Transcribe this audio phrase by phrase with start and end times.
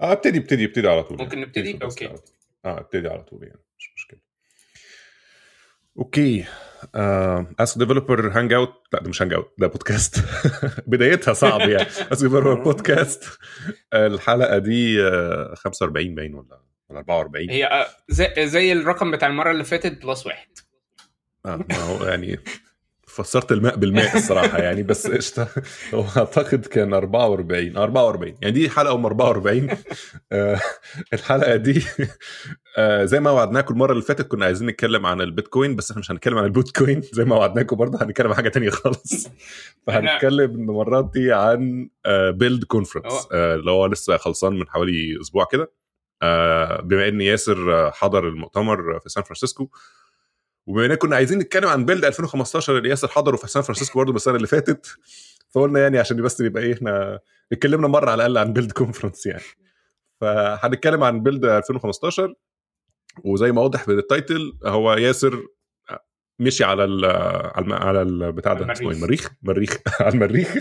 [0.00, 2.18] آه ابتدي ابتدي ابتدي على طول ممكن نبتدي؟ على طول.
[2.64, 4.20] آه ابتدي على طول يعني مش مشكلة.
[5.98, 6.44] okay.
[7.60, 10.16] اس developer hangout لا ده مش hangout ده بودكاست
[10.86, 11.88] بدايتها صعب يعني.
[12.12, 13.24] اس developer podcast
[13.94, 19.50] الحلقة دي آه، 45 باين ولا ولا 44 هي آه، زي, زي الرقم بتاع المرة
[19.50, 20.48] اللي فاتت plus واحد.
[21.46, 22.38] آه ما هو يعني
[23.22, 25.48] فسرت الماء بالماء الصراحة يعني بس قشطة.
[25.94, 29.68] هو أعتقد كان 44 44 يعني دي حلقة أم 44
[30.32, 30.60] آه،
[31.12, 31.82] الحلقة دي
[32.78, 36.10] آه، زي ما وعدناكم المرة اللي فاتت كنا عايزين نتكلم عن البيتكوين بس إحنا مش
[36.10, 37.02] هنتكلم عن البيتكوين.
[37.12, 39.28] زي ما وعدناكم برضه هنتكلم عن حاجة تانية خالص.
[39.86, 41.88] فهنتكلم المرات دي عن
[42.30, 45.72] Build conference اللي هو لسه خلصان من حوالي أسبوع كده.
[46.22, 49.68] آه، بما إن ياسر آه، حضر المؤتمر في سان فرانسيسكو
[50.68, 54.14] وبما ان كنا عايزين نتكلم عن Build 2015 اللي ياسر حضره في سان فرانسيسكو برضه
[54.16, 54.86] السنة اللي فاتت
[55.50, 57.18] فقلنا يعني عشان بس يبقى إيه إحنا
[57.52, 59.42] اتكلمنا مرة على الأقل عن Build conference يعني.
[60.20, 62.34] فهنتكلم عن Build 2015
[63.24, 65.46] وزي ما واضح من ال title هو ياسر
[66.38, 69.30] مشي على ال على الم- على البتاع ده اسمه إيه المريخ.
[69.42, 70.54] مريخ على المريخ.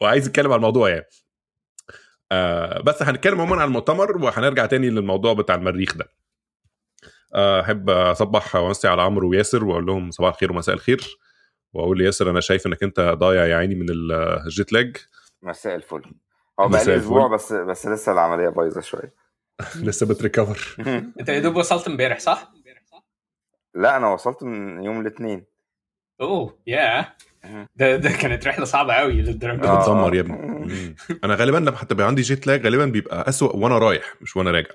[0.00, 1.04] وعايز يتكلم على الموضوع يعني.
[2.32, 6.08] آه بس هنتكلم عموما عن المؤتمر وهنرجع تاني للموضوع بتاع المريخ ده.
[7.36, 11.18] أحب أصبح وامسي على عمرو وياسر وأقول لهم صباح الخير ومساء الخير.
[11.72, 13.86] وأقول لياسر أنا شايف إنك أنت ضايع يا عيني من
[14.46, 14.96] الجيت لاج.
[15.42, 16.02] مساء الفل.
[16.60, 17.26] هو مساء بقى لي أسبوع.
[17.28, 19.14] بس بس لسه العملية بايظة شوية.
[19.82, 20.76] لسه بتريكفر.
[21.20, 22.52] أنت يا دوب وصلت امبارح صح؟
[23.74, 25.44] لا أنا وصلت من يوم الاثنين
[26.20, 27.12] أوه يا
[27.76, 29.68] ده ده كانت رحلة صعبة قوي للدرجة دي.
[29.68, 29.82] آه.
[29.82, 30.94] بتدمر يا ابني.
[31.24, 34.50] أنا غالبا لما حتى بيبقى عندي جيت لاج غالبا بيبقى أسوأ وأنا رايح مش وأنا
[34.50, 34.70] راجع.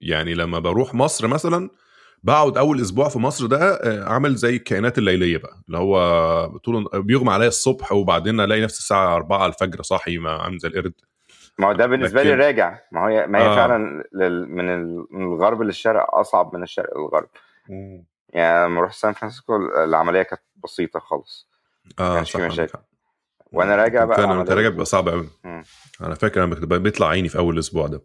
[0.00, 1.70] يعني لما بروح مصر مثلا
[2.22, 6.88] بقعد أول أسبوع في مصر ده آه، عامل زي الكائنات الليلية بقى اللي هو طول
[6.94, 10.92] بيغمى عليا الصبح وبعدين ألاقي نفسي الساعة 4 الفجر صاحي ما عامل زي القرد.
[11.58, 12.78] ما هو ده بالنسبة لي راجع.
[12.92, 13.54] ما هي ما هي آه.
[13.56, 14.48] فعلا لل...
[14.48, 15.06] من, ال...
[15.10, 17.28] من الغرب للشرق أصعب من الشرق للغرب.
[18.28, 21.48] يعني لما رحت سان فرانسيسكو العملية كانت بسيطة خالص.
[21.98, 22.78] آه كانش في صح عندك مشاكل.
[23.52, 25.62] وأنا راجع بقى انت العملية راجع بيبقى صعب قوي مم.
[26.00, 28.02] أنا فاكر أنا بيطلع عيني في أول أسبوع ده.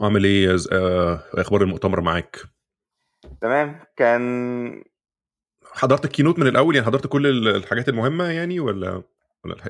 [0.00, 2.36] وعامل إيه آه، أخبار المؤتمر معاك؟
[3.40, 3.80] تمام.
[3.96, 4.84] كان
[5.72, 9.02] حضرت ال keynote من الأول؟ يعني حضرت كل ال- الحاجات المهمة يعني ولا
[9.44, 9.68] ولا الح...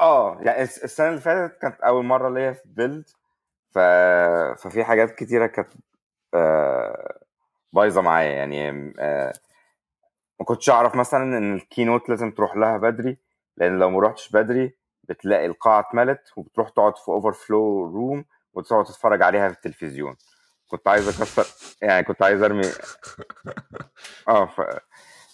[0.00, 3.04] آه يعني الس- السنة اللي فاتت كانت أول مرة ليا في Build
[3.70, 3.78] ف...
[4.62, 5.68] ففي حاجات كتيرة كانت
[6.34, 7.18] آه،
[7.72, 9.32] بايظة معايا يعني آه،
[10.40, 13.16] ما كنتش أعرف مثلا إن ال keynote لازم تروح لها بدري
[13.56, 14.74] لأن لو ما روحتش بدري
[15.04, 18.24] بتلاقي القاعة اتملت وبتروح تقعد في overflow room
[18.58, 20.16] وتقعد تتفرج عليها في التلفزيون
[20.66, 21.46] كنت عايز أكسر
[21.88, 22.66] يعني كنت عايز أرمي
[24.28, 24.60] آه ف...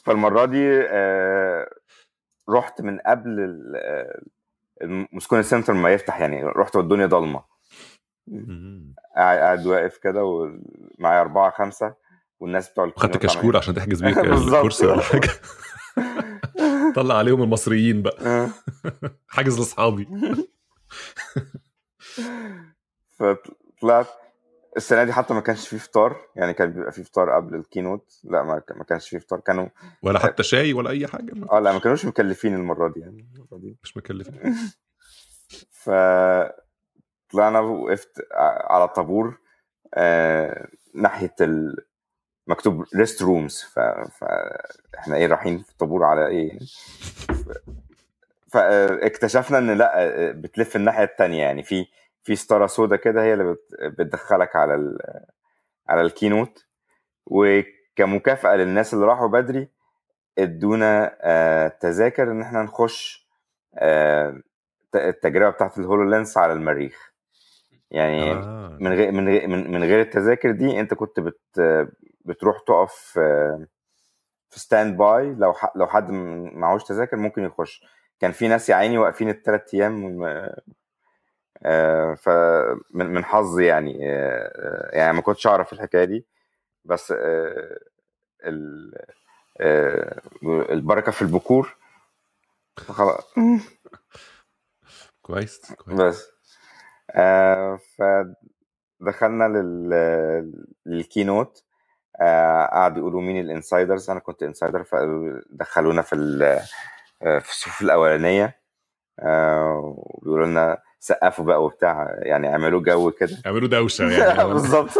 [0.04, 1.70] فالمرة دي آه،
[2.50, 4.20] رحت من قبل ال- آه،
[4.82, 7.44] Moscone Center ما يفتح يعني رحت والدنيا ضلمة.
[9.16, 11.94] قاعد واقف كده ومعايا أربعة خمسة
[12.40, 14.20] والناس بتوع خدت كشكول عشان تحجز بيه.
[14.20, 15.30] الكرسي ولا حاجة
[16.94, 18.48] طلع عليهم المصريين بقى آه.
[19.28, 20.08] حاجز لأصحابي
[23.24, 24.06] فطلعت
[24.76, 28.42] السنة دي حتى ما كانش فيه فطار يعني كان بيبقى فيه فطار قبل الكينوت لا
[28.42, 29.66] ما ما كانش فيه فطار كانوا
[30.02, 31.32] ولا حتى شاي ولا أي حاجة.
[31.52, 33.76] آه لا ما كانوش مكلفين المرة دي يعني المرة دي.
[33.82, 34.28] مش مكلف
[35.82, 35.90] ف
[37.30, 38.26] طلعنا وقفت
[38.70, 39.38] على طابور
[39.94, 41.76] آه ناحية ال...
[42.46, 43.78] مكتوب restrooms ف...
[44.20, 46.58] فاحنا إيه رايحين في طابور على إيه
[48.52, 51.86] فاكتشفنا إن لا آه، بتلف الناحية التانية يعني في
[52.24, 53.74] في ستارة سودا كده هي اللي بت...
[53.82, 54.98] بتدخلك على ال...
[55.88, 56.66] على ال keynote.
[57.26, 59.68] وكمكافأة للناس اللي راحوا بدري
[60.38, 63.28] ادونا آه، تذاكر إن إحنا نخش
[63.74, 64.40] آه،
[64.94, 67.12] التجربة بتاعت ال HoloLens على المريخ.
[67.90, 68.78] يعني آه.
[68.80, 71.40] من غير من غير من غير التذاكر دي أنت كنت بت
[72.24, 73.66] بتروح تقف آه،
[74.50, 77.84] في standby لو لو حد معهوش تذاكر ممكن يخش.
[78.20, 80.24] كان في ناس يا عيني واقفين الثلاث أيام
[82.14, 86.26] فمن من حظي يعني آه، يعني ما كنتش أعرف الحكاية دي
[86.84, 87.78] بس آه،
[88.44, 88.94] ال-
[89.60, 91.76] آه، البركة في البكور.
[92.78, 93.34] خلاص.
[95.22, 96.00] كويس كويس.
[96.00, 96.28] بس.
[97.10, 97.78] آه
[99.00, 99.90] فدخلنا لل
[100.86, 101.64] لل keynote.
[102.20, 104.10] آه قعدوا يقولوا مين ال insiders.
[104.10, 106.42] أنا كنت insider فدخلونا في ال-
[107.22, 108.60] آه، في الصفوف الأولانية.
[109.20, 110.78] آه وبيقولوا لنا
[111.08, 113.36] سقفوا بقى وبتاع يعني اعملوا جو كده.
[113.46, 114.48] اعملوا دوشة يعني.
[114.52, 114.90] بالظبط.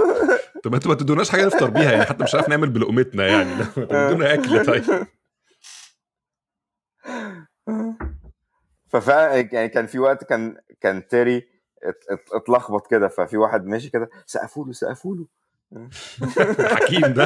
[0.65, 3.65] طب ما أنتوا ما تدوناش حاجة نفطر بيها يعني حتى مش عارف نعمل بلقمتنا يعني.
[3.75, 4.85] تدونا أكل طيب.
[8.93, 11.37] ففعلا يعني كان في وقت كان كان Terry
[11.83, 15.27] ات- ات- اتلخبط كده ففي واحد ماشي كده سقفوا له سقفوا له.
[16.69, 17.25] حكيم ده.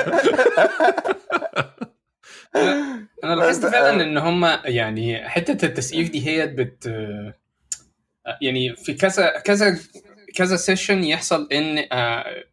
[3.24, 6.92] أنا لاحظت فعلا إن هم يعني حتة التسقيف دي هي بت
[8.42, 9.78] يعني في كذا كذا
[10.34, 12.44] كذا session يحصل إن آه،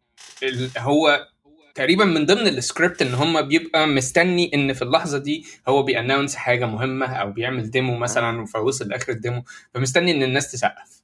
[0.78, 1.26] هو
[1.74, 6.36] تقريبا من ضمن السكريبت إن هم بيبقى مستني إن في اللحظة دي هو بي announce
[6.36, 9.44] حاجة مهمة أو بيعمل demo مثلا فوصل لاخر ال demo
[9.74, 11.02] فمستني إن الناس تسقف.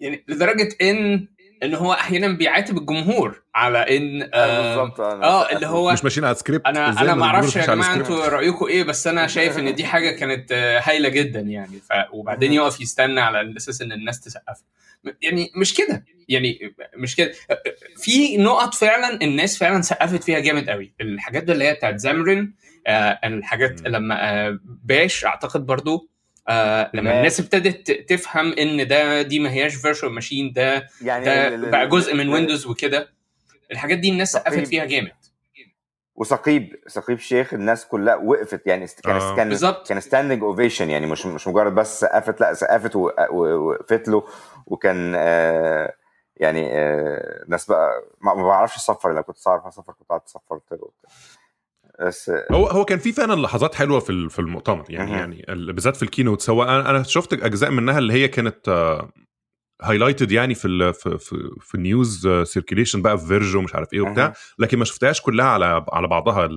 [0.00, 1.28] يعني لدرجة إن
[1.64, 5.52] إن هو أحيانا بيعاتب الجمهور على إن آه، آه, آه سقفوا.
[5.56, 8.84] اللي هو مش ماشيين على سكريبت أنا أنا ما أعرفش يا جماعة؟ أنتوا رأيكم إيه
[8.84, 11.92] بس أنا شايف إن دي حاجة كانت آه، هايلة جدا يعني ف...
[12.12, 12.52] وبعدين.
[12.52, 14.58] يقف يستنى على أساس إن الناس تسقف
[15.22, 17.32] يعني مش كده يعني مش كده
[17.96, 22.54] في نقط فعلا الناس فعلا سقفت فيها جامد قوي الحاجات اللي هي بتاعت زامرين
[22.86, 23.80] آه الحاجات.
[23.86, 26.10] لما آه Bash أعتقد برضو
[26.48, 27.16] آه لما.
[27.18, 32.14] الناس ابتدت تفهم إن ده دي ما هياش virtual machine ده يعني ده بقى جزء
[32.14, 33.08] من Windows وكده
[33.72, 34.66] الحاجات دي الناس سقفت.
[34.68, 35.12] فيها جامد
[36.16, 39.36] وسقيب سقيب شيخ الناس كلها وقفت يعني كان آه.
[39.36, 43.68] كان بالظبط كان standing ovation يعني مش مش مجرد بس سقفت لا سقفت و- و-
[43.68, 44.24] وقفت له
[44.66, 45.94] وكان آه
[46.36, 50.62] يعني آه ناس بقى ما ما بعرفش أصفر لو كنت أعرف أصفر كنت قعدت صفرت.
[52.00, 55.18] بس هو هو كان في فعلا لحظات حلوة في في المؤتمر يعني مهم.
[55.18, 58.68] يعني ال- بالذات في ال keynotes هو أنا شفت أجزاء منها اللي هي كانت
[59.82, 63.74] highlighted يعني في ال في في, في ال news circulation بقى في Verge و ومش
[63.74, 64.34] عارف إيه وبتاع مهم.
[64.58, 66.48] لكن ما شفتهاش كلها على على بعضها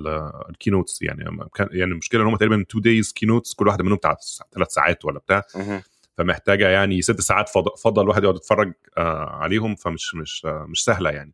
[0.50, 1.24] ال keynotes يعني
[1.56, 4.16] كان يعني المشكلة إن هم تقريبا two days keynotes كل واحدة منهم بتاع
[4.56, 5.82] ثلاث ساعات ولا بتاع مهم.
[6.18, 10.84] فمحتاجة يعني ست ساعات فض- فضل الواحد يقعد يتفرج آه، عليهم فمش مش آه، مش
[10.84, 11.34] سهلة يعني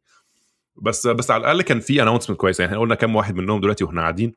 [0.75, 3.83] بس بس على الأقل كان في announcement كويسه يعني إحنا قلنا كام واحد منهم دلوقتي
[3.83, 4.33] وإحنا قاعدين.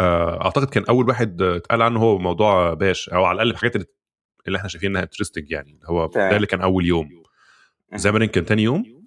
[0.00, 3.86] آه، أعتقد كان أول واحد اتقال عنه هو موضوع Bash أو على الأقل الحاجات اللي,
[4.46, 6.06] اللي إحنا شايفين انها interesting يعني هو.
[6.06, 7.08] ده اللي كان أول يوم.
[7.94, 9.00] Xamarin كان تاني يوم؟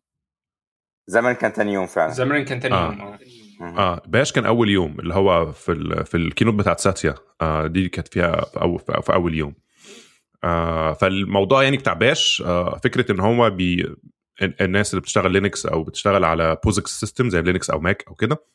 [1.07, 2.11] Xamarin كان تاني يوم فعلا.
[2.13, 2.85] Xamarin كان تاني آه.
[2.85, 3.17] يوم
[3.61, 3.79] آه.
[3.79, 7.15] آه Bash كان أول يوم اللي هو في ال في ال keynote بتاعت ساتيا.
[7.41, 9.55] آه دي كانت فيها في اول في أول يوم.
[10.43, 13.95] آه فالموضوع يعني بتاع Bash آه فكرة إن هو بي
[14.41, 18.45] الناس اللي بتشتغل Linux أو بتشتغل على POSIX system زي Linux أو Mac أو كده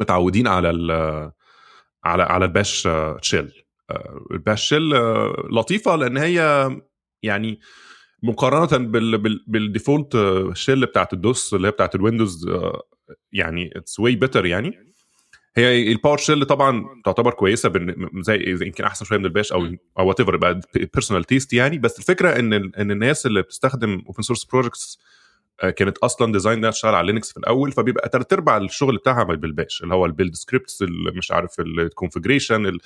[0.00, 0.90] متعودين على ال
[2.04, 2.88] على على ال Bash
[3.20, 3.52] shell
[3.90, 6.70] آه، ال Bash shell آه، لطيفة لأن هي
[7.22, 7.60] يعني
[8.22, 10.16] مقارنة بال بال بال default
[10.52, 12.82] shell بتاعت ال DOS اللي هي بتاعت ال Windows آه،
[13.32, 14.91] يعني it's way better يعني.
[15.56, 19.66] هي ال PowerShell طبعا تعتبر كويسة بن- زي يمكن أحسن شوية من ال Bash أو
[19.98, 21.78] أو whatever بقى personal taste يعني.
[21.78, 24.98] بس الفكرة إن ال- إن الناس اللي بتستخدم open source projects
[25.76, 29.43] كانت أصلا design انها تشتغل على Linux في الأول فبيبقى تلات أرباع الشغل بتاعها بال
[29.43, 30.82] Bash اللي هو ال build scripts
[31.16, 32.78] مش عارف ال configuration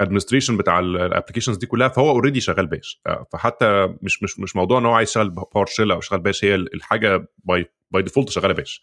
[0.00, 4.40] ال administration بتاع ال applications دي كلها فهو already شغال Bash آه، فحتى مش مش
[4.40, 8.28] مش موضوع إن هو عايز يشتغل PowerShell أو يشتغل Bash هي الحاجة by by default
[8.30, 8.82] شغالة Bash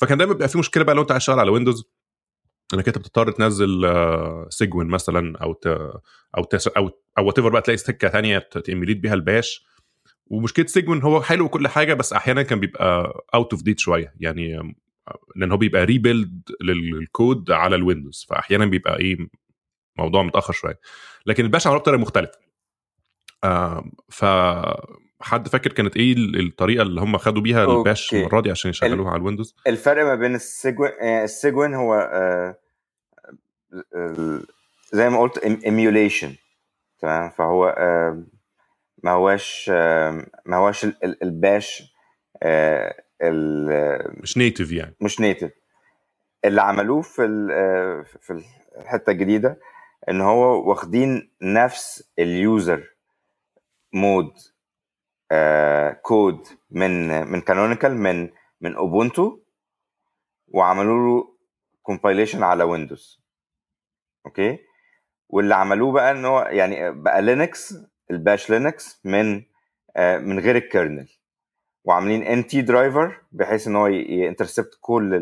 [0.00, 1.84] فكان دايما بيبقى في مشكلة بقى لو أنت عايز تشتغل على Windows
[2.74, 3.82] إنك أنت بتضطر تنزل
[4.50, 5.66] Cygwin مثلا أو ت
[6.36, 9.64] أو تس أو أو what بقى تلاقي سكة ثانية ت emulate بيها ال Bash.
[10.26, 14.14] ومشكلة Cygwin هو حلو وكل حاجة بس أحيانا كان بيبقى out of date شوية.
[14.20, 14.74] يعني آم،
[15.36, 19.16] لأن هو بيبقى rebuild لل code على ال Windows فاحيانا بيبقى إيه
[19.98, 20.80] موضوع متأخر شوية.
[21.26, 22.38] لكن ال Bash عملوه بطريقه مختلفه
[23.44, 24.24] آم، ف
[25.24, 28.26] حد فاكر كانت إيه الطريقة اللي هم خدوا بيها ال Bash okay.
[28.26, 31.74] المرة دي عشان يشغلوها على ال Windows؟ الفرق ما بين ال Cygwin آه، ال Cygwin
[31.74, 32.56] هو آه،
[34.92, 36.34] زي ما قلت emulation
[36.98, 38.22] تمام؟ فهو آه،
[39.02, 41.82] ما هواش آه، ما هواش ال- ال- ال Bash
[43.22, 44.94] ال- مش native يعني.
[45.00, 45.50] مش native
[46.44, 47.26] اللي عملوه في
[48.20, 48.44] في
[48.78, 49.60] الحتة الجديدة
[50.10, 52.94] إن هو واخدين نفس ال user
[53.92, 54.32] mode
[56.02, 59.38] code من من Canonical من من Ubuntu
[60.48, 61.34] وعملوا له
[61.82, 63.20] compilation على Windows
[64.26, 64.58] okay
[65.28, 67.74] واللي عملوه بقى إن هو يعني بقى Linux
[68.10, 69.42] ال Bash Linux من
[69.96, 71.08] آه، من غير ال kernel
[71.84, 75.14] وعاملين NT driver بحيث إن هو ي intercept كل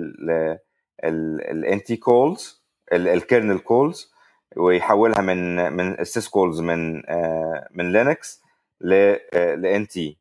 [1.05, 4.13] ال NT calls ال kernel calls
[4.57, 8.43] ويحولها من من ال sys calls من آه، من Linux
[8.83, 10.19] ل NT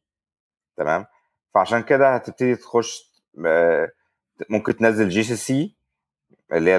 [0.78, 1.06] تمام؟
[1.54, 3.12] فعشان كده هتبتدي تخش
[3.46, 3.92] آه،
[4.50, 5.76] ممكن تنزل GCC
[6.54, 6.78] اللي هي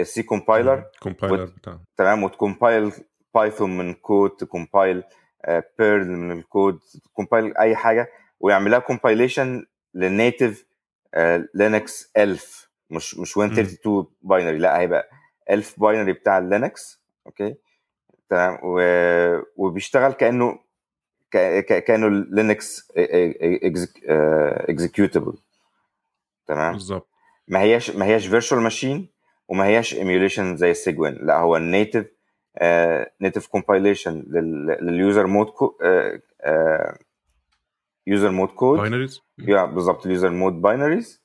[0.00, 2.92] ال C compiler compiler وت- بتاع تمام؟ وت compile
[3.34, 5.02] Python من code ت compile
[5.78, 8.08] Perl من ال code ت compile أي حاجة
[8.40, 10.66] ويعملها compilation لل native
[11.54, 15.10] Linux ELF مش مش Win32 binary لا هيبقى
[15.50, 17.54] ELF binary بتاع ال Linux okay؟
[18.30, 18.58] تمام.
[19.56, 20.58] وبيشتغل كأنه
[21.62, 22.92] كانوا Linux
[24.68, 25.34] executable
[26.46, 27.08] تمام؟ بالظبط.
[27.48, 29.08] ما هياش ما هياش virtual machine
[29.48, 32.06] وما هياش emulation زي ال Cygwin لا هو ال native
[33.20, 34.24] native compilation
[34.82, 35.46] لل user mode
[38.06, 41.22] user mode code binaries يا بالظبط ال user mode binaries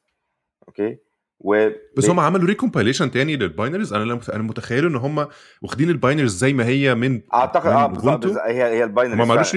[0.67, 0.98] okay
[1.39, 3.93] و بس هم عملوا recompilation تاني لل binaries.
[3.93, 5.27] أنا لم- أنا متخيل إن هم
[5.62, 8.25] واخدين ال binaries زي ما هي من أعتقد من آه بالظبط.
[8.25, 9.53] هي هي ال binaries ما عملوش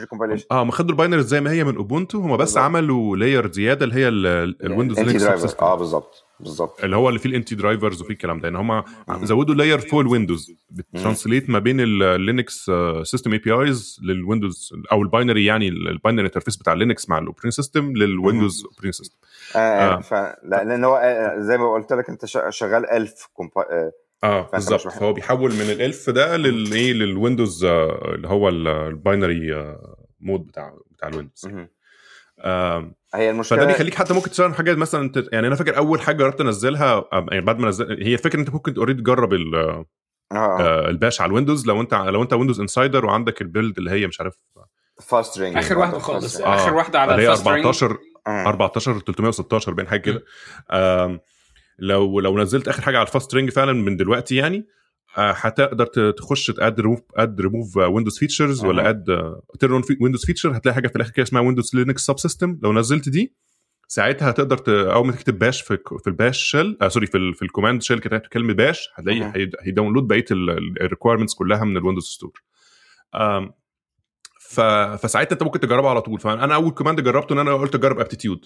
[0.00, 2.58] recompilation آه ما خدوا ال binaries زي ما هي من Ubuntu هم بس بالظبط.
[2.64, 5.22] عملوا layer زيادة اللي هي ال Windows Linux
[5.62, 6.25] آه بالظبط.
[6.40, 8.68] بالظبط اللي هو اللي فيه ال NT drivers وفيه الكلام ده ان هم
[9.08, 9.24] مم.
[9.24, 12.70] زودوا layer فوق ال Windows ب translate ما بين ال
[13.02, 17.18] Linux system APIs لل Windows أو ال binary يعني ال binary interface بتاع Linux مع
[17.18, 19.18] ال operating system لل Windows operating system
[19.56, 19.96] آه آه.
[19.96, 20.00] آه.
[20.00, 20.12] ف...
[20.14, 23.60] لا لأن هو آه، زي ما قلت لك أنت شغال ELF compa...
[23.70, 23.92] آه
[24.24, 24.88] آه مش بالظبط.
[24.88, 29.54] فهو بيحول من ال ELF ده للايه لل Windows آه، اللي هو ال- ال binary
[29.54, 31.48] آه، mode بتاع بتاع ال Windows
[33.14, 36.16] هي المشكلة فده بيخليك حتى ممكن تشتغل حاجات مثلا انت يعني أنا فاكر أول حاجة
[36.16, 39.84] جربت أنزلها يعني بعد ما نزل هي الفكرة أنت ممكن already تجرب ال- آه
[40.32, 40.60] آه.
[40.60, 41.66] آه، ال Bash على ال Windows.
[41.66, 44.34] لو أنت لو أنت Windows Insider وعندك ال build اللي هي مش عارف
[45.02, 46.36] fast ring آخر واحدة خالص.
[46.40, 50.22] آه، آخر واحدة على اللي هي ال fast ring 14 14 316 بين حاجة كده.
[51.78, 54.66] لو لو نزلت آخر حاجة على ال fast ring فعلا من دلوقتي يعني آه،
[55.18, 58.90] هتقدر ت- تخش تاد ريموف اد ريموف ويندوز فيتشرز ولا.
[58.90, 59.04] add
[59.60, 63.34] turn Windows feature هتلاقي حاجة في الآخر كده اسمها Windows Linux subsystem لو نزلت دي
[63.88, 64.68] ساعتها هتقدر ت...
[64.68, 67.34] أول ما تكتب bash في في ال bash shell آه sorry في ال...
[67.34, 69.18] في ال command shell كتبت كلمه bash هتلاقي.
[69.36, 72.42] هي- هي download بقية ال requirements كلها من ال Windows Store
[74.40, 74.60] ف...
[75.02, 78.44] فساعتها انت ممكن تجربها على طول فأنا أول command جربته إن أنا قلت أجرب aptitude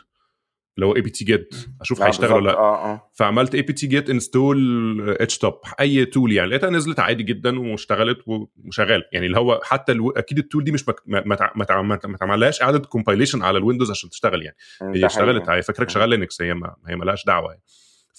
[0.77, 2.57] اللي هو apt-get أشوف هيشتغل ولا لأ.
[2.59, 3.11] آه آه.
[3.15, 6.49] فعملت اي بي تي جيت انستول اتش توب أي تول يعني.
[6.51, 9.03] لقيتها نزلت عادي جدا واشتغلت وشغال.
[9.13, 10.11] يعني اللي هو حتى ألو...
[10.11, 10.97] أكيد ال tool دي مش مك...
[11.07, 14.43] ما ما ما تع- ما تع- ما تعملهاش إعادة compilation على ال Windows عشان تشتغل
[14.43, 14.57] يعني.
[14.83, 15.49] هي اشتغلت.
[15.49, 17.63] هي فاكرك شغال Linux هي ما هي مالهاش دعوة يعني.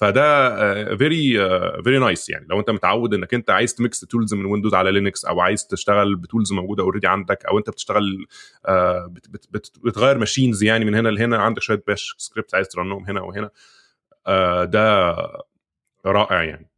[0.01, 1.33] فده very
[1.83, 2.45] very nice يعني.
[2.49, 5.67] لو انت متعود انك انت عايز ت mix tools من Windows على Linux أو عايز
[5.67, 8.25] تشتغل ب tools موجودة already عندك أو انت بتشتغل
[8.65, 12.67] آه، بت بت بت بتغير machines يعني من هنا لهنا عندك شوية bash script عايز
[12.67, 13.49] ت run هم هنا وهنا
[14.27, 15.15] آه، ده
[16.05, 16.69] رائع يعني.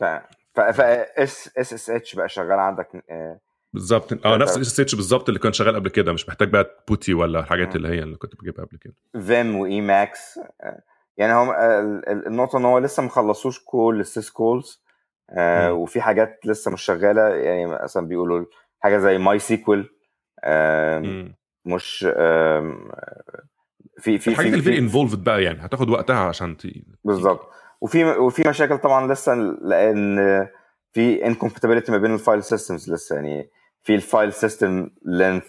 [0.00, 0.04] ف
[0.54, 3.40] ف SSH بقى شغال عندك آه،
[3.72, 4.26] بالظبط.
[4.26, 7.40] آه نفس ال SSH بالظبط اللي كان شغال قبل كده مش محتاج بقى PuTTY ولا
[7.40, 7.76] الحاجات.
[7.76, 8.94] اللي هي اللي كنت بجيبها قبل كده.
[9.22, 10.82] Vim و Emacs آه،
[11.16, 14.84] يعني هم آه، ال- ال- النقطة إن هو لسه ما خلصوش كل ال sys calls
[15.30, 15.72] آه،.
[15.72, 18.44] وفي حاجات لسه مش شغالة يعني مثلا بيقولوا
[18.80, 19.90] حاجة زي MySQL
[20.46, 21.34] مم.
[21.64, 21.98] مش
[23.98, 26.56] في في الحاجات في, اللي في involved بقى يعني هتاخد وقتها عشان.
[27.04, 30.48] بالظبط وفي وفي مشاكل طبعا لسه لأن
[30.92, 33.50] في incompatibility ما بين ال file systems لسه يعني
[33.82, 35.46] في ال file system length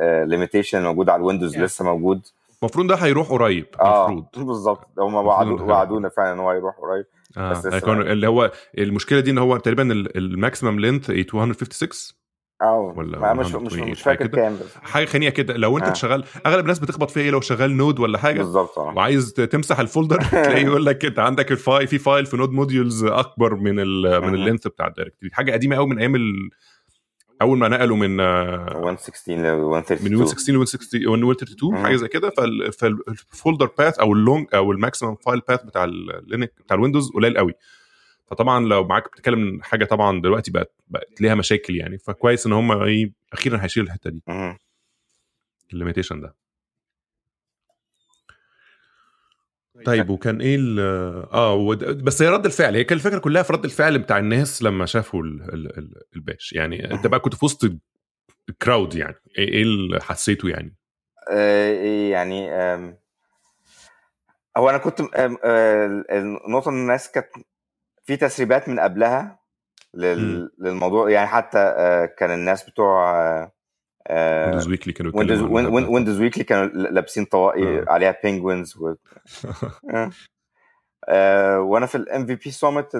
[0.00, 1.60] limitation موجود على ال Windows Yeah.
[1.60, 2.22] لسه موجود
[2.62, 7.04] المفروض ده هيروح قريب آه المفروض بالظبط هم وعدونا فعلا إن هو هيروح قريب
[7.36, 8.12] آه بس لسه هيكون بقى.
[8.12, 12.16] اللي هو المشكلة دي إن هو تقريبا ال maximum length 256
[12.62, 14.36] آه ولا ما مش 128 مش مش فاكر كده.
[14.36, 15.92] كام حاجة خنيقة كده لو أنت آه.
[15.92, 19.80] شغال أغلب الناس بتخبط فيها إيه لو شغال Node ولا حاجة بالظبط آه وعايز تمسح
[19.80, 23.54] ال folder تلاقيه يقول لك أنت عندك ال file في file في node modules أكبر
[23.54, 24.34] من ال من.
[24.34, 26.14] ال length بتاع ال directory حاجة قديمة قوي من أيام.
[27.42, 31.72] أول ما نقلوا من آه، 116 ل 132 من Win 16 ل 162 Win 32
[31.74, 31.82] مهم.
[31.84, 32.30] حاجة زي كده.
[32.30, 36.52] فال- فال folder path أو ال long أو ال maximum file path بتاع ال link
[36.64, 37.52] بتاع ال Windows قليل قوي.
[38.26, 41.98] فطبعا لو معاك بتتكلم حاجة طبعا دلوقتي بقت بقت ليها مشاكل يعني.
[41.98, 44.22] فكويس إن هم إيه أخيرا هيشيلوا الحتة دي.
[45.72, 46.34] الليميتيشن ده.
[49.86, 50.80] طيب وكان إيه ال
[51.32, 54.62] آه ود- بس هي رد الفعل هي كان الفكرة كلها في رد الفعل بتاع الناس
[54.62, 56.52] لما شافوا ال ال ال الباش.
[56.52, 57.72] يعني أنت بقى كنت في وسط
[58.48, 60.76] الكراود يعني إيه إيه اللي حسيته يعني؟
[61.32, 61.72] آه،
[62.10, 62.98] يعني آم،
[64.56, 67.26] هو أنا كنت آه، النقطة إن الناس كانت
[68.04, 69.38] في تسريبات من قبلها
[69.94, 70.50] لل...
[70.58, 73.52] للموضوع يعني حتى آه، كان الناس بتوع
[74.10, 75.42] Windows Weekly كانوا Windows.
[75.88, 77.84] Windows Weekly كانوا لابسين طواقي آه.
[77.88, 78.94] عليها penguins و...
[79.94, 80.10] آه.
[81.08, 82.90] آه، وأنا في ال MVP Summit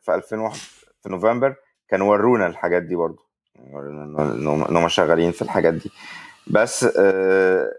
[0.00, 0.56] في 2001
[1.02, 1.54] في نوفمبر
[1.88, 3.22] كانوا ورونا الحاجات دي برضو
[3.70, 4.04] ورونا
[4.68, 5.90] إن هم- شغالين في الحاجات دي
[6.46, 7.72] بس آه،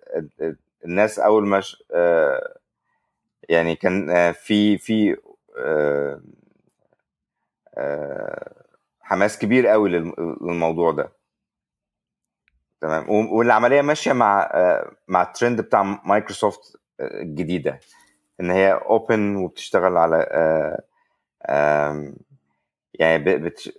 [0.86, 1.62] الناس أول ما
[1.92, 2.58] آه،
[3.50, 5.18] يعني كان آه، في في
[5.58, 6.22] آه،
[7.76, 8.54] آه،
[9.02, 11.12] حماس كبير قوي للم- للموضوع ده
[12.84, 13.10] تمام.
[13.10, 14.52] والعملية ماشية مع
[15.08, 17.80] مع الترند بتاع مايكروسوفت الجديدة
[18.42, 20.28] إن هي open وبتشتغل على
[22.94, 23.74] يعني بت...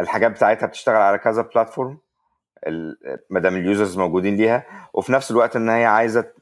[0.00, 1.98] الحاجات بتاعتها بتشتغل على كذا platform
[3.30, 6.32] ما دام ال users موجودين ليها وفي نفس الوقت إن هي عايزة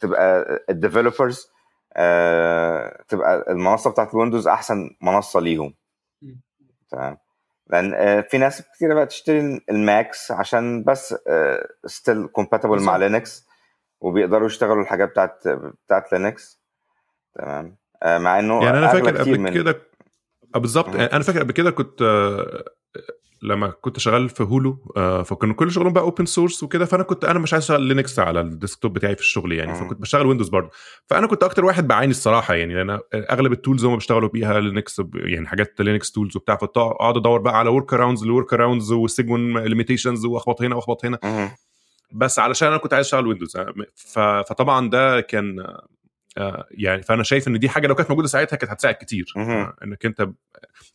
[0.00, 1.50] تبقى ال developers
[3.08, 5.74] تبقى المنصة بتاعت ال Windows أحسن منصة ليهم.
[6.90, 7.18] تمام.
[7.66, 11.14] لأن آه، في ناس كتير بقى تشتري ال Macs عشان بس
[11.86, 13.46] still compatible مع Linux
[14.00, 15.48] وبيقدروا يشتغلوا الحاجات بتاعت
[15.86, 16.60] بتاعت Linux.
[17.34, 17.76] تمام.
[18.04, 19.82] مع إنه يعني أنا فاكر قبل كده
[20.56, 20.88] بالظبط.
[20.88, 22.02] أنا فاكر قبل كده كنت
[23.42, 27.24] لما كنت شغال في هولو آه فكانوا كل شغلهم بقى open source وكده فأنا كنت
[27.24, 29.72] أنا مش عايز أشتغل Linux على ال desktop بتاعي في الشغل يعني.
[29.74, 30.70] فكنت بشتغل Windows برضه
[31.06, 35.02] فأنا كنت أكتر واحد بعاني الصراحة يعني لأن أغلب ال tools هم بيشتغلوا بيها Linux
[35.14, 40.62] يعني حاجات Linux tools وبتاع فأقعد أدور بقى على workarounds ال workarounds والسيجمون limitations وأخبط
[40.62, 41.18] هنا وأخبط هنا.
[42.12, 43.56] بس علشان أنا كنت عايز أشتغل Windows
[43.94, 45.66] فطبعا ده كان
[46.70, 49.32] يعني فأنا شايف إن دي حاجة لو كانت موجودة ساعتها كانت هتساعد كتير.
[49.36, 50.28] آه، إنك أنت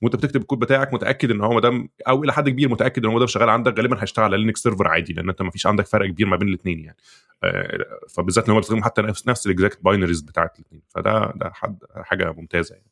[0.01, 3.19] وأنت بتكتب الكود بتاعك متأكد إن هو دام أو إلى حد كبير متأكد إن هو
[3.19, 6.07] ده شغال عندك غالبا هيشتغل على Linux server عادي لأن أنت ما فيش عندك فرق
[6.07, 6.97] كبير ما بين الاثنين يعني.
[7.43, 11.51] آه، فبالذات إن هو بيستخدموا حتى نفس نفس ال exact binaries بتاعت الاثنين فده ده
[11.53, 12.91] حد حاجة ممتازة يعني.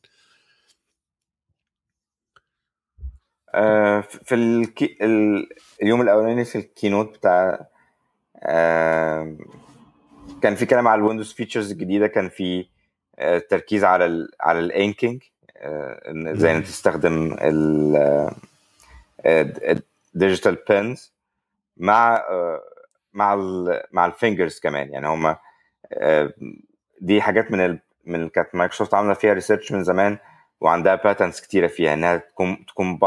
[4.08, 4.96] في الكي...
[5.82, 7.66] اليوم الأولاني في ال keynote بتاع
[10.42, 12.66] كان في كلام على ال Windows features الجديدة كان في
[13.18, 15.22] آه، تركيز على ال على ال inking
[15.56, 17.36] آه، إزاي انت تستخدم
[19.26, 21.14] ال digital pens
[21.76, 22.60] مع آه،
[23.12, 24.90] مع ال مع ال fingers كمان.
[24.90, 25.38] يعني هما
[27.00, 30.18] دي حاجات من ال من كانت مايكروسوفت عاملة فيها research من زمان
[30.60, 32.98] وعندها patterns كتيرة فيها إنها تكون تكون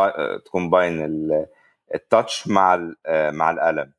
[0.45, 1.01] تكومباين
[1.95, 3.93] التاتش مع مع القلم.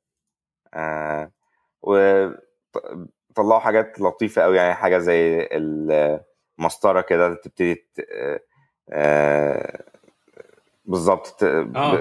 [3.34, 7.86] طلعوا حاجات لطيفة قوي يعني حاجة زي المسطرة كده تبتدي
[8.90, 9.84] آه،
[10.84, 12.00] بالظبط آه.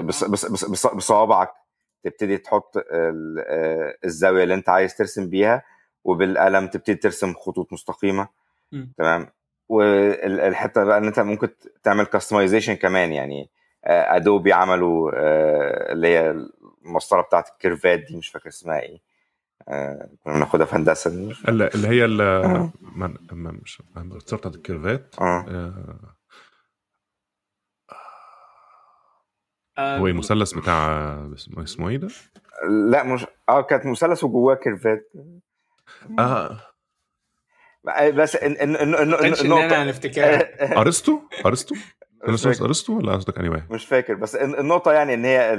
[0.94, 1.52] بصوابعك
[2.04, 5.62] تبتدي تحط آه، الزاوية اللي أنت عايز ترسم بيها
[6.04, 8.28] وبالقلم تبتدي ترسم خطوط مستقيمة.
[8.98, 9.28] تمام؟
[9.68, 11.48] والحتة بقى إن أنت ممكن
[11.82, 13.50] تعمل customization كمان يعني
[13.84, 15.10] Adobe عملوا
[15.92, 16.44] اللي هي
[16.84, 18.94] المسطرة بتاعت ال curve ات دي مش فاكر اسمها إيه.
[18.94, 19.00] آه،
[20.24, 21.10] كنا بناخدها في هندسة
[21.48, 22.72] اللي هي آه.
[23.32, 23.82] مش
[24.36, 25.44] بتاعت ال curve ات آه.
[29.78, 29.98] آه.
[29.98, 31.14] هو المثلث بتاع
[31.58, 32.08] اسمه إيه ده؟
[32.90, 35.12] لا مش آه كانت مثلث وجواه curve ات
[36.18, 36.60] آه
[38.10, 41.74] بس ان ان ان ان النقطه هنفتكرها أرسطو أرسطو
[42.64, 45.54] أرسطو ولا قصدك اني؟ مش فاكر بس النقطة يعني إن هي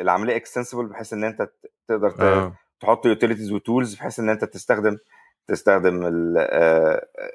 [0.00, 1.48] العملية اكستنسبل بحيث إن أنت
[1.88, 2.56] تقدر آه.
[2.82, 4.98] تحط يوتيليتيز وتولز بحيث إن أنت تستخدم
[5.46, 6.00] تستخدم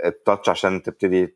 [0.05, 1.35] التاتش آه، عشان تبتدي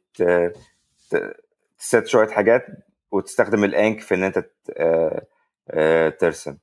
[1.80, 2.65] تسيت شوية حاجات
[3.12, 4.45] وتستخدم الانك في إن أنت
[4.78, 5.26] آه،
[5.69, 6.58] آه، ترسم.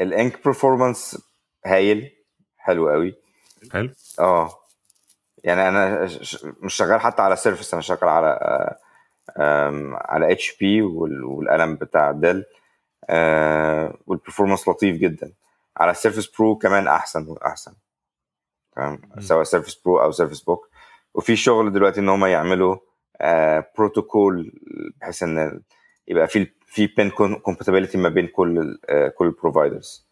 [0.00, 1.28] ال ink performance
[1.66, 2.10] هايل
[2.58, 3.14] حلو قوي.
[3.72, 3.90] حلو.
[4.20, 4.50] آه.
[5.44, 6.04] يعني أنا
[6.62, 8.38] مش شغال حتى على سيرفس أنا شغال على
[9.94, 12.44] على اتش بي والقلم بتاع ديل
[13.10, 15.32] آه وال performance لطيف جدا.
[15.76, 17.72] على السيرفس برو كمان أحسن وأحسن.
[18.76, 20.68] تمام؟ سواء سيرفس برو أو سيرفس بوك.
[21.14, 22.76] وفي شغل دلوقتي إن هم يعملوا
[23.20, 24.52] آه بروتوكول
[25.00, 25.60] بحيث إن
[26.08, 30.08] يبقى في في بين compatibility ما بين كل آه كل ال providers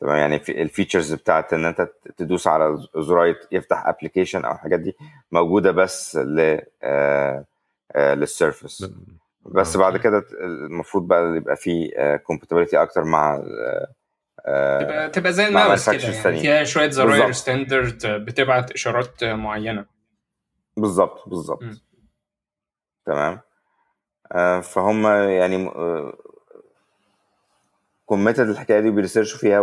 [0.00, 4.80] تمام؟ يعني في ال features بتاعت إن أنت تدوس على زراير يفتح application أو الحاجات
[4.80, 4.96] دي
[5.32, 7.44] موجودة بس ل آه
[7.92, 8.90] آه للسيرفس
[9.46, 11.90] بس بعد كده المفروض بقى يبقى في
[12.26, 13.42] compatibility أكتر مع
[14.80, 19.86] تبقى تبقى زي الماوس كده يعني فيها شوية زراير standard بتبعت إشارات معينة.
[20.76, 21.62] بالظبط بالظبط.
[23.06, 23.40] تمام.
[24.32, 25.70] آه فهم يعني
[28.06, 29.60] committed الحكاية دي وبي research وا فيها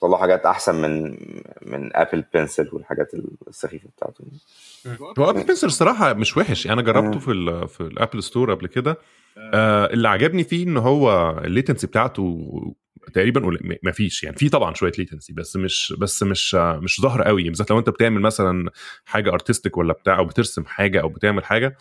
[0.00, 1.16] وبيطلعوا حاجات أحسن من
[1.62, 3.12] من ابل بنسل والحاجات
[3.48, 4.24] السخيفة بتاعته.
[5.18, 6.66] هو ابل بنسل الصراحه مش وحش.
[6.66, 8.98] يعني أنا جربته في ال في الابل ستور قبل كده.
[9.54, 12.50] آه اللي عجبني فيه إن هو ال latency بتاعته
[13.14, 14.24] تقريبا ما فيش.
[14.24, 17.42] يعني في طبعا شوية latency بس مش بس مش مش ظاهر قوي.
[17.42, 18.70] بالذات لو أنت بتعمل مثلا
[19.04, 21.76] حاجة ارتستيك ولا بتاع أو بترسم حاجة أو بتعمل حاجة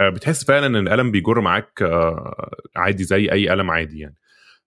[0.00, 4.14] آه، بتحس فعلا إن القلم بيجر معاك آه، عادي زي أي قلم عادي يعني.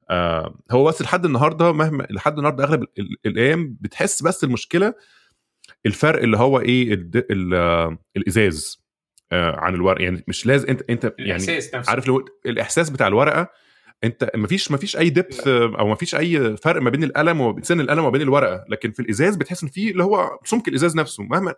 [0.09, 2.85] آه، هو بس لحد النهارده مهما لحد النهارده أغلب
[3.25, 4.93] الأيام بتحس بس المشكلة
[5.85, 6.93] الفرق اللي هو إيه
[8.17, 8.85] الإزاز
[9.31, 10.01] عن الورق.
[10.01, 11.43] يعني مش لازم انت أنت يعني
[11.87, 13.49] عارف لو الإحساس بتاع الورقة
[14.03, 18.09] أنت مفيش مفيش أي دبث أو مفيش أي فرق ما بين القلم وسن القلم وما
[18.09, 18.65] بين الورقة.
[18.69, 21.23] لكن في الإزاز بتحس إن في اللي هو سمك الإزاز نفسه.
[21.23, 21.53] مهما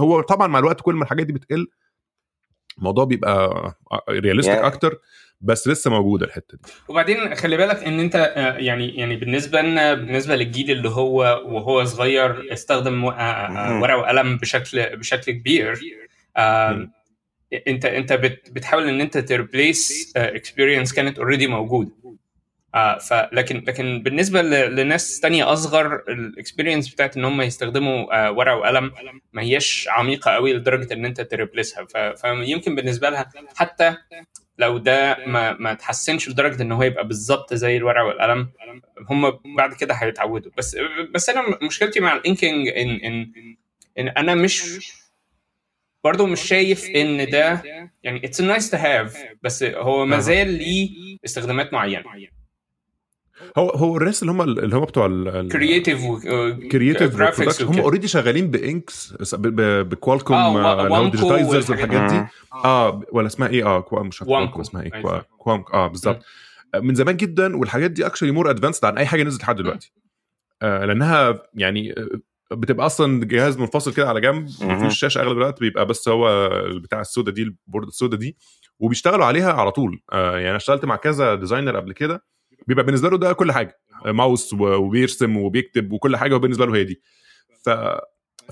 [0.00, 1.66] هو طبعا مع الوقت كل ما الحاجات دي بتقل
[2.78, 3.50] الموضوع بيبقى
[4.10, 4.98] realistic يعني- أكتر
[5.40, 8.14] بس لسه موجوده الحتة دي وبعدين خلي بالك إن أنت
[8.58, 13.04] يعني يعني بالنسبة لنا بالنسبة للجيل اللي هو وهو صغير استخدم.
[13.04, 15.74] ورقة وقلم بشكل بشكل كبير.
[17.68, 21.90] أنت أنت بت- بتحاول إن أنت ت replace experience كانت already موجودة
[22.74, 28.56] آه فلكن لكن بالنسبة لناس تانية أصغر ال experience بتاعت إن هم يستخدموا آه ورقة
[28.56, 28.92] وقلم
[29.32, 33.96] ما هياش عميقة قوي لدرجة إن أنت ت replace ها ف- فيمكن بالنسبة لها حتى
[34.58, 38.50] لو ده ما ما تحسنش لدرجة إن هو يبقى بالظبط زي الورقة والقلم
[39.10, 40.76] هم بعد كده هيتعودوا بس
[41.14, 43.32] بس أنا مشكلتي مع ال inking ان ان
[43.98, 44.78] إن أنا مش
[46.04, 47.62] برضه مش شايف إن ده
[48.02, 50.18] يعني it's nice to have بس هو ما.
[50.18, 52.04] زال ليه استخدامات معينة
[53.58, 55.06] هو هو الناس اللي هم اللي هم بتوع
[55.52, 56.00] creative
[56.72, 62.26] creative production هم already شغالين بانكس ب Wacom آه، وا- اللي هو digitizers والحاجات دي.
[62.64, 64.18] آه ولا اسمها إيه؟ آه مش.
[64.18, 65.02] Wacom اسمها إيه؟ أيوة.
[65.20, 66.20] Wacom آه بالظبط.
[66.82, 69.92] من زمان جدا والحاجات دي actually more advanced عن أي حاجة نزلت لحد دلوقتي.
[70.62, 72.08] آه لأنها يعني آه،
[72.54, 74.48] بتبقى أصلا جهاز منفصل كده على جنب.
[74.62, 76.50] مفيش شاشة أغلب الوقت بيبقى بس هو
[76.82, 78.36] بتاع السودا دي ال board السودا دي
[78.80, 80.00] وبيشتغلوا عليها على طول.
[80.12, 82.24] آه يعني اشتغلت مع كذا designer قبل كده.
[82.68, 83.80] بيبقى بالنسبة له ده كل حاجة.
[84.06, 87.02] ماوس وبيرسم وبيكتب وكل حاجة هو بالنسبة له هي دي.
[87.64, 87.70] ف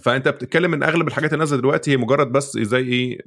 [0.02, 3.18] فأنت بتتكلم إن أغلب الحاجات اللي نازلة دلوقتي هي مجرد بس زي إيه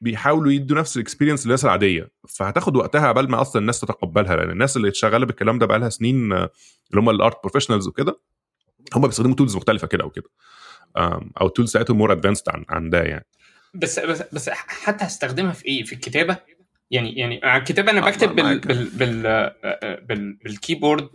[0.00, 2.10] بيحاولوا يدوا نفس ال experience للناس العادية.
[2.28, 6.32] فهتاخد وقتها قبل ما أصلا الناس تتقبلها لأن الناس اللي شغالة بالكلام ده بقالها سنين
[6.32, 6.50] اللي
[6.94, 8.20] هم ال art professionals وكده
[8.94, 10.30] هم بيستخدموا tools مختلفة كده أو كده.
[11.40, 13.26] أو ال tools بتاعتهم more advanced عن عن ده يعني.
[13.74, 16.36] بس بس بس حتى هستخدمها في إيه؟ في الكتابة؟
[16.90, 18.58] يعني يعني على الكتابه أنا آه، بكتب بال.
[18.58, 21.08] بال بال آه، بال بال keyboard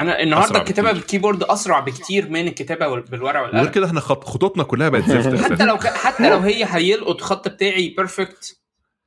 [0.00, 0.92] أنا النهارده الكتابة.
[0.92, 5.52] بال keyboard أسرع بكتير من الكتابة بالورقة والقلم كده إحنا خط خطوطنا كلها بقت زفت
[5.52, 8.60] حتى لو ك- حتى لو هي هيلقط خط بتاعي perfect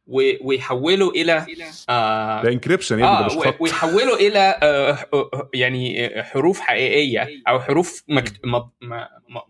[0.09, 1.45] ويحوله إلى
[1.89, 3.55] آه ده encryption آه خط.
[3.61, 8.33] ويحوله إلى آه آه، يعني آه، حروف حقيقية أو حروف مكت...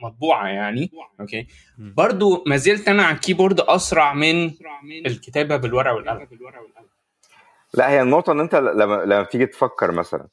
[0.04, 1.48] مطبوعة يعني okay.
[1.78, 4.52] برضو ما زلت أنا على ال keyboard أسرع من
[5.06, 6.28] الكتابة بالورقة والقلم.
[7.74, 10.28] لا هي النقطة إن أنت لما لما تيجي تفكر مثلا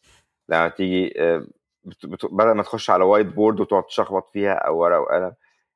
[0.48, 1.46] لما تيجي آه،
[2.30, 5.32] بدل ما تخش على whiteboard وتقعد تشخبط فيها أو ورقة وقلم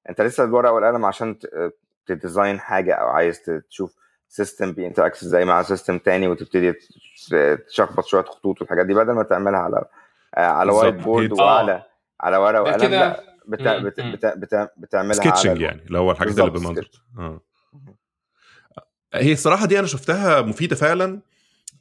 [0.08, 1.72] أنت لسه الورقة والقلم عشان ت- آه،
[2.06, 3.96] ت design حاجة أو عايز ت- تشوف
[4.32, 6.74] system بي interact إزاي مع system تاني وتبتدي
[7.68, 9.84] تشخبط شوية خطوط والحاجات دي بدل ما تعملها على
[10.36, 10.94] آه، على white.
[10.94, 11.82] board وعلى
[12.20, 14.12] على ورقة ده وقلم كده- لا بتا مم، بت مم.
[14.12, 16.90] بتا بتا بتعملها sketching على يعني اللي هو الحاجات اللي بالمنظر.
[17.18, 17.40] آه.
[19.14, 21.20] هي الصراحة دي أنا شفتها مفيدة فعلا.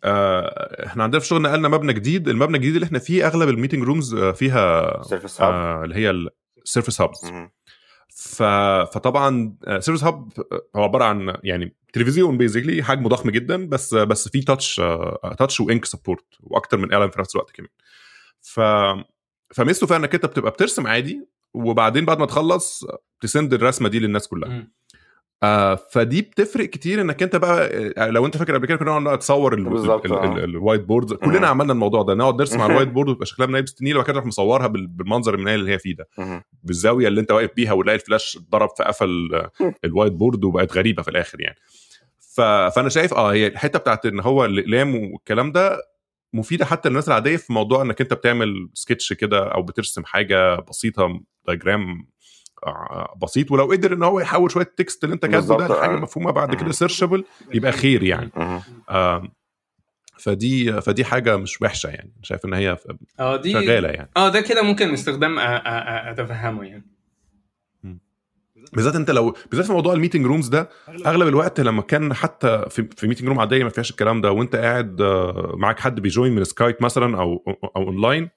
[0.04, 2.28] آه إحنا عندنا في شغل نقلنا مبنى جديد.
[2.28, 5.96] المبنى الجديد اللي إحنا فيه أغلب ال meeting rooms آه، فيها Surface Hub آه اللي
[5.96, 6.10] هي
[6.64, 7.32] ال Surface Hubs
[8.22, 8.44] ف...
[8.94, 10.30] فطبعا Surface Hub
[10.76, 14.82] هو عبارة عن يعني تلفزيون basically حجمه ضخم جدا بس بس فيه touch
[15.38, 17.70] touch و ink support وأكتر من قلم في نفس الوقت كمان
[18.42, 18.60] ف
[19.56, 22.86] فميزته فيها إنك أنت بتبقى بترسم عادي وبعدين بعد ما تخلص
[23.22, 24.72] ت send الرسمة دي للناس كلها مم.
[25.44, 29.16] آه فدي بتفرق كتير إنك أنت بقى آه، لو أنت فاكر قبل كده كنا نقعد
[29.18, 29.56] نتصور آه.
[30.36, 31.46] ال- ال whiteboard كلنا مم.
[31.46, 34.14] عملنا الموضوع ده نقعد نرسم على ال whiteboard ويبقى شكلها منيل بستين نيلة وبعد كده
[34.14, 36.08] نروح مصورها بال- بالمنظر المنيل اللي هي فيه ده.
[36.64, 41.04] بالزاوية اللي أنت واقف بيها وتلاقي الفلاش ضرب في قفل آه، ال whiteboard وبقت غريبة
[41.04, 41.58] في الآخر يعني
[42.36, 42.42] ف...
[42.42, 45.80] فأنا شايف آه هي الحتة بتاعت إن هو الاقلام والكلام ده
[46.34, 51.22] مفيدة حتى للناس العادية في موضوع إنك أنت بتعمل سكتش كده أو بترسم حاجة بسيطة
[51.48, 52.06] diagram آه،
[53.22, 56.00] بسيط ولو قدر إن هو يحول شوية ال text اللي أنت كاتبه ده لحاجة آه.
[56.00, 56.72] مفهومة بعد كده.
[56.72, 57.24] searchable
[57.54, 58.32] يبقى خير يعني.
[60.20, 62.14] فدي فدي حاجة مش وحشة يعني.
[62.24, 62.78] شايف إن هي
[63.20, 64.10] آه دي شغالة يعني.
[64.18, 66.86] آه ده كده ممكن استخدام أتفهمه يعني.
[68.74, 70.70] بالذات أنت لو بالذات في موضوع ال meeting rooms ده
[71.06, 74.56] أغلب الوقت لما كان حتى في في meeting room عادية ما فيهاش الكلام ده وأنت
[74.56, 77.44] قاعد آه، معاك حد بي join من Skype مثلا أو
[77.76, 78.30] أو اونلاين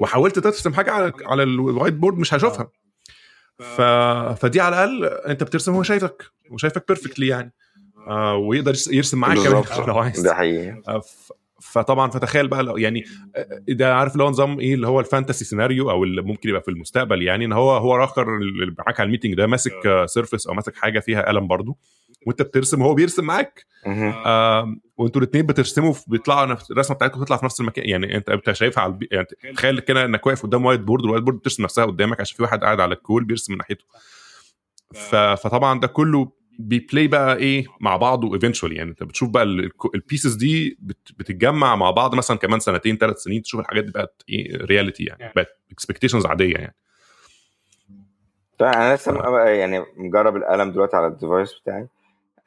[0.00, 2.68] وحاولت ترسم حاجة على على ال whiteboard مش هيشوفها.
[3.58, 3.80] ف...
[4.40, 7.52] فدي على الأقل أنت بترسم هو شايفك وشايفك perfectly يعني.
[8.08, 9.62] آه ويقدر يرس- يرسم معاك كمان.
[9.86, 10.20] لو عايز.
[10.20, 10.82] ده حقيقي.
[10.88, 13.04] آه، ف- فطبعا فتخيل بقى لو يعني
[13.36, 16.48] آه، ده عارف اللي هو نظام إيه اللي هو ال fantasy scenario أو اللي ممكن
[16.48, 20.04] يبقى في المستقبل يعني إن هو هو اخر اللي معاك على ال meeting ده ماسك
[20.06, 21.78] Surface أو ماسك حاجة فيها قلم برضو.
[22.26, 23.66] وانت بترسم وهو بيرسم معاك.
[23.86, 27.88] آم، وانتوا الاثنين بترسموا بيطلعوا نفس الرسمة بتاعتكم تطلع في نفس المكان.
[27.88, 29.08] يعني انت انت شايفها على البي...
[29.12, 29.80] يعني تخيل.
[29.80, 32.94] كده انك واقف قدام whiteboard وال whiteboard بترسم نفسها قدامك عشان في واحد قاعد على
[32.94, 33.84] ال call بيرسم من ناحيته.
[34.94, 35.14] ف...
[35.16, 39.42] فطبعا ده كله بي play بقى إيه مع بعضه eventually يعني انت بتشوف بقى
[39.94, 41.12] ال pieces دي بت...
[41.18, 45.32] بتتجمع مع بعض مثلا كمان سنتين ثلاث سنين تشوف الحاجات دي بقت إيه reality يعني.
[45.36, 46.74] بقت expectations عادية يعني.
[48.58, 51.86] طيب أنا لسه يعني مجرب القلم دلوقتي على ال device بتاعي.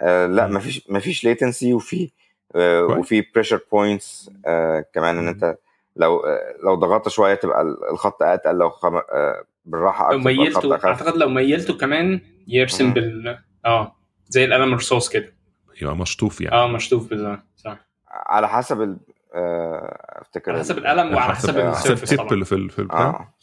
[0.02, 0.54] آه لا مم.
[0.56, 2.12] مفيش مفيش latency وفي
[2.56, 2.84] آه.
[2.84, 5.28] وفي pressure points آه كمان إن.
[5.28, 5.58] أنت
[5.96, 8.96] لو آه لو ضغطت شوية تبقى الخط أتقل لو خم...
[8.96, 12.94] آه بالراحة لو أكتر الخط ميلته أعتقد لو ميلته كمان يرسم مم.
[12.94, 13.96] بال آه
[14.30, 15.34] زي القلم الرصاص كده
[15.82, 18.98] يبقى مشطوف يعني آه مشطوف بالظبط صح على حسب ال...
[19.34, 21.72] آه أفتكر على حسب القلم وعلى حسب آه.
[21.72, 23.34] حسب ال surface ال tip طبعا اللي في ال- في البتاع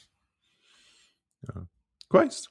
[1.50, 1.66] آه
[2.08, 2.48] كويس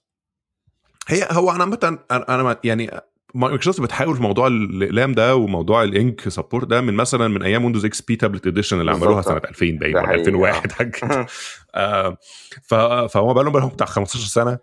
[1.07, 3.01] هي هو أنا عامة أنا أنا ما- يعني
[3.35, 7.63] مايكروسوفت بتحاول في موضوع الأقلام ده وموضوع ال ink support ده من مثلا من أيام
[7.63, 9.21] Windows XP Tablet Edition اللي عملوها.
[9.21, 11.25] سنة 2000 باين ولا حقيقي، 2001 حاجة كده.
[11.75, 12.17] آه،
[12.63, 12.73] ف-
[13.13, 14.57] فهو بقى لهم بتاع 15 سنة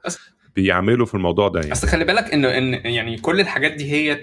[0.57, 1.73] بيعملوا في الموضوع ده يعني.
[1.73, 4.21] أصل خلي بالك انه إن يعني كل الحاجات دي هي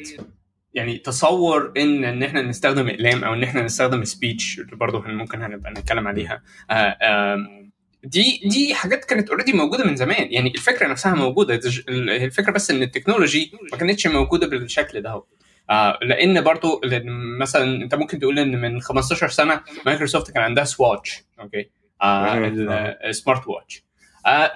[0.73, 5.41] يعني تصور إن إن إحنا نستخدم أقلام أو إن إحنا نستخدم speech اللي برضه ممكن
[5.41, 6.41] هنبقى نتكلم عليها.
[6.71, 7.58] آه، آم،
[8.03, 10.27] دي دي حاجات كانت already موجودة من زمان.
[10.33, 11.59] يعني الفكرة نفسها موجودة.
[11.89, 15.23] الفكرة بس إن ال technology ما كانتش موجودة بالشكل ده هو.
[15.69, 20.63] آه لأن برضو لأن مثلا أنت ممكن تقول إن من 15 سنة مايكروسوفت كان عندها
[20.63, 21.69] سواتش okay
[22.01, 22.67] آه مهم.
[23.05, 23.83] ال smart watch
[24.25, 24.51] آه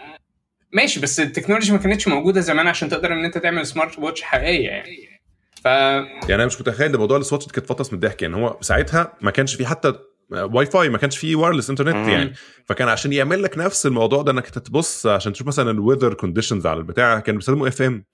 [0.72, 4.22] ماشي بس ال technology ما كانتش موجودة زمان عشان تقدر إن أنت تعمل smart watch
[4.22, 5.20] حقيقية يعني.
[5.62, 8.22] ف يعني أنا مش متخيل إن موضوع السواتش كانت فطس من الضحك.
[8.22, 9.94] يعني هو ساعتها ما كانش في حتى
[10.34, 12.10] واي فاي ما كانش فيه wireless internet مم.
[12.10, 12.34] يعني.
[12.66, 16.66] فكان عشان يعمل لك نفس الموضوع ده إنك تبص عشان تشوف مثلا ال weather conditions
[16.68, 18.06] على البتاع كانوا بيستخدموا FM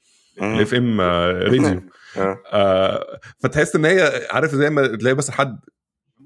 [0.42, 1.82] ال FM radio
[3.40, 5.60] فتحس إن هي عارف زي ما تلاقي بس حد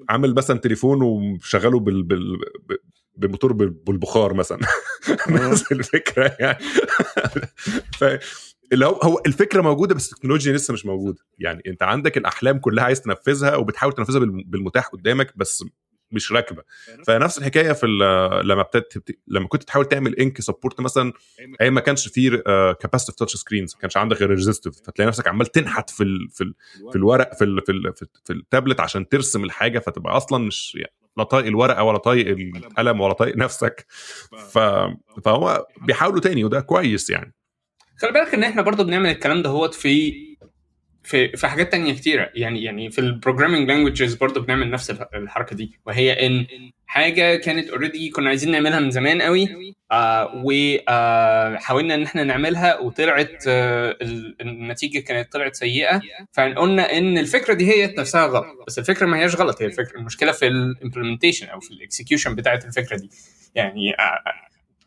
[0.10, 2.38] عامل مثلا تليفون وشغله بال بال
[3.16, 4.60] بالموتور بال- بالبخار مثلا.
[5.30, 6.58] نفس الفكرة يعني.
[8.00, 8.04] ف
[8.74, 11.18] اللي هو هو الفكرة موجودة بس التكنولوجيا لسه مش موجودة.
[11.40, 15.64] يعني أنت عندك الأحلام كلها عايز تنفذها وبتحاول تنفذها بالم- بالمتاح قدامك بس
[16.14, 16.64] مش راكبة.
[17.08, 21.14] فنفس الحكاية في ال- لما ابتدت لما كنت تحاول تعمل ink support مثلا
[21.62, 22.30] أي ما كانش فيه
[22.80, 26.44] capacitive touch screens ما كانش عندك غير resistive فتلاقي نفسك عمال تنحت في ال في
[26.44, 26.54] ال
[26.92, 30.76] في الورق في ال في, ال في, في التابلت عشان ترسم الحاجة فتبقى أصلا مش
[30.76, 33.02] يعني لا طايق الورقة ولا طايق القلم.
[33.02, 33.86] ولا طايق نفسك.
[34.52, 34.58] ف
[35.26, 37.34] فهو بيحاولوا تاني وده كويس يعني.
[37.98, 40.14] خلي بالك إن إحنا برضو بنعمل الكلام ده هوت في
[41.04, 42.30] في في حاجات تانية كتيرة.
[42.36, 45.80] يعني يعني في ال programming languages برضو بنعمل نفس الح- الحركة دي.
[45.86, 46.46] وهي إن
[46.86, 49.48] حاجة كانت already كنا عايزين نعملها من زمان قوي
[49.92, 56.02] آه وحاولنا إن إحنا نعملها وطلعت آه ال- النتيجة كانت طلعت سيئة.
[56.34, 58.46] فقلنا إن الفكرة دي هي نفسها غلط.
[58.68, 59.62] بس الفكرة ما هياش غلط.
[59.62, 63.10] هي الفكرة المشكلة في ال implementation أو في ال execution بتاعت الفكرة دي.
[63.56, 64.20] يعني آه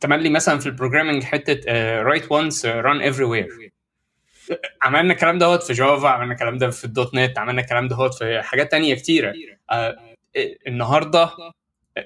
[0.00, 1.60] تملي مثلا في ال programming حتة
[2.02, 3.48] write once run everywhere
[4.82, 8.42] عملنا الكلام دوت في Java عملنا الكلام ده في ال .NET عملنا الكلام دوت في
[8.42, 9.34] حاجات تانية كتيرة
[9.70, 9.96] آه،
[10.66, 11.30] النهارده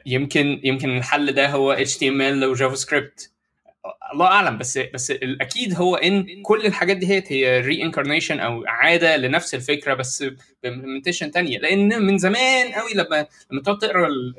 [0.07, 3.31] يمكن يمكن الحل ده هو إل و JavaScript
[4.13, 9.55] الله أعلم بس بس الأكيد هو إن كل الحاجات دي هي reincarnation أو إعادة لنفس
[9.55, 10.25] الفكرة بس
[10.63, 14.07] ب implementation تانية لأن من زمان قوي لما لما تقعد تقرأ.
[14.07, 14.35] ال...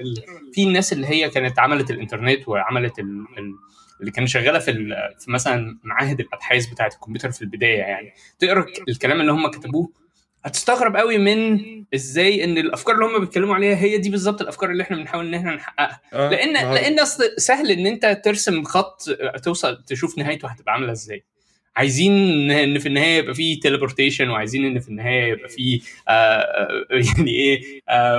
[0.54, 3.26] في الناس اللي هي كانت عملت الإنترنت وعملت ال...
[3.38, 3.56] ال...
[4.02, 4.72] اللي كانت شغالة في.
[5.20, 8.14] في مثلا معاهد الأبحاث بتاعة الكمبيوتر في البداية يعني.
[8.40, 9.92] تقرأ الكلام اللي هم كتبوه
[10.46, 11.60] هتستغرب قوي من
[11.96, 15.34] إزاي إن الأفكار اللي هم بيتكلموا عليها هي دي بالظبط الأفكار اللي إحنا بنحاول إن
[15.34, 16.02] إحنا نحققها.
[16.14, 19.02] لأن لأن أصل سهل إن أنت ترسم خط
[19.44, 21.24] توصل تشوف نهايته هتبقى عاملة إزاي.
[21.76, 22.12] عايزين
[22.52, 26.68] إن في النهاية يبقى فيه teleportation وعايزين إن في النهاية يبقى فيه آه
[27.18, 27.62] يعني إيه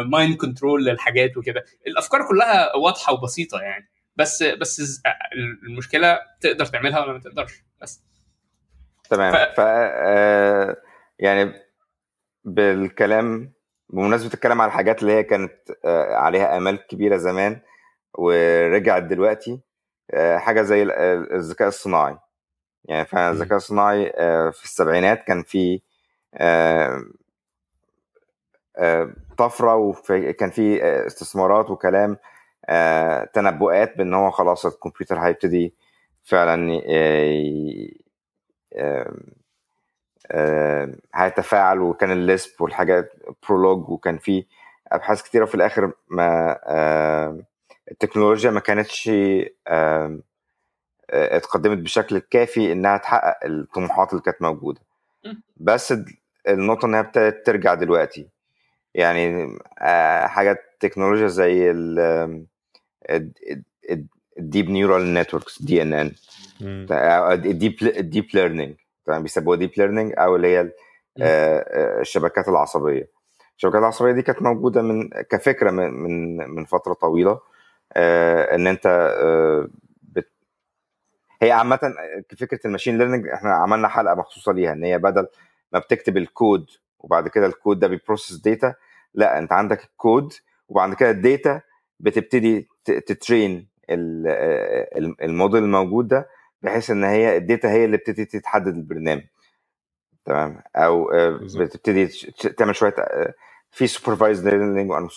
[0.03, 1.65] mind control للحاجات وكده.
[1.87, 3.89] الأفكار كلها واضحة وبسيطة يعني.
[4.17, 5.03] بس بس
[5.63, 8.03] المشكلة تقدر تعملها ولا ما تقدرش بس.
[9.11, 9.33] تمام.
[9.33, 9.61] ف, ف...
[9.61, 10.77] آه
[11.19, 11.53] يعني
[12.45, 13.53] بالكلام
[13.91, 15.53] بمناسبة الكلام على الحاجات اللي هي كانت
[15.85, 17.61] آه عليها آمال كبيرة زمان
[18.15, 19.61] ورجعت دلوقتي
[20.11, 22.19] آه حاجة زي الذكاء الصناعي.
[22.85, 24.13] يعني فعلا الذكاء الصناعي
[24.53, 25.81] في السبعينات كان في
[29.39, 32.17] طفرة وكان في استثمارات وكلام
[33.33, 35.75] تنبؤات بإن هو خلاص الكمبيوتر هيبتدي
[36.25, 36.83] فعلا
[41.15, 43.13] هيتفاعل وكان ال Lisp والحاجات
[43.49, 44.45] Prolog وكان في
[44.93, 46.59] أبحاث كتيرة في الآخر ما
[47.91, 49.11] التكنولوجيا ما كانتش
[51.11, 54.81] اتقدمت بشكل كافي إنها تحقق الطموحات اللي كانت موجودة.
[55.57, 55.95] بس
[56.49, 58.29] النقطة انها ابتدت ترجع دلوقتي.
[58.95, 59.59] يعني
[60.27, 61.71] حاجات تكنولوجيا زي
[64.39, 66.13] ال deep neural networks DNN
[67.33, 68.75] ال deep ال deep learning
[69.07, 70.73] تمام؟ بيسموها deep learning أو اللي هي
[72.01, 73.09] الشبكات العصبية.
[73.57, 77.41] الشبكات العصبية دي كانت موجودة من كفكرة من من من فترة طويلة
[77.97, 78.87] إن أنت
[81.43, 81.79] هي عامة
[82.39, 85.27] فكرة ال machine learning إحنا عملنا حلقة مخصوصة ليها إن هي بدل
[85.73, 86.67] ما بتكتب الكود
[86.99, 88.75] وبعد كده الكود ده بي process data
[89.15, 90.33] لأ أنت عندك الكود
[90.69, 91.61] وبعد كده ال data
[92.01, 93.69] بتبتدي ت train
[95.23, 96.29] ال model الموجود ده
[96.63, 99.23] بحيث إن هي ال data هي اللي بتبتدي تحدد البرنامج.
[100.25, 101.41] تمام؟ أو آه،.
[101.57, 102.07] بتبتدي
[102.59, 103.35] تعمل شوية آه،
[103.71, 105.09] في supervised learning وان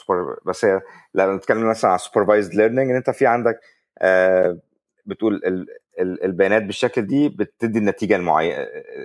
[0.46, 0.82] بس هي
[1.16, 3.60] لما نتكلم مثلا عن supervised learning إن أنت في عندك
[4.00, 4.58] آه،
[5.06, 5.68] بتقول ال-
[6.00, 8.56] ال- البيانات بالشكل دي بتدي النتيجة المعينه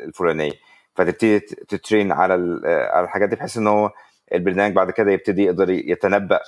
[0.04, 0.52] الفلانية.
[0.94, 2.34] فتبتدي تترين على
[2.66, 3.92] على الحاجات دي بحيث إن هو
[4.32, 6.40] البرنامج بعد كده يبتدي يقدر يتنبأ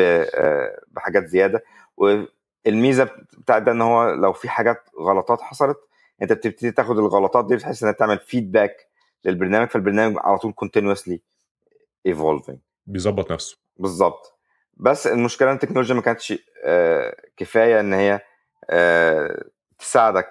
[0.00, 1.64] آه، بحاجات زيادة.
[1.96, 5.76] والميزة بتاعت ده إن هو لو في حاجات غلطات حصلت
[6.22, 8.76] أنت بتبتدي تاخد الغلطات دي بحيث انها تعمل فيدباك
[9.24, 11.18] للبرنامج فالبرنامج على طول continuously
[12.08, 12.56] evolving.
[12.86, 13.58] بيظبط نفسه.
[13.76, 14.38] بالظبط.
[14.76, 18.20] بس المشكلة إن التكنولوجيا ما كانتش آه، كفاية إن هي
[18.70, 19.44] آه،
[19.78, 20.28] تساعدك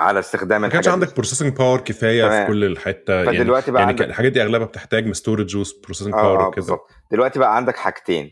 [0.00, 1.04] على استخدام ما كانش الحاجات دي.
[1.04, 2.42] عندك processing power كفاية تمام.
[2.46, 6.12] في كل الحتة يعني فدلوقتي بقى يعني عندك الحاجات دي أغلبها بتحتاج storage و processing
[6.14, 8.30] power آه وكده بالظبط دلوقتي بقى عندك حاجتين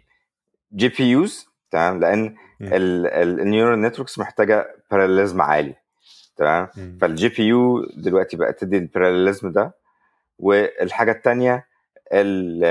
[0.75, 2.35] GPUs تمام لأن.
[2.63, 5.75] ال neural networks محتاجة parallelism عالي
[6.37, 6.69] تمام.
[7.01, 9.75] فال GPU دلوقتي بقى تدي ال parallelism ده
[10.39, 11.67] والحاجة الثانية
[12.13, 12.65] ال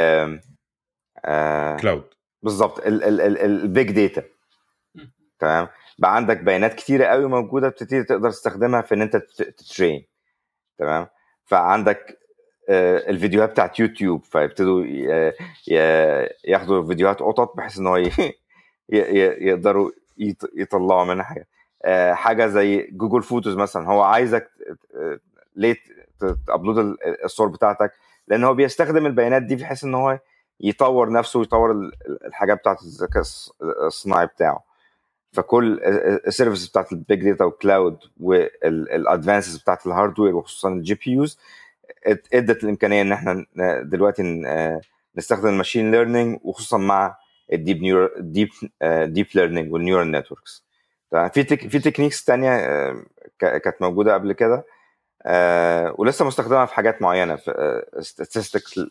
[1.26, 2.04] آه، cloud
[2.44, 4.24] بالظبط ال big data.
[5.40, 10.06] تمام بقى عندك بيانات كتيرة قوي موجودة بتبتدي تقدر تستخدمها في إن أنت ت train.
[10.80, 11.08] تمام؟
[11.46, 12.20] فعندك
[12.70, 15.34] آه، الفيديوهات بتاعت يوتيوب فيبتدوا ي-
[16.46, 17.98] ياخدوا فيديوهات قطط بحيث إن هو
[18.90, 21.48] يقدروا يط- يطلعوا منها حاجة.
[21.86, 24.50] آه، حاجة زي Google Photos مثلا هو عايزك
[24.96, 25.20] آه،
[25.56, 25.76] ليه
[26.48, 27.92] ت upload ال- الصور بتاعتك؟
[28.28, 30.20] لأن هو بيستخدم البيانات دي بحيث إن هو
[30.60, 31.92] يطور نفسه ويطور ال-
[32.26, 33.52] الحاجات بتاعت الذكاء الص-
[33.86, 34.64] الصناعي بتاعه.
[35.38, 35.80] فكل
[36.28, 40.94] ال service بتاعت ال big data وال cloud وال advances بتاعت ال hardware وخصوصا ال
[40.94, 41.40] GPUs
[42.34, 43.46] ادت الإمكانية إن إحنا
[43.82, 44.24] دلوقتي
[45.18, 47.18] نستخدم ال machine learning وخصوصا مع
[47.54, 48.50] ال deep neur- deep
[49.04, 50.66] deep learning وال neural networks
[51.34, 53.04] في tech- في techniques تانية آه،
[53.40, 54.66] كانت موجودة قبل كده
[55.26, 58.84] آه، ولسه مستخدمة في حاجات معينة في statistics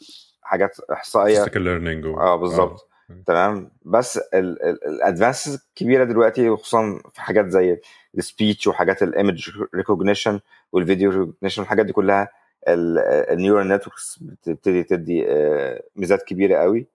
[0.43, 2.19] حاجات إحصائية statistical learning.
[2.19, 2.96] آه بالظبط آه.
[3.27, 7.81] تمام؟ بس ال advances الكبيرة دلوقتي وخصوصا في حاجات زي
[8.19, 10.41] ال speech وحاجات ال image recognition
[10.73, 12.29] وال video recognition الحاجات دي كلها
[12.69, 16.87] ال neural networks بتبتدي تدي آه، ميزات كبيرة قوي.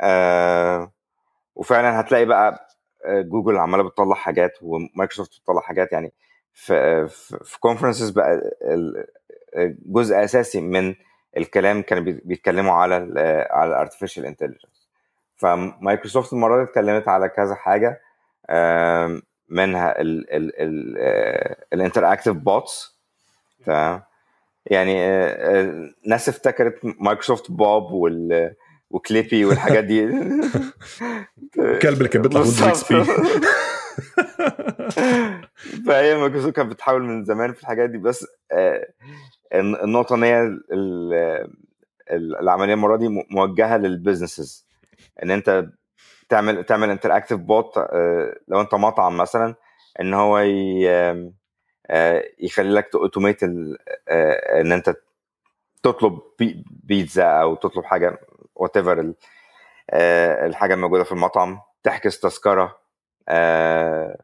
[0.00, 0.92] آه،
[1.56, 2.68] وفعلا هتلاقي بقى
[3.04, 6.12] آه، جوجل عمالة بتطلع حاجات ومايكروسوفت بتطلع حاجات يعني
[6.54, 7.08] في
[7.44, 8.50] في, conferences بقى
[9.86, 10.94] جزء أساسي من
[11.36, 12.94] الكلام كانوا بي- بيتكلموا على
[13.50, 14.79] على ال artificial intelligence
[15.40, 18.00] فمايكروسوفت المرة دي اتكلمت على كذا حاجة
[19.48, 19.94] منها
[21.72, 22.98] ال interactive bots
[23.66, 24.02] تمام؟
[24.66, 28.54] يعني آه، آه، ناس افتكرت Microsoft Bob وال
[28.90, 30.04] و Clippy والحاجات دي.
[31.58, 33.04] الكلب اللي كان بيطلع Windows XP.
[35.86, 38.88] فهي مايكروسوفت كانت بتحاول من زمان في الحاجات دي بس آه،
[39.54, 40.62] الن- النقطة إن هي ال-
[42.10, 44.66] ال- العملية المرة دي موجهة لل businesses
[45.22, 45.66] إن أنت
[46.28, 47.78] تعمل تعمل interactive bot
[48.48, 49.54] لو أنت مطعم مثلا
[50.00, 50.38] إن هو
[51.90, 54.94] آه، يخلي لك automate إن أنت
[55.82, 58.20] تطلب بي- بيتزا أو تطلب حاجة
[58.54, 59.12] whatever
[60.46, 62.78] الحاجة الموجودة في المطعم تحجز تذكرة
[63.28, 64.20] آه،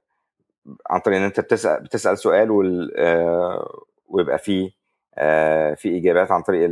[0.91, 2.51] عن طريق إن أنت بتسال بتسأل سؤال
[2.99, 4.71] آه، ويبقى فيه
[5.19, 6.71] آه، في إجابات عن طريق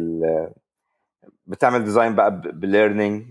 [1.47, 3.25] بتعمل design بقى بال learning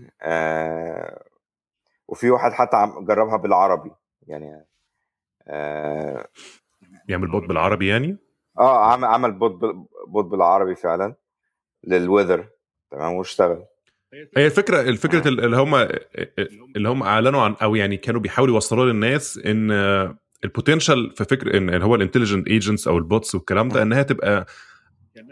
[2.08, 3.90] وفي واحد حتى عم- جربها بالعربي
[4.26, 4.64] يعني
[5.48, 6.28] آه
[7.08, 8.16] يعمل bot بالعربي يعني؟
[8.58, 9.60] آه، عمل عمل bot
[10.08, 11.14] bot بالعربي فعلا
[11.84, 12.48] لل weather
[12.90, 13.64] تمام واشتغل.
[14.36, 15.74] هي الفكرة الفكرة اللي هم
[16.76, 19.70] اللي هم أعلنوا عن أو يعني كانوا بيحاولوا يوصلوا للناس إن
[20.44, 24.02] ال potential في فكر إن هو ال intelligent agents أو ال bots والكلام ده إنها
[24.02, 24.46] تبقى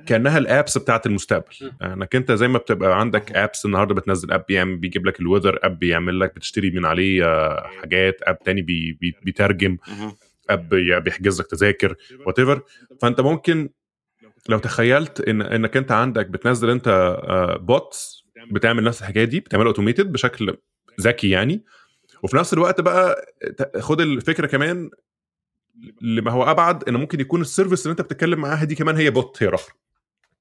[0.07, 1.73] كأنها ال apps بتاعت المستقبل.
[1.83, 5.59] إنك أنت زي ما بتبقى عندك apps النهارده بتنزل app بيعمل بيجيب لك ال weather
[5.63, 9.77] app بيعمل لك بتشتري من عليه آه، حاجات app تاني بي بي بيترجم.
[10.51, 11.95] app بي- بيحجز لك تذاكر
[12.27, 12.41] what-
[13.03, 13.69] فأنت ممكن
[14.49, 17.17] لو تخيلت ان إنك أنت عندك بتنزل أنت
[17.61, 20.57] bots بتعمل نفس الحكاية دي بتعملها automated بشكل
[21.01, 21.65] ذكي يعني.
[22.23, 23.27] وفي نفس الوقت بقى
[23.81, 24.91] خد الفكرة كمان
[26.01, 29.11] لما هو أبعد ان ممكن يكون ال service اللي أنت بتتكلم معاها دي كمان هي
[29.11, 29.49] bot هي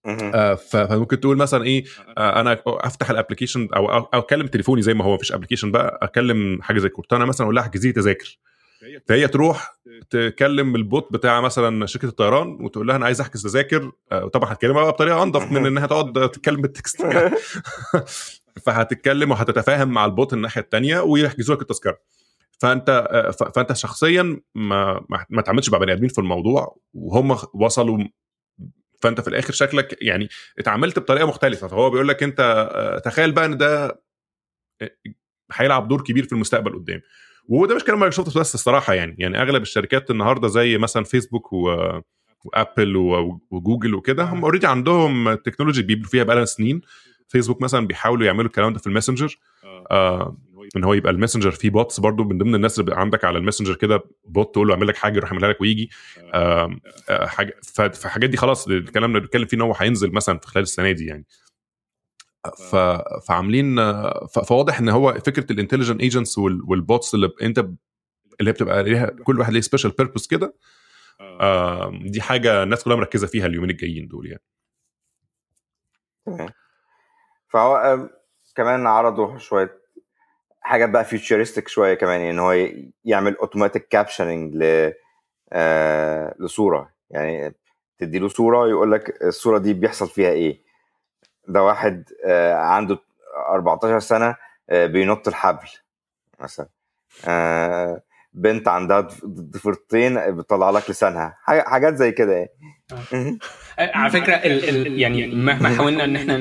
[0.06, 0.32] مهم.
[0.36, 1.86] آه، فممكن تقول مثلا إيه
[2.18, 5.72] آه، أنا أفتح ال application أو أو أو أكلم تليفوني زي ما هو مفيش application
[5.72, 8.40] بقى أكلم حاجة زي Cortana مثلا أقول لها احجزي لي تذاكر.
[9.08, 9.80] فهي تروح
[10.10, 13.92] تكلم ال bot بتاع مثلا شركة الطيران وتقول لها أنا عايز أحجز تذاكر.
[14.12, 17.06] آه، طبعا هتكلمها بقى بطريقة أنضف من إنها تقعد تتكلم بال text.
[18.66, 21.98] فهتتكلم وهتتفاهم مع ال bot الناحية الثانية ويحجزوا لك التذكرة.
[22.62, 28.00] فأنت آه، فأنت شخصيا ما ما, تعاملتش مع بني آدمين في الموضوع وهم وصلوا
[29.02, 32.40] فأنت في الآخر شكلك يعني اتعاملت بطريقة مختلفة فهو بيقول لك أنت
[32.74, 34.02] آه، تخيل بقى إن ده
[34.82, 34.90] آه،
[35.54, 37.02] هيلعب دور كبير في المستقبل قدام.
[37.48, 41.76] وده مش كلام مايكروسوفت بس الصراحة يعني يعني أغلب الشركات النهارده زي مثلا فيسبوك و
[42.46, 46.82] وأبل و- وجوجل وكده هم already عندهم technology بيبنوا فيها بقالها سنين.
[47.28, 49.40] فيسبوك مثلا بيحاولوا يعملوا الكلام ده في ال Messenger.
[49.92, 50.38] آه
[50.76, 53.38] ان هو يبقى ال Messenger فيه bots برضو من ضمن الناس اللي بيبقى عندك على
[53.38, 55.90] ال Messenger كده bot تقول له اعمل لك حاجة يروح يعملها لك ويجي.
[56.34, 56.76] آه.
[57.10, 60.64] آه حاجة فالحاجات دي خلاص الكلام اللي بنتكلم فيه إن هو هينزل مثلا في خلال
[60.64, 61.26] السنة دي يعني.
[62.72, 62.76] ف...
[63.28, 63.76] فعاملين.
[64.28, 67.60] فواضح إن هو فكرة ال intelligent agents وال bots اللي أنت
[68.40, 70.56] اللي هي بتبقى ليها كل واحد ليه special purpose كده
[71.22, 72.00] آه.
[72.04, 74.44] دي حاجة الناس كلها مركزة فيها اليومين الجايين دول يعني.
[76.26, 76.50] تمام.
[77.48, 78.10] فهو
[78.56, 79.81] كمان عرضوا شوية
[80.62, 82.68] حاجات بقى futuristic شوية كمان إن هو
[83.06, 84.94] يعمل automatic captioning ل
[85.54, 86.90] آه، لصورة.
[87.10, 87.54] يعني
[88.00, 90.62] تدي له صورة يقول لك الصورة دي بيحصل فيها إيه.
[91.48, 93.00] ده واحد آه، عنده
[93.50, 94.36] 14 سنة
[94.70, 95.68] آه، بينط الحبل
[96.40, 96.68] مثلا.
[98.34, 101.38] بنت عندها ضف- ضفيرتين بتطلع لك لسانها.
[101.42, 103.40] حاجات زي كده يعني.
[103.80, 106.38] على فكرة ال ال يعني مهما حاولنا إن إحنا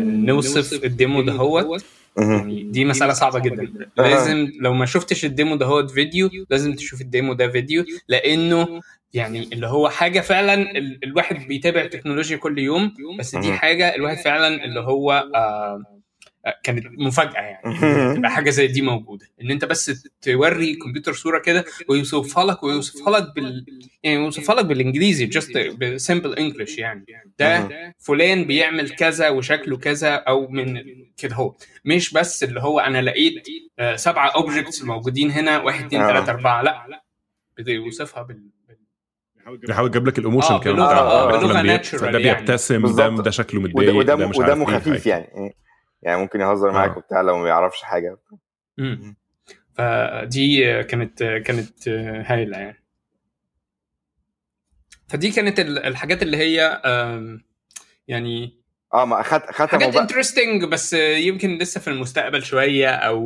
[0.00, 1.78] نوصف ال demo ده هو مهم.
[2.18, 3.62] يعني دي مسألة صعبة جدا.
[3.98, 7.84] لازم لو ما شفتش ال demo ده هو فيديو لازم تشوف ال demo ده فيديو
[8.08, 8.80] لأنه
[9.14, 13.52] يعني اللي هو حاجة فعلا ال- الواحد بيتابع تكنولوجيا كل يوم بس دي.
[13.52, 15.82] حاجة الواحد فعلا اللي هو آه،
[16.62, 18.16] كانت مفاجأة يعني.
[18.16, 23.18] تبقى حاجة زي دي موجودة إن أنت بس توري كمبيوتر صورة كده ويوصفها لك ويوصفها
[23.18, 23.66] لك بال
[24.02, 27.04] يعني يوصفها لك بالإنجليزي just ب simple English يعني
[27.38, 27.68] ده
[27.98, 30.82] فلان بيعمل كذا وشكله كذا أو من
[31.16, 36.00] كده هو مش بس اللي هو أنا لقيت آه، سبعة objects موجودين هنا واحد اثنين
[36.00, 36.08] آه.
[36.08, 37.04] ثلاثة أربعة لا
[37.58, 38.50] بيوصفها بال
[39.46, 42.40] بيحاول يجيب لك ال emotion آه، كمان آه، natural ده يعني.
[42.40, 43.08] بيبتسم ده.
[43.08, 45.12] ده شكله وده متضايق وده ده مش ودمه عارف إيه، خفيف حاجة.
[45.12, 45.54] يعني
[46.04, 46.98] يعني ممكن يهزر معاك آه.
[46.98, 48.18] وبتاع لو ما يعرفش حاجة
[48.78, 49.16] مم.
[49.74, 52.84] فدي كانت كانت هايلة يعني
[55.08, 56.80] فدي كانت ال- الحاجات اللي هي
[58.08, 58.60] يعني
[58.94, 63.20] آه ما خد ختموا حاجات interesting بس يمكن لسه في المستقبل شوية أو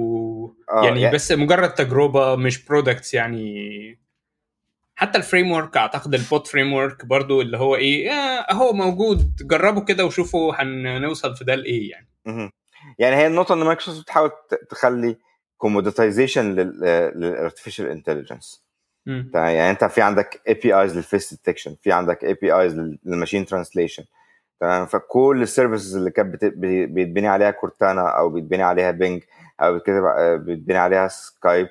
[0.70, 3.98] آه، يعني يعني- بس مجرد تجربة مش products يعني
[4.94, 9.84] حتى ال framework أعتقد ال bot framework برضو اللي هو إيه آه، أهو موجود جربوا
[9.84, 12.08] كده وشوفوا هنوصل في ده لإيه يعني.
[12.98, 14.30] يعني هي النقطة إن مايكروسوفت بتحاول
[14.70, 15.16] تخلي
[15.56, 18.64] commoditization لل artificial intelligence.
[19.34, 24.04] يعني أنت في عندك APIs لل face detection في عندك APIs لل machine translation.
[24.60, 29.22] تمام؟ فكل ال services اللي كانت بيتبني عليها كورتانا أو بيتبني عليها بينج
[29.60, 30.02] أو بيتكتب
[30.44, 31.68] بيتبني عليها سكايب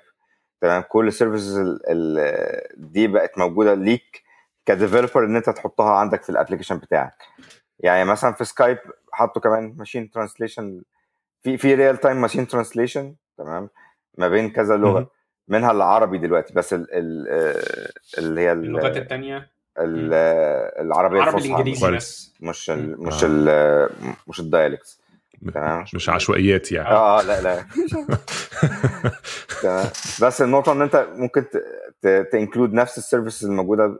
[0.61, 4.23] تمام؟ كل ال services ال- ال- دي بقت موجودة ليك
[4.65, 7.23] ك developer إن أنت تحطها عندك في ال application بتاعك.
[7.79, 8.77] يعني مثلا في سكايب
[9.13, 10.83] حطوا كمان machine translation
[11.43, 13.69] في في real time machine translation تمام
[14.17, 15.11] ما بين كذا لغة.
[15.47, 21.21] منها العربي دلوقتي بس ال ال آه، اللي هي ال- اللغات الثانية ال- آه، العربية
[21.21, 21.95] عربي الفصحى الإنجليزي.
[21.95, 23.01] بس مش ال.
[23.01, 23.27] مش آه.
[23.27, 23.89] ال
[24.27, 25.01] مش ال dialects
[25.53, 25.85] تمام.
[25.93, 27.65] مش- عشوائيات يعني آه آه لا لا
[29.61, 29.85] تمام
[30.21, 31.45] بس النقطة إن أنت ممكن
[32.31, 33.99] ت include نفس ال services الموجودة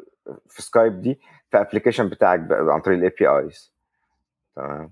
[0.49, 1.19] في سكايب دي
[1.51, 3.73] في application بتاعك عن طريق ال APIs
[4.55, 4.91] تمام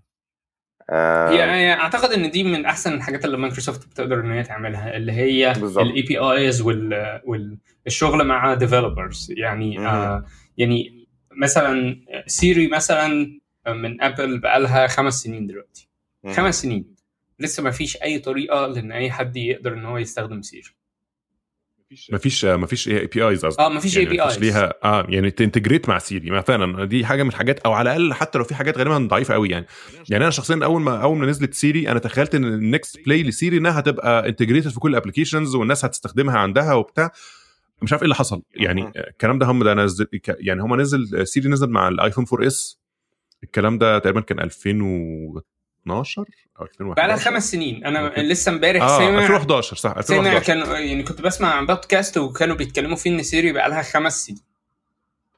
[0.89, 5.11] آه، هي أعتقد إن دي من أحسن الحاجات اللي مايكروسوفت بتقدر إن هي تعملها اللي
[5.11, 5.51] هي.
[5.51, 6.61] ال APIs
[7.25, 9.79] والشغل مع developers يعني.
[9.79, 10.25] آه
[10.57, 15.89] يعني مثلا سيري مثلا من ابل بقالها خمس سنين دلوقتي
[16.23, 16.33] مم.
[16.33, 16.95] خمس سنين
[17.39, 20.74] لسه ما فيش أي طريقة لإن أي حد يقدر إن هو يستخدم سيري
[22.11, 26.31] مفيش مفيش APIs قصدي آه ما فيش APIs ليها آه يعني ت integrate مع سيري
[26.31, 29.33] ما فعلا دي حاجة من الحاجات أو على الأقل حتى لو في حاجات غالبا ضعيفة
[29.33, 29.65] قوي يعني.
[30.09, 33.23] يعني أنا شخصيا أول ما أول ما نزلت سيري أنا تخيلت إن ال next play
[33.23, 37.11] لسيري إنها هتبقى integrated في كل ال applications والناس هتستخدمها عندها وبتاع.
[37.81, 38.41] مش عارف إيه اللي حصل.
[38.55, 38.91] يعني.
[38.97, 42.79] الكلام ده هم ده نزل يعني هم نزل سيري نزل مع الايفون 4 S
[43.43, 44.39] الكلام ده تقريبا كان
[45.87, 46.25] 2012
[46.59, 47.85] أو 2011 بقى لها خمس سنين.
[47.85, 48.21] أنا ممكن.
[48.21, 52.55] لسه امبارح آه سامع 2011 صح سامع 2011 كانوا يعني كنت بسمع عن بودكاست وكانوا
[52.55, 54.39] بيتكلموا فيه إن سيري بقى لها خمس سنين.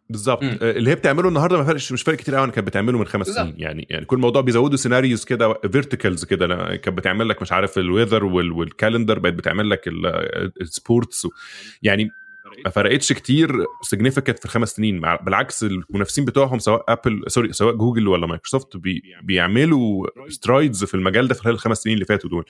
[0.09, 0.43] بالظبط.
[0.43, 3.05] آه، اللي هي بتعمله النهارده ما فرقش مش فارق كتير قوي أنا كانت بتعمله من
[3.07, 3.27] خمس.
[3.27, 3.53] سنين.
[3.57, 6.75] يعني يعني كل موضوع بيزودوا scenarios كده verticals كده.
[6.75, 9.81] كانت بتعمل لك مش عارف ال weather وال calendar بقت بتعمل لك
[10.61, 11.27] ال sports
[11.81, 12.09] يعني
[12.65, 14.99] ما فرقتش كتير significant في الخمس سنين.
[14.99, 20.93] مع- بالعكس المنافسين بتوعهم سواء ابل sorry سواء جوجل ولا مايكروسوفت بي بيعملوا strides في
[20.93, 22.45] المجال ده في خلال الخمس سنين اللي فاتوا دول.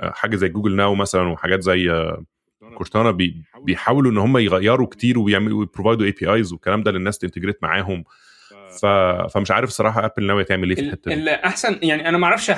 [0.00, 2.24] آه، حاجة زي Google Now مثلا وحاجات زي آه،
[2.78, 7.18] كورتانا بي بيحاولوا إن هم يغيروا كتير وبيعملوا ي provide وا APIs والكلام ده للناس
[7.18, 8.04] ت integrate معاهم.
[8.82, 8.86] ف...
[9.34, 11.14] فمش عارف الصراحه ابل ناويه تعمل إيه في الحتة دي.
[11.14, 12.50] الاحسن يعني أنا ما أعرفش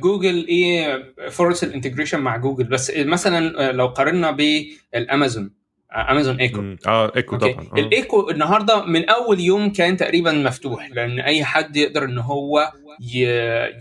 [0.00, 5.50] جوجل إيه فرص ال integration مع جوجل بس مثلا لو قارنا بالامازون
[5.92, 6.76] امازون ايكو.
[6.86, 7.78] آه ايكو okay طبعا آه.
[7.78, 12.72] الإيكو النهارده من أول يوم كان تقريبا مفتوح لأن أي حد يقدر إن هو
[13.14, 13.24] ي...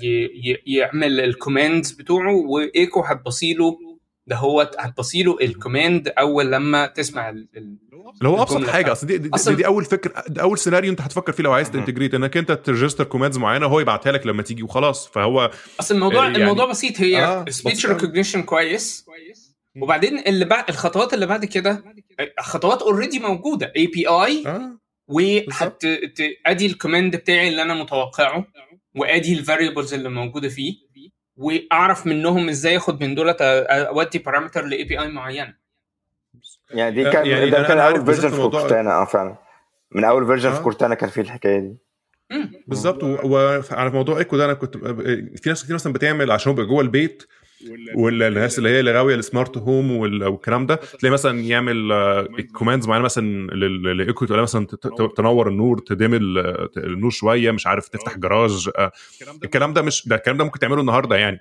[0.04, 0.24] ي...
[0.44, 0.58] ي...
[0.78, 3.78] يعمل ال commands بتوعه وإيكو هت pass يله
[4.28, 7.48] ده هو هت pass يله ال command أول لما تسمع ال...
[7.58, 7.76] ال...
[8.18, 8.92] اللي هو أبسط حاجة.
[8.92, 11.72] أصل دي, دي, دي, دي أول فكر ده أول سيناريو أنت هتفكر فيه لو عايز.
[11.72, 15.52] ت integrate إنك أنت ت register commands معينة وهو يبعتها لك لما تيجي وخلاص فهو
[15.80, 17.86] اصل الموضوع يعني- الموضوع بسيط هي آه، speech.
[17.86, 19.06] recognition كويس
[19.82, 21.84] وبعدين اللي بعد الخطوات اللي بعد كده
[22.40, 23.74] خطوات already موجودة.
[23.76, 24.78] API آه.
[25.08, 25.84] وهت
[26.46, 28.46] ادي ال command بتاعي اللي أنا متوقعه
[28.96, 30.74] وأدي ال variables اللي موجودة فيه
[31.38, 35.54] وأعرف منهم إزاي أخد من دولت أودي parameter ل API معينة.
[36.72, 38.92] يعني دي آه، كان يعني ده أنا- كان أول version في Cortana.
[39.02, 39.36] آه فعلا.
[39.92, 40.56] من أول version آه.
[40.56, 41.78] في Cortana كان فيه الحكاية دي.
[42.68, 43.04] بالظبط.
[43.04, 44.78] وعلى موضوع إيكو ده أنا كنت
[45.38, 47.24] في ناس كتير مثلا بتعمل عشان هو جوه البيت
[47.96, 51.92] والناس اللي هي اللي غاوية ال smart home وال- والكلام ده تلاقي مثلا يعمل
[52.54, 55.48] commands معينة مثلا لل- لايكو تقول لها مثلا ت- ت- تنور.
[55.48, 58.92] النور تديم ال- النور شوية مش عارف تفتح جراج آه،
[59.44, 61.40] الكلام ده مش ده الكلام ده ممكن تعمله النهارده يعني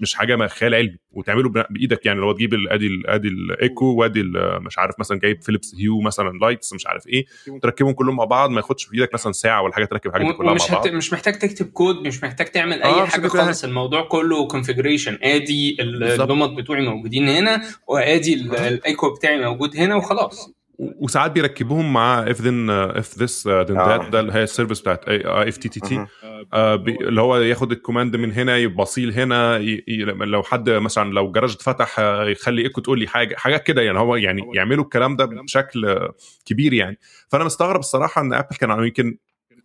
[0.00, 4.22] مش حاجة ما- خيال علمي وتعمله بإيدك يعني لو تجيب أدي أدي الايكو وأدي
[4.60, 7.24] مش عارف مثلا جايب Philips Hue مثلا lights مش عارف إيه
[7.62, 8.16] تركبهم كلهم.
[8.16, 10.58] مع بعض ما ياخدش في إيدك مثلا ساعة ولا حاجة تركب الحاجات دي كلها مع
[10.72, 10.88] بعض.
[10.88, 15.55] مش محتاج تكتب كود مش محتاج تعمل أي آه، حاجة خالص الموضوع كله configuration أدي
[15.80, 16.30] بالظبط.
[16.30, 22.40] اللمض بتوعي موجودين هنا وآدي ال- الأيكو بتاعي موجود هنا وخلاص وساعات بيركبوهم مع if
[22.40, 23.76] then if this then.
[23.88, 26.06] that ده اللي هي ال service بتاعت IFTTT.
[26.54, 29.84] اللي هو ياخد ال command من هنا يبصيل هنا ي...
[29.88, 29.96] ي...
[30.04, 33.98] لو حد مثلا لو جراج اتفتح آه، يخلي ايكو تقول لي حاجة حاجات كده يعني
[33.98, 36.08] هو يعني يعملوا الكلام ده بشكل
[36.46, 36.98] كبير يعني
[37.28, 39.16] فأنا مستغرب الصراحة إن Apple كان يمكن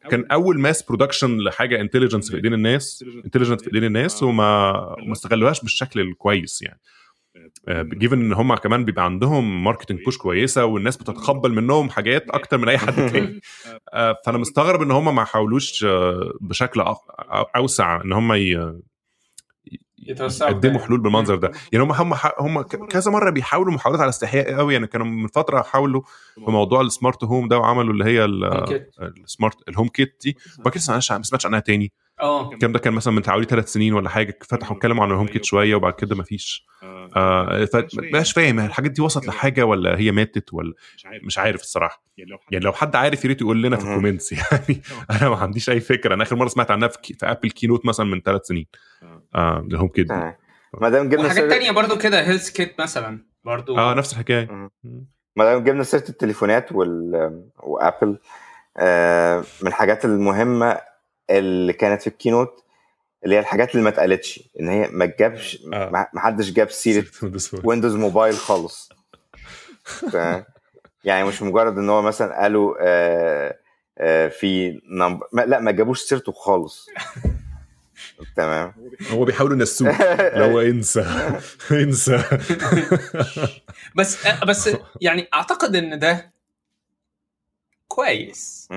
[0.10, 3.06] كان أول mass production لحاجة intelligence في إيدين الناس.
[3.26, 4.24] intelligent في إيدين الناس.
[4.24, 4.72] وما
[5.04, 6.80] وما استغلوهاش بالشكل الكويس يعني.
[7.70, 12.70] given إن هم كمان بيبقى عندهم marketing push كويسة والناس بتتقبل منهم حاجات أكتر من
[12.70, 13.42] أي حد تاني.
[13.94, 16.84] آه، فأنا مستغرب إن هم ما حاولوش آه، بشكل
[17.56, 18.34] أوسع إن هم
[20.12, 21.52] يتوسعوا يقدموا في- حلول بالمنظر ده.
[21.72, 24.74] يعني هم هم هم ك- كذا مرة بيحاولوا محاولات على استحياء قوي.
[24.74, 26.02] يعني كانوا من فترة حاولوا
[26.36, 28.26] في موضوع ال smart home ده وعملوا اللي هي.
[29.00, 30.38] ال smart ال HomeKit دي.
[30.60, 31.92] وبعد كده ما سمعتش عنها تاني.
[32.22, 32.52] آه.
[32.54, 34.40] الكلام ده كان مثلا من حوالي ثلاث سنين ولا حاجة.
[34.50, 36.66] فتحوا اتكلموا عن ال HomeKit شوية وبعد كده ما فيش.
[36.84, 37.66] آه.
[37.66, 38.60] فمبقاش فاهم.
[38.60, 40.74] الحاجات دي وصلت لحاجة ولا هي ماتت ولا
[41.24, 41.62] مش عارف.
[41.62, 42.04] الصراحة.
[42.52, 43.84] يعني لو حد عارف يا ريت يقول لنا في.
[43.84, 44.82] ال comments يعني
[45.12, 46.14] أنا ما عنديش أي فكرة.
[46.14, 48.66] أنا آخر مرة سمعت عنها في, كي- في Apple keynote مثلا من ثلاث سنين.
[49.04, 49.11] آه.
[49.36, 50.36] ال HomeKit دي تمام.
[50.82, 53.78] ما دام جبنا وحاجات سيرة تانية برضو كده HealthKit مثلا برضو.
[53.78, 54.70] آه نفس الحكاية.
[55.36, 57.42] ما دام جبنا سيرة التليفونات وال...
[57.64, 58.18] و Apple
[58.78, 60.78] آه، من الحاجات المهمة
[61.30, 62.64] اللي كانت في ال keynote
[63.24, 65.90] اللي هي الحاجات اللي ما اتقالتش إن هي ما جابش آه.
[65.90, 67.06] ما ما حدش جاب سيرة
[67.64, 68.90] Windows Mobile خالص.
[69.84, 70.44] ف-
[71.04, 73.58] يعني مش مجرد إن هو مثلا قالوا آه
[73.98, 76.90] آه في number ما لا ما جابوش سيرته خالص.
[78.36, 78.74] تمام.
[79.12, 79.92] هو بيحاولوا ينسوه
[80.46, 81.02] هو انسى
[81.72, 82.24] انسى
[83.98, 84.70] بس بس
[85.02, 86.32] يعني أعتقد إن ده
[87.88, 88.70] كويس.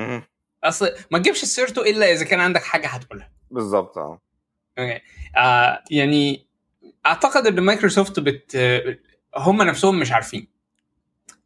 [0.64, 3.30] أصل ما تجيبش سيرته إلا إذا كان عندك حاجة هتقولها.
[3.50, 4.20] بالظبط آه.
[4.78, 5.00] okay.
[5.36, 6.46] آه يعني
[7.06, 8.56] أعتقد إن Microsoft but
[9.36, 10.48] هم نفسهم مش عارفين.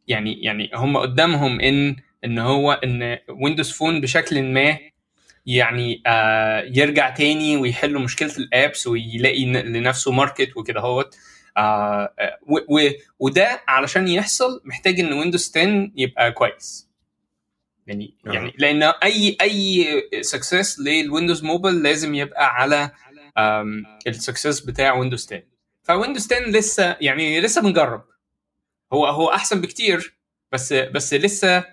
[0.07, 1.95] يعني يعني هم قدامهم إن
[2.25, 4.77] إن هو إن Windows Phone بشكل ما
[5.57, 11.15] يعني آه يرجع تاني ويحل مشكلة ال apps ويلاقي لنفسه market وكده هوت
[11.57, 12.37] آه آه،
[13.19, 16.89] وده علشان يحصل محتاج إن Windows 10 يبقى كويس.
[17.87, 18.31] يعني آه.
[18.31, 19.85] يعني لأن أي أي
[20.21, 22.91] success لل Windows Mobile لازم يبقى على
[24.07, 25.43] ال success بتاع Windows 10
[25.83, 28.03] ف Windows 10 لسه يعني لسه بنجرب.
[28.93, 30.17] هو هو أحسن بكتير
[30.51, 31.65] بس بس لسه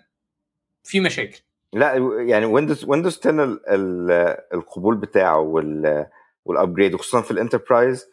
[0.85, 1.41] في مشاكل.
[1.77, 1.95] لا
[2.27, 6.07] يعني Windows Windows 10 ال- ال- القبول بتاعه وال
[6.44, 8.07] وال upgrade وخصوصا في ال enterprise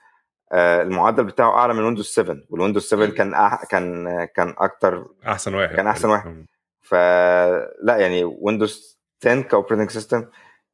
[0.52, 4.06] آه، المعدل بتاعه أعلى من Windows 7 وال Windows 7 كان أح كان
[4.36, 5.76] كان أكتر أحسن واحد.
[5.76, 6.46] كان أحسن واحد.
[6.82, 10.26] فلا يعني Windows 10 ك operating system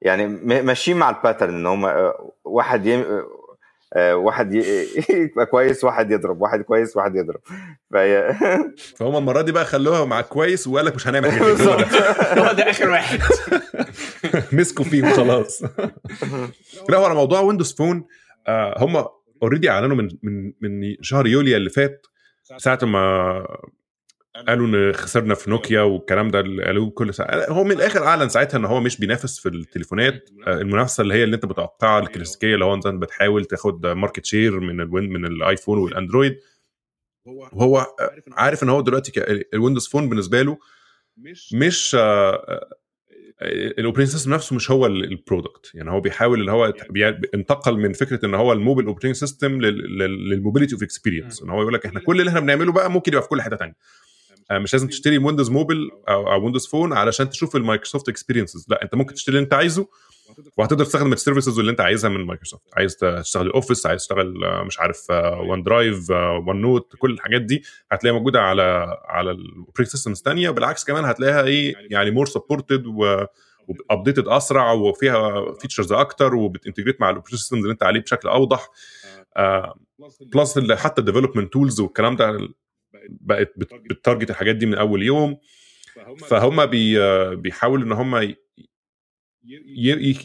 [0.02, 0.28] يعني
[0.62, 3.24] ماشيين مع ال pattern إن هم آه، واحد يم...
[3.94, 4.54] آه، آه، واحد
[5.10, 7.40] يبقى كويس واحد يضرب واحد كويس واحد يضرب.
[7.94, 8.34] فهي
[8.98, 12.90] فهم المرة دي بقى خلوها مع كويس وقال لك مش هنعمل حاجة هو ده آخر
[12.90, 13.20] واحد.
[14.60, 15.64] مسكوا فيه وخلاص
[16.90, 18.06] لا هو على موضوع Windows Phone
[18.78, 19.06] هم
[19.44, 22.08] already اعلنوا من من من شهر يوليو اللي فات
[22.58, 23.46] ساعة ما
[24.48, 27.46] قالوا إن خسرنا في نوكيا والكلام ده اللي قالوه كل ساعة.
[27.50, 30.30] هو من الآخر أعلن ساعتها إن هو مش بينافس في التليفونات.
[30.48, 34.82] المنافسة اللي هي اللي أنت متوقعها الكلاسيكية اللي هو انت بتحاول تاخد market share من
[34.82, 36.38] ال Win من ال iPhone وال Android.
[37.26, 37.86] وهو
[38.32, 39.12] عارف إن هو دلوقتي
[39.54, 40.58] ال Windows Phone بالنسبة له
[41.54, 41.98] مش
[43.42, 46.74] ال operating system نفسه مش هو ال product يعني هو بيحاول ان هو
[47.36, 51.62] انتقل من فكرة إن هو ال mobile operating system لل mobility of experience إن هو
[51.62, 53.76] يقول لك إحنا كل اللي إحنا بنعمله بقى ممكن يبقى في كل حتة ثانية
[54.52, 58.96] مش لازم تشتري Windows Mobile أو Windows Phone علشان تشوف ال Microsoft experiences لا أنت
[58.96, 59.88] ممكن تشتري اللي أنت عايزه
[60.58, 64.34] وهتقدر تستخدم ال services اللي أنت عايزها من مايكروسوفت عايز تشتغل Office عايز تشتغل
[64.66, 70.50] مش عارف OneDrive OneNote كل الحاجات دي هتلاقيها موجودة على على ال operating systems ثانية
[70.50, 73.26] بالعكس كمان هتلاقيها إيه يعني more supported و
[73.90, 78.00] و updated أسرع وفيها features أكتر وبت integrate مع ال operating system اللي أنت عليه
[78.00, 78.70] بشكل أوضح.
[80.34, 82.38] plus حتى ال development tools والكلام ده
[83.10, 83.54] بقت
[83.90, 84.30] بت target.
[84.30, 85.38] الحاجات دي من أول يوم.
[86.28, 86.96] فهم بي
[87.36, 88.36] بيحاولوا إن هم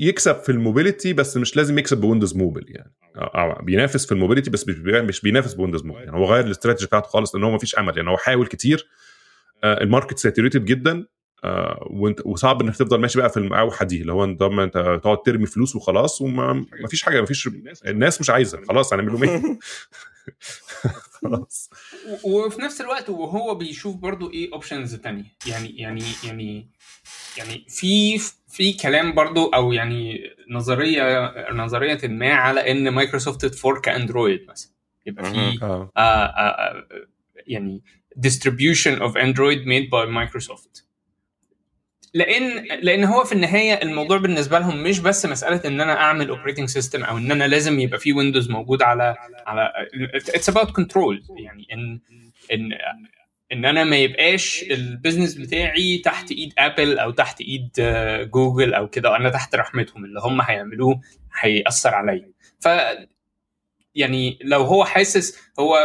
[0.01, 2.95] يكسب في ال mobility بس مش لازم يكسب ب Windows Mobile يعني.
[3.63, 6.05] بينافس في ال mobility بس مش بينافس ب Windows Mobile.
[6.05, 7.97] يعني هو غير الاستراتيجي بتاعته خالص لأن هو ما فيش أمل.
[7.97, 8.89] يعني هو حاول كتير.
[9.65, 11.07] ال market saturated جدا.
[11.91, 15.47] وانت وصعب إنك تفضل ماشي بقى في المقاوحه دي اللي هو أنت أنت تقعد ترمي
[15.47, 17.51] فلوس وخلاص وما فيش حاجة ما فيش
[17.87, 19.59] الناس مش عايزة خلاص هنعمل لهم إيه
[21.25, 21.71] خلاص.
[22.25, 25.25] وفي نفس الوقت وهو بيشوف برضو إيه options تانية.
[25.47, 26.69] يعني يعني يعني
[27.39, 28.19] يعني في
[28.49, 30.21] في كلام برضو أو يعني
[30.51, 34.71] نظريه نظرية ما على إن Microsoft ت fork Android مثلا.
[35.07, 36.87] يبقى في آه آه
[37.47, 37.83] يعني
[38.27, 40.85] distribution of Android made by Microsoft.
[42.15, 46.69] لأن لأن هو في النهاية الموضوع بالنسبة لهم مش بس مسألة إن أنا أعمل operating
[46.69, 49.73] system أو إن أنا لازم يبقى في Windows موجود على على
[50.15, 52.01] it's about control يعني إن
[52.53, 52.73] إن
[53.53, 57.71] إن أنا ما يبقاش ال business بتاعي تحت إيد Apple أو تحت إيد
[58.31, 59.17] جوجل أو كده.
[59.17, 60.05] أنا تحت رحمتهم.
[60.05, 61.01] اللي هم هيعملوه
[61.41, 62.31] هيأثر عليا.
[62.61, 62.69] ف
[63.95, 65.79] يعني لو هو حاسس هو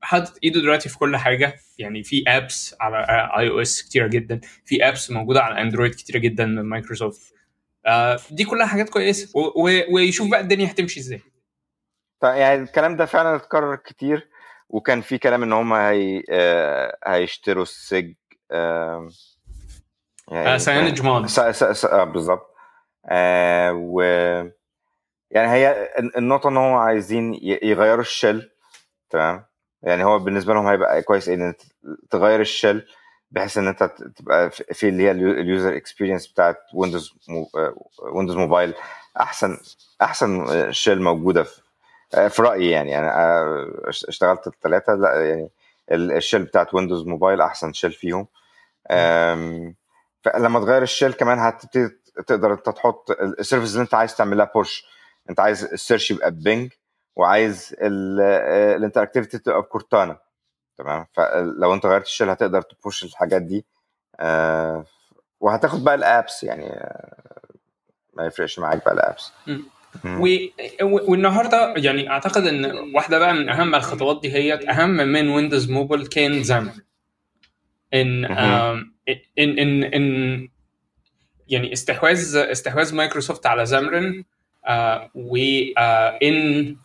[0.00, 1.54] حاطط ايده دلوقتي في كل حاجة.
[1.78, 2.96] يعني في apps على
[3.38, 7.34] iOS كتيرة جدا في apps موجودة على Android كتيرة جدا من مايكروسوفت
[7.86, 9.32] آه دي كلها حاجات كويسة.
[9.92, 11.20] ويشوف بقى الدنيا هتمشي إزاي.
[12.22, 14.28] يعني الكلام ده فعلا اتكرر كتير
[14.68, 18.14] وكان في كلام إن هم هي آه هيشتروا السج
[18.50, 19.08] آه
[20.30, 21.26] يعني CyanogenMod
[22.12, 22.54] بالظبط.
[23.10, 24.00] آه و
[25.30, 28.50] يعني هي النقطة إن هم عايزين يغيروا ال shell
[29.10, 29.44] تمام؟
[29.82, 31.60] يعني هو بالنسبة لهم هيبقى كويس إن أنت
[32.10, 32.86] تغير ال shell
[33.30, 33.82] بحيث إن أنت
[34.16, 37.14] تبقى في اللي هي ال user experience بتاعت Windows
[38.02, 38.74] Windows Mobile
[39.20, 39.58] أحسن
[40.02, 41.60] أحسن shell موجودة في
[42.30, 42.98] في رأيي يعني.
[42.98, 43.44] أنا
[43.88, 45.50] اشتغلت الثلاثه لا يعني
[45.90, 48.26] ال shell بتاعت Windows Mobile أحسن shell فيهم.
[50.22, 51.88] فلما تغير ال shell كمان هتبتدي
[52.26, 54.84] تقدر أنت تحط ال service اللي أنت عايز تعملها push
[55.30, 56.72] أنت عايز ال search يبقى ب Bing
[57.18, 60.18] وعايز ال interactivity تبقى ب Cortana
[60.78, 63.64] تمام؟ فلو انت غيرت ال shell هتقدر ت push الحاجات دي
[64.20, 64.84] آه
[65.40, 67.14] وهتاخد بقى ال apps يعني آه
[68.14, 69.32] ما يفرقش معاك بقى ال apps
[70.82, 76.06] والنهاردة يعني أعتقد إن واحدة بقى من أهم الخطوات دي هي أهم من Windows Mobile
[76.06, 76.70] كان Xamarin
[77.94, 78.24] إن
[79.38, 80.48] إن إن إن
[81.48, 84.24] يعني استحواذ استحواذ مايكروسوفت على Xamarin
[84.66, 86.76] آه وان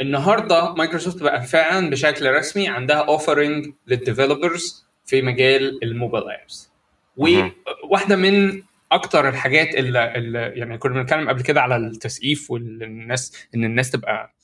[0.00, 6.70] النهارده مايكروسوفت بقى فعلا بشكل رسمي عندها offering لل developers في مجال ال mobile apps
[7.16, 13.64] وواحده من أكتر الحاجات اللي, اللي يعني كنا بنتكلم قبل كده على التسقيف والناس إن
[13.64, 14.34] الناس تبقى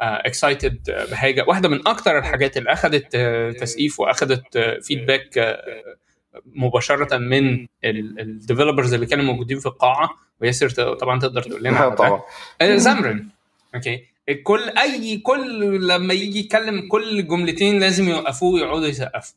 [0.00, 1.44] excited uh, بحاجة.
[1.48, 8.94] واحدة من أكتر الحاجات اللي اخذت uh, تسقيف واخذت feedback uh, مباشرة من ال developers
[8.94, 10.10] اللي كانوا موجودين في القاعة.
[10.40, 12.22] وياسر طبعا تقدر تقول لنا طبعا.
[12.62, 13.28] Xamarin
[13.74, 14.11] أوكي
[14.44, 19.36] كل أي كل لما يجي يتكلم كل جملتين لازم يوقفوه ويقعدوا يسقفوا.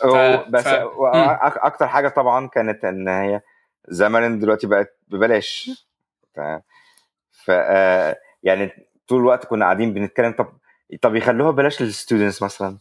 [0.00, 0.06] ف...
[0.48, 0.74] بس ف...
[1.56, 3.40] أكتر حاجة طبعا كانت إن هي
[3.88, 5.70] Xamarin دلوقتي بقت ببلاش.
[7.30, 7.48] ف
[8.42, 8.70] يعني
[9.08, 10.32] طول الوقت كنا قاعدين بنتكلم.
[10.32, 10.52] طب
[11.02, 12.76] طب يخلوها ببلاش لل students مثلا؟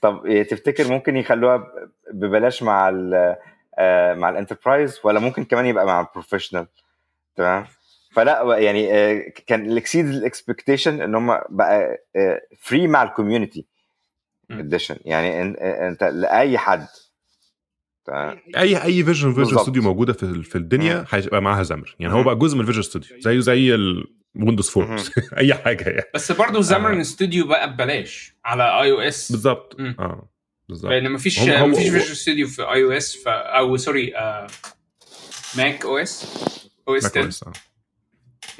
[0.00, 1.66] طب تفتكر ممكن يخلوها
[2.12, 3.36] ببلاش مع ال
[4.18, 6.66] مع ال enterprise؟ ولا ممكن كمان يبقى مع ال professional؟
[7.36, 7.66] تمام؟
[8.16, 12.04] فلا يعني آه، كان ال expected ال expectation إن هم بقى
[12.60, 13.66] free مع ال Community.
[14.50, 16.86] Edition يعني إن- أنت لأي حد؟
[18.56, 19.62] أي أي version Visual بالظبط.
[19.62, 21.04] ستوديو موجودة في في الدنيا.
[21.10, 22.22] هيبقى معاها Xamarin يعني هو.
[22.22, 24.96] بقى جزء من ال Visual Studio زيه زي ال Windows Phone مم.
[25.38, 29.80] أي حاجة يعني بس برضه Xamarin Studio بقى ببلاش على اي أو اس بالظبط.
[29.80, 30.28] آه
[30.68, 33.18] بالظبط لأن مفيش هم- هم- مفيش فيجوال ستوديو في iOS.
[33.26, 34.46] أو sorry آه،
[35.56, 36.26] Mac OS
[36.88, 37.52] OS Mac 10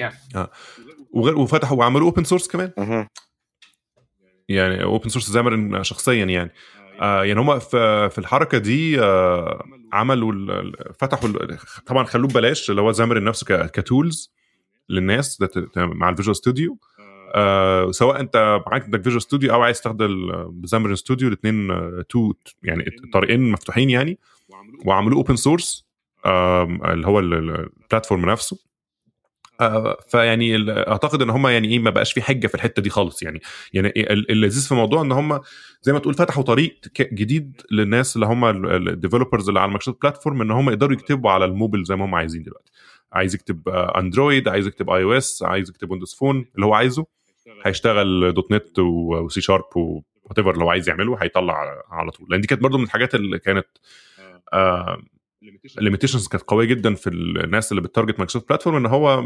[0.00, 0.50] OS، آه.
[1.10, 2.72] وغير وفتحوا وعملوا open source كمان.
[4.48, 6.52] يعني open source Xamarin شخصيا يعني.
[7.00, 10.62] آه يعني هم في في الحركة دي آه عملوا
[11.00, 11.30] فتحوا
[11.86, 14.32] طبعا خلوه ببلاش اللي هو Xamarin نفسه ك- ك tools
[14.88, 15.44] للناس
[15.76, 16.78] مع ال Visual Studio
[17.34, 17.90] آه.
[17.90, 20.10] سواء انت معاك عندك Visual Studio أو عايز تستخدم
[20.64, 21.68] Xamarin Studio الاثنين
[22.08, 22.32] تو
[22.62, 24.18] يعني الطريقين مفتوحين يعني.
[24.84, 25.16] وعملوه.
[25.18, 25.86] open source
[26.26, 28.56] اللي هو ال- ال- ال platform نفسه.
[28.56, 28.75] آه،
[30.08, 33.22] فيعني أعتقد إن هم يعني إيه ما بقاش في حجة في الحتة دي خالص.
[33.22, 33.40] يعني
[33.72, 35.40] يعني ال- اللذيذ في الموضوع إن هم
[35.82, 38.44] زي ما تقول فتحوا طريق جديد للناس اللي هم
[38.74, 42.14] ال developers اللي على Microsoft platform إن هم يقدروا يكتبوا على الموبل زي ما هم
[42.14, 42.72] عايزين دلوقتي.
[43.12, 47.06] عايز يكتب آه، Android عايز يكتب iOS عايز يكتب Windows Phone اللي هو عايزه
[47.66, 48.34] هيشتغل.
[48.34, 52.26] دوت نت وسي شارب وات ايفر لو عايز يعمله هيطلع على طول.
[52.30, 53.66] لأن دي كانت برضو من الحاجات اللي كانت
[54.52, 55.02] آه
[55.78, 59.22] ال limitations كانت قوية جدا في الناس اللي ب target Microsoft platform إن هو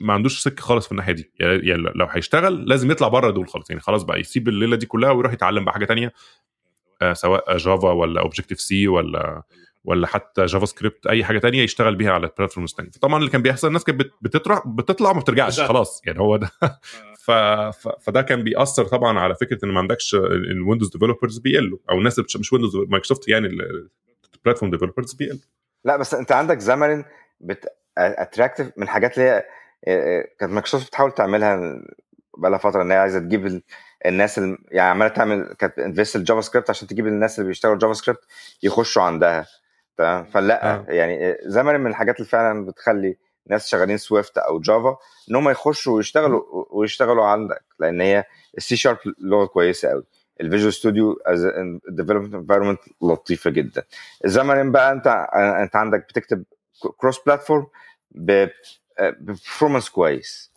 [0.00, 1.32] ما عندوش سكة خالص في الناحية دي.
[1.40, 3.70] يعني يعني لو هيشتغل لازم يطلع بره دول خالص.
[3.70, 6.12] يعني خلاص بقى يسيب الليلة دي كلها ويروح يتعلم بقى حاجة تانية
[7.02, 9.42] آه سواء Java ولا Objective-C ولا
[9.84, 13.42] ولا حتى JavaScript أي حاجة تانية يشتغل بيها على ال platforms الثانية فطبعا اللي كان
[13.42, 15.60] بيحصل الناس كانت بت- بتطلع بتطلع وما بترجعش.
[15.68, 16.02] خلاص.
[16.06, 16.50] يعني هو ده.
[17.24, 17.30] ف...
[17.30, 17.88] ف...
[18.06, 22.18] فده كان بيأثر طبعا على فكرة إن ما عندكش ال Windows developers بيقلوا أو الناس
[22.18, 23.48] اللي مش Windows Microsoft يعني
[24.44, 25.40] ال platform developers بيقلوا
[25.84, 27.04] لا بس أنت عندك Xamarin
[27.40, 27.68] بت
[27.98, 29.44] attract من الحاجات اللي هي
[29.86, 31.80] آه، كانت مايكروسوفت بتحاول تعملها
[32.38, 33.62] بقالها فترة إن هي عايزة تجيب ال-
[34.06, 38.20] الناس اللي يعني عمالة تعمل كانت invest ال JavaScript عشان تجيب الناس اللي بيشتغلوا JavaScript
[38.62, 39.46] يخشوا عندها
[39.98, 40.84] تمام؟ فلا آه.
[40.88, 43.16] يعني Xamarin من الحاجات اللي فعلا بتخلي
[43.46, 44.96] ناس شغالين Swift أو Java
[45.30, 48.24] إن هم يخشوا ويشتغلوا ويشتغلوا عندك لأن هي
[48.58, 50.04] ال C Sharp لغة كويسة قوي
[50.40, 51.18] ال Visual Studio
[51.88, 53.82] development environment لطيفة جدا.
[54.24, 56.44] ال Xamarin بقى أنت أنت عندك بتكتب
[56.96, 57.66] cross platform
[58.10, 60.52] ب performance كويس.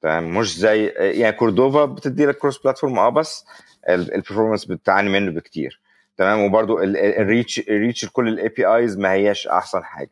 [0.00, 3.44] تمام؟ مش زي يعني كوردوفا بتدي لك cross platform آه بس
[3.88, 5.80] ال performance بتعاني منه بكتير.
[6.16, 10.10] تمام؟ وبرده ال reach ال reach لكل ال APIs ما هياش أحسن حاجة.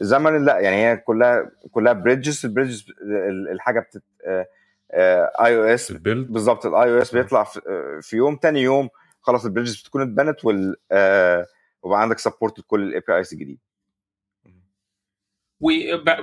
[0.00, 2.86] ال Xamarin لا يعني هي كلها كلها bridges ال bridges
[3.52, 4.02] الحاجة بتت
[4.94, 7.60] iOS بالظبط ال iOS بيطلع في,
[8.02, 8.36] في يوم.
[8.36, 8.88] تاني يوم
[9.20, 11.46] خلاص ال bridges بتكون اتبنت وال آه،
[11.82, 13.58] وبقى عندك support لكل ال APIs الجديد.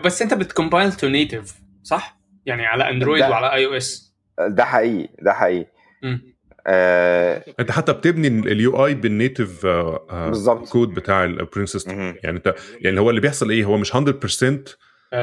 [0.06, 5.10] بس انت بت compile to native صح؟ يعني على Android ده- وعلى iOS ده حقيقي
[5.22, 5.68] ده حقيقي.
[6.68, 10.70] آه انت حتى بتبني ال UI بال native بالظبط.
[10.70, 11.24] كود بتاع
[11.88, 12.16] مهم.
[12.24, 13.98] يعني انت يعني هو اللي بيحصل إيه؟ هو مش 100%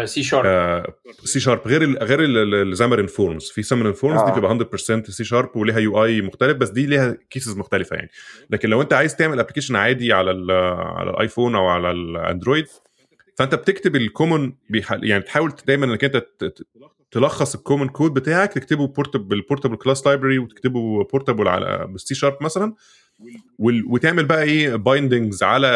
[0.04, 0.84] C Sharp
[1.24, 2.18] C Sharp غير ال غير
[2.62, 4.32] ال Xamarin Forms في Xamarin Forms دي آه.
[4.32, 4.58] بتبقى
[5.04, 8.10] 100% C Sharp وليها UI مختلف بس دي ليها cases مختلفة يعني.
[8.50, 12.00] لكن لو انت عايز تعمل application عادي على ال على ال iPhone أو على ال
[12.00, 12.66] Android
[13.38, 14.52] فانت بتكتب ال common
[15.02, 16.24] يعني تحاول دايما انك انت
[17.10, 22.06] تلخص ال common code بتاعك تكتبه portable بال portable class library وتكتبه portable على بال
[22.06, 22.74] C Sharp مثلا.
[23.88, 25.66] وتعمل بقى إيه bindings على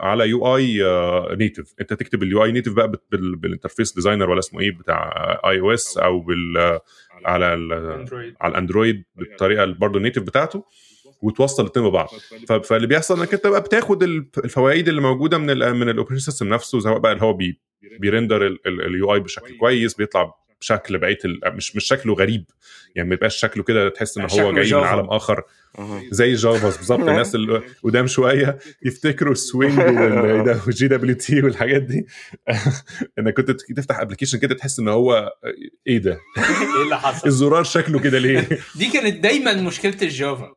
[0.00, 4.38] على UI native انت تكتب ال UI native بقى بال- بال- بال interface designer ولا
[4.38, 5.12] اسمه إيه بتاع
[5.44, 6.78] iOS أو بال
[7.24, 7.72] على ال-
[8.40, 10.64] على ال Android بالطريقة برضه ال native بتاعته
[11.22, 12.08] وتوصل الاثنين ببعض.
[12.64, 16.24] فاللي بيحصل انك انت بقى بتاخد الف- الفوائد اللي موجودة من ال من ال operation
[16.24, 17.60] system نفسه سواء بقى اللي هو بي
[18.00, 22.44] بي render ال UI بشكل كويس بيطلع بشكل بقيه ال- مش مش شكله غريب.
[22.96, 24.84] يعني ما يبقاش شكله كده تحس إن هو جاي من.
[24.86, 25.42] عالم آخر.
[26.10, 27.00] زي Java بالظبط.
[27.00, 29.78] الناس اللي قدام شوية يفتكروا ال
[30.66, 32.06] Swing وال GWT والحاجات دي.
[33.18, 35.32] إنك كنت تفتح application كده تحس إن هو
[35.86, 36.12] إيه ده؟
[36.76, 40.54] إيه اللي حصل؟ الزرار شكله كده ليه؟ دي كانت دايما مشكلة ال Java.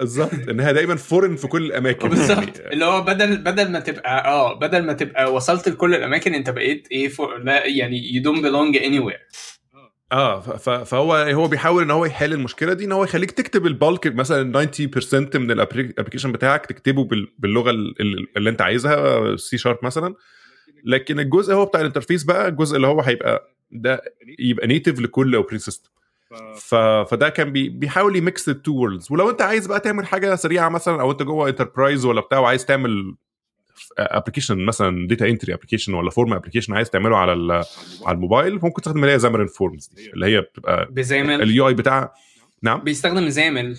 [0.00, 2.08] بالظبط إنها دايما foreign في كل الأماكن.
[2.08, 2.72] بالظبط يعني.
[2.72, 6.88] اللي هو بدل بدل ما تبقى آه بدل ما تبقى وصلت لكل الأماكن أنت بقيت
[6.92, 9.18] إيه فوق لا يعني you don't belong anywhere
[10.12, 10.40] آه
[10.84, 15.36] فهو هو بيحاول إن هو يحل المشكلة دي إن هو يخليك تكتب البالك مثلا 90%
[15.36, 20.14] من ال application بتاعك تكتبه بال- باللغة ال- ال- اللي أنت عايزها C Sharp مثلا.
[20.84, 24.02] لكن الجزء هو بتاع ال interface بقى الجزء اللي هو هيبقى ده
[24.38, 25.90] يبقى native لكل operating system
[26.56, 26.74] ف...
[27.10, 27.68] فده كان بي...
[27.68, 31.10] بيحاول ي mix ال two worlds ولو انت عايز بقى تعمل حاجة سريعة مثلا أو
[31.10, 33.14] انت جوه enterprise ولا بتاع وعايز تعمل
[33.98, 37.64] application مثلا data entry application ولا form application عايز تعمله على ال-
[38.06, 41.42] على الموبايل ممكن تستخدم اللي هي Xamarin Forms دي اللي هي بتبقى ب XAML.
[41.42, 42.12] ال UI بتاعها
[42.62, 43.78] نعم؟ بيستخدم XAML.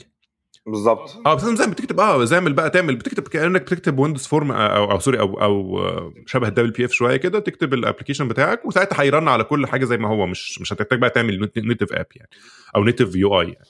[0.68, 4.91] بالظبط آه بتستخدم زي بتكتب آه XAML بقى تعمل بتكتب كأنك بتكتب Windows Form أو
[4.91, 9.01] أو sorry أو أو آه، شبه ال WPF شوية كده تكتب ال application بتاعك وساعتها
[9.01, 12.30] هيرن على كل حاجة زي ما هو مش مش هتحتاج بقى تعمل native app يعني
[12.76, 13.66] أو native UI يعني.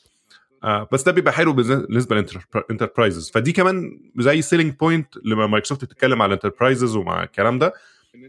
[0.64, 5.86] آه بس ده بيبقى حلو بالنسبة لل enterprises فدي كمان زي selling point لما مايكروسوفت
[5.86, 7.74] بتتكلم على ال enterprises ومع الكلام ده.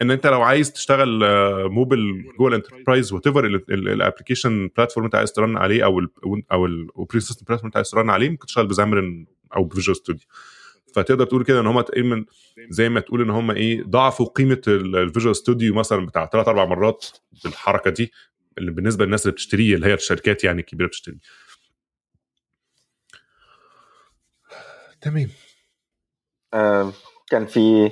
[0.03, 5.15] إن أنت لو عايز تشتغل آه، موبل جوه ال enterprise whatever ال application platform أنت
[5.15, 6.09] عايز ت run عليه أو ال
[6.53, 9.65] أو ال operating system platform أنت عايز ت run عليه ممكن تشتغل ب Xamarin أو
[9.65, 10.27] ب Visual Studio
[10.95, 12.25] فتقدر تقول كده إن هم تقريبا
[12.69, 16.65] زي ما تقول إن هم إيه ضاعفوا قيمة ال Visual Studio مثلا بتاع ثلاث أربع
[16.65, 17.07] مرات
[17.45, 18.13] بالحركة دي
[18.59, 21.19] اللي بالنسبة للناس اللي بتشتريه اللي هي الشركات يعني الكبيرة بتشتريه.
[25.01, 25.29] تمام.
[26.55, 26.93] آه،
[27.31, 27.91] كان في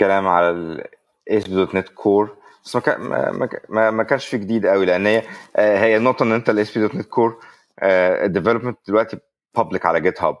[0.00, 0.84] كلام على
[1.30, 2.28] ال ASP.NET Core
[2.64, 5.22] بس ما كان ما, ما, ما- كانش في جديد قوي لأن هي
[5.56, 7.44] آه، هي النقطه إن أنت ال ASP.NET Core
[7.82, 9.18] ال development دلوقتي
[9.56, 10.36] public على GitHub.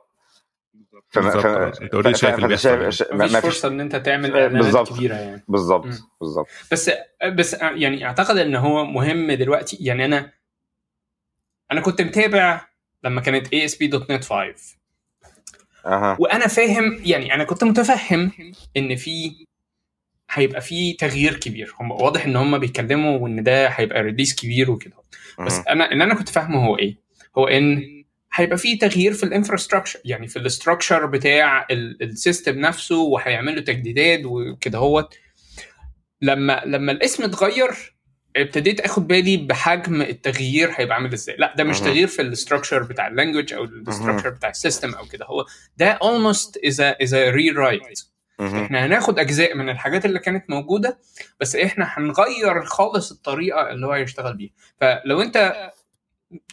[1.14, 1.46] بالظبط.
[1.46, 1.66] آه.
[1.82, 2.86] أنت already شايف اللي بيحصل يعني.
[3.12, 4.92] مفيش فرصة إن أنت تعمل آه، إعلانات بالظبط.
[4.92, 5.44] كبيرة يعني.
[5.48, 5.86] بالظبط.
[6.20, 6.46] بالظبط.
[6.72, 6.90] بس
[7.34, 9.76] بس يعني أعتقد إن هو مهم دلوقتي.
[9.80, 10.32] يعني أنا
[11.72, 12.60] أنا كنت متابع
[13.04, 14.76] لما كانت ASP.NET 5
[15.86, 16.16] أها.
[16.20, 18.32] وأنا فاهم يعني أنا كنت متفهم
[18.76, 19.46] إن في
[20.30, 21.74] هيبقى في تغيير كبير.
[21.80, 24.96] هم واضح إن هم بيتكلموا وإن ده هيبقى release كبير وكده.
[25.46, 25.60] بس.
[25.68, 26.96] أنا اللي أنا كنت فاهمه هو إيه؟
[27.38, 27.82] هو إن
[28.34, 32.98] هيبقى في تغيير في ال infrastructure يعني في ال structure بتاع ال- ال system نفسه
[32.98, 35.14] وهيعملوا تجديدات وكده هوت.
[36.22, 37.70] لما لما الاسم اتغير
[38.36, 41.36] ابتديت آخد بالي بحجم التغيير هيبقى عامل إزاي.
[41.38, 41.80] لأ ده مش.
[41.80, 45.26] تغيير في ال structure بتاع ال language أو ال structure بتاع ال system أو كده
[45.26, 45.46] هو.
[45.76, 48.04] ده almost is a is a rewrite.
[48.40, 50.98] إحنا هناخد أجزاء من الحاجات اللي كانت موجودة
[51.40, 54.50] بس إحنا هنغير خالص الطريقة اللي هو هيشتغل بيها.
[54.80, 55.70] فلو انت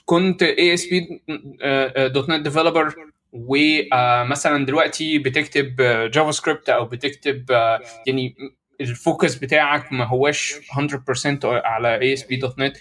[0.06, 2.96] كنت ASP.NET developer
[3.34, 5.76] ومثلا دلوقتي بتكتب
[6.12, 8.36] JavaScript أو بتكتب آه، يعني
[8.82, 12.80] ال focus بتاعك ما هواش 100% على ASP.NET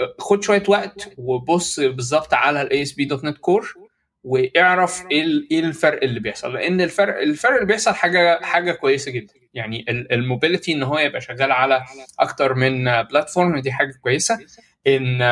[0.00, 3.74] آه، خد شوية وقت وبص بالظبط على ال ASP.NET Core
[4.26, 6.52] واعرف إيه إيه الفرق اللي بيحصل.
[6.54, 9.34] لأن الفرق الفرق اللي بيحصل حاجة حاجة كويسة جدا.
[9.54, 11.84] يعني ال mobility إن هو يبقى شغال على
[12.20, 14.38] أكتر من platform دي حاجة كويسة.
[14.86, 15.22] إن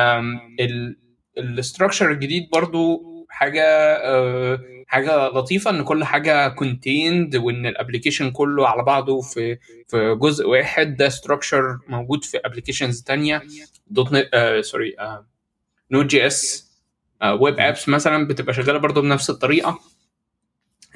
[1.37, 5.71] ال structure الجديد برضو حاجة آه، حاجة لطيفة.
[5.71, 10.95] إن كل حاجة contained وإن ال application كله على بعضه في في جزء واحد.
[10.95, 13.41] ده structure موجود في applications تانية.
[13.87, 14.29] .NET
[14.65, 14.95] sorry
[15.91, 16.64] Node.js
[17.33, 19.79] web apps مثلا بتبقى شغالة برضو بنفس الطريقة.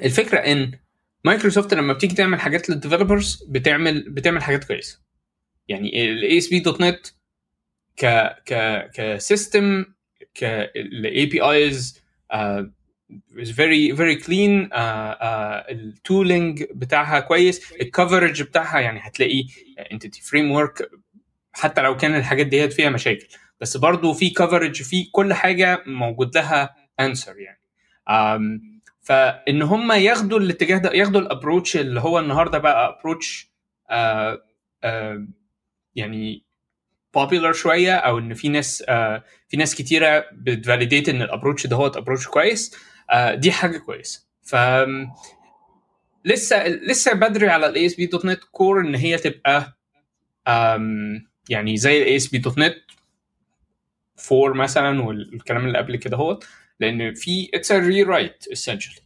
[0.04, 0.72] الفكرة إن
[1.24, 5.00] مايكروسوفت لما بتيجي تعمل حاجات لل developers بتعمل بتعمل حاجات كويسة.
[5.68, 7.06] يعني ال ASP.NET
[7.96, 8.06] ك
[8.46, 9.84] ك ك system
[10.34, 10.44] ك
[10.76, 12.00] ال APIs
[13.36, 14.68] is very very clean
[15.70, 19.44] ال tooling بتاعها كويس ال coverage بتاعها يعني هتلاقي
[19.92, 20.90] Entity Framework
[21.52, 23.26] حتى لو كان الحاجات ديت فيها مشاكل.
[23.60, 27.60] بس برضو في coverage في كل حاجة موجود لها answer يعني.
[29.00, 33.50] فإن هم ياخدوا الاتجاه ده ياخدوا ال approach اللي هو النهارده بقى approach
[35.94, 36.44] يعني
[37.18, 38.86] popular شوية أو إن في ناس uh,
[39.48, 42.74] في ناس كتيرة بت validate إن ال approach ده هو approach كويس
[43.12, 44.26] uh, دي حاجة كويسة.
[44.42, 44.56] ف
[46.24, 49.76] لسه لسه بدري على ال ASP.NET Core إن هي تبقى
[51.48, 52.76] يعني زي ال ASP.NET
[54.32, 56.38] 4 مثلا والكلام اللي قبل كده هو
[56.80, 59.02] لأن في it's rewrite essentially.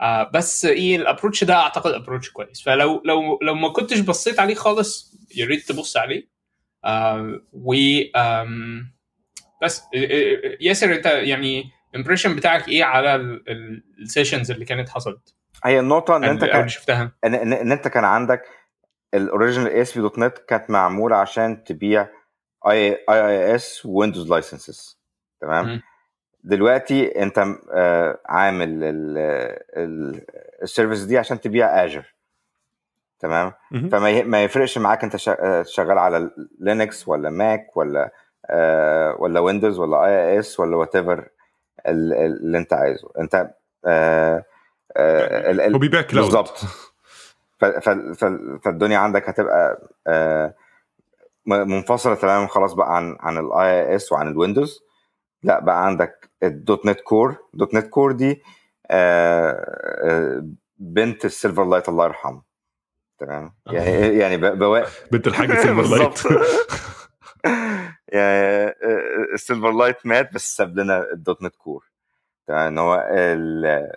[0.00, 2.62] آه بس إيه ال approach ده أعتقد approach كويس.
[2.62, 6.28] فلو لو لو ما كنتش بصيت عليه خالص يا ريت تبص عليه.
[6.84, 7.74] آه و
[9.62, 13.40] بس آه، آه، ياسر أنت يعني impression بتاعك إيه على
[13.98, 18.04] ال sessions اللي كانت حصلت؟ هي النقطة إن أنت كان شفتها؟ إن, إن, أنت كان
[18.04, 18.42] عندك
[19.14, 22.08] ال original ASP.NET كانت معمولة عشان تبيع
[22.66, 24.98] IIS Windows licenses
[25.40, 25.80] تمام.
[26.44, 28.68] دلوقتي انت آه، عامل
[30.62, 32.14] ال service دي عشان تبيع Azure
[33.18, 33.52] تمام.
[33.70, 38.10] فما ما يفرقش معاك انت آه، شغال على لينكس ولا ماك ولا
[38.46, 41.28] آه، ولا ويندوز ولا IIS ولا whatever
[41.86, 43.08] اللي انت عايزه.
[43.20, 43.34] انت
[43.86, 44.44] آه،
[44.96, 46.58] آه، ال- هو بيبيع cloud بالظبط.
[48.64, 50.54] فالدنيا عندك هتبقى آه،
[51.48, 54.80] منفصله تماما خلاص بقى عن عن ال IIS وعن الويندوز
[55.42, 58.42] لا بقى عندك ال .NET Core .NET Core دي
[58.90, 59.50] آه،
[60.04, 60.46] آه،
[60.78, 62.42] بنت ال Silverlight الله يرحمه
[63.18, 64.80] تمام يعني يعني بوا...
[65.12, 66.20] بنت الحاج Silverlight.
[68.08, 68.74] يعني
[69.34, 71.90] ال Silverlight مات بس ساب لنا ال .NET Core
[72.46, 73.92] تمام ان هو ال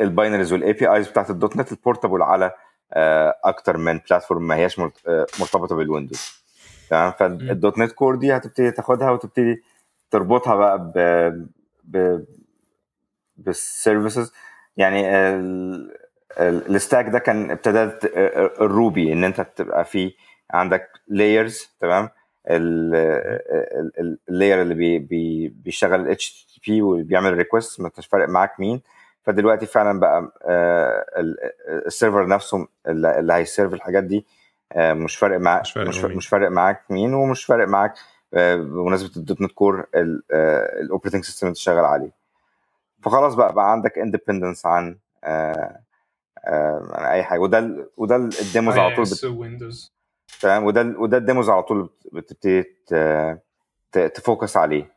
[0.00, 2.54] ال binaries وال APIs بتاعت ال .NET ال portable على آه،
[3.44, 4.90] أكتر من platform ما هياش آه،
[5.40, 6.30] مرتبطة بالويندوز.
[6.90, 9.62] تمام؟ فال .NET Core دي هتبتدي تاخدها وتبتدي
[10.10, 10.98] تربطها بقى ب
[11.84, 12.24] ب
[13.36, 14.32] بال services.
[14.76, 15.96] يعني ال-
[16.40, 18.04] ال- ال stack ده كان ابتدت
[18.60, 20.14] ال Ruby إن أنت تبقى في
[20.50, 22.08] عندك layers تمام؟
[24.28, 28.80] ال layer اللي بي بي بيشتغل ال HTTP وبيعمل request ما انتش فارق معاك مين.
[29.24, 31.36] فدلوقتي فعلا بقى آه، ال-
[31.86, 34.26] ال server نفسه اللي هي serve الحاجات دي
[34.72, 36.16] آه، مش فارق معاك مش فارق مش, فارق مين.
[36.16, 37.94] مش فارق معاك مين ومش فارق معاك
[38.34, 42.10] آه، بمناسبة ال .NET Core ال operating system اللي تشتغل عليه
[43.02, 45.80] فخلاص بقى بقى عندك independence عن آه،
[46.46, 49.04] آه، عن أي حاجة وده وده ال- ال demos على طول.
[49.38, 49.92] ويندوز
[50.40, 52.64] تمام وده وده ال demos على طول بت- بتبتدي
[53.92, 54.93] ت focus عليه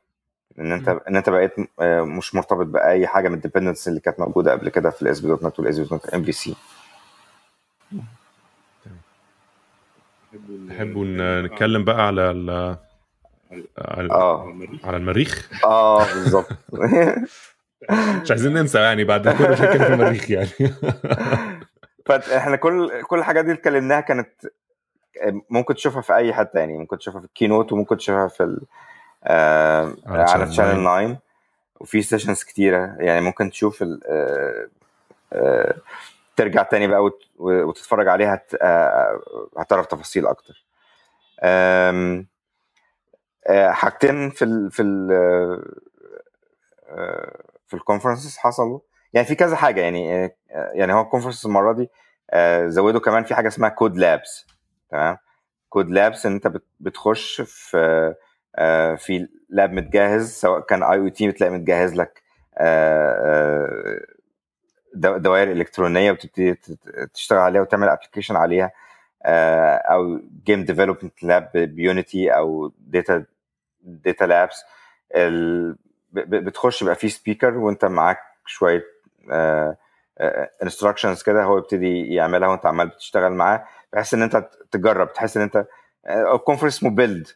[0.59, 0.89] إن أنت.
[1.09, 4.69] إن أنت بقيت آه، مش مرتبط بأي حاجة من ال dependence اللي كانت موجودة قبل
[4.69, 6.55] كده في الاس بي دوت نت والاس بي دوت نت ام في سي
[10.67, 12.77] نحب ن- نتكلم بقى على ال
[13.77, 14.53] على آه.
[14.83, 16.47] على المريخ؟ آه بالظبط.
[18.21, 20.49] مش عايزين ننسى يعني بعد كل شيء في المريخ يعني.
[22.05, 24.29] فاحنا كل كل الحاجات دي اللي اتكلمناها كانت
[25.49, 28.61] ممكن تشوفها في أي حتة يعني ممكن تشوفها في ال keynote وممكن تشوفها في ال-
[29.27, 31.17] آه على Channel 9
[31.79, 32.95] وفي sessions كتيرة.
[32.99, 34.67] يعني ممكن تشوف ال- آه،
[35.33, 35.75] آه،
[36.35, 38.63] ترجع تاني بقى وت- وتتفرج عليها هت-
[39.57, 40.65] هتعرف تفاصيل أكتر.
[43.73, 45.11] حاجتين في ال في ال
[46.89, 48.79] آه، في ال conferences حصلوا.
[49.13, 49.81] يعني في كذا حاجة.
[49.81, 51.89] يعني يعني هو ال conference المرة دي
[52.69, 54.47] زودوا كمان في حاجة اسمها code labs
[54.89, 55.17] تمام؟
[55.69, 58.15] code labs إن أنت بت- بتخش في
[58.95, 62.21] في lab متجهز سواء كان IoT بتلاقي متجهز لك
[62.57, 64.01] آه، آه،
[64.93, 66.59] دو- دوائر إلكترونية وتبتدي
[67.13, 68.71] تشتغل عليها وتعمل application عليها
[69.23, 73.25] آه، أو game development lab ب Unity أو data
[73.81, 74.63] data labs
[76.13, 78.83] بتخش بقى في speaker وانت معاك شوية
[80.63, 85.43] instructions كده هو يبتدي يعملها وانت عمال بتشتغل معاه بحيث إن أنت تجرب تحس إن
[85.43, 85.65] أنت
[86.09, 87.27] ال conference اسمه Build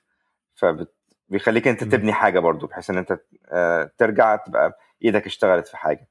[1.31, 1.83] فبيخليك انت.
[1.83, 3.19] تبني حاجة برضو بحيث ان انت
[3.49, 6.07] آه، ترجع تبقى إيدك اشتغلت في حاجة.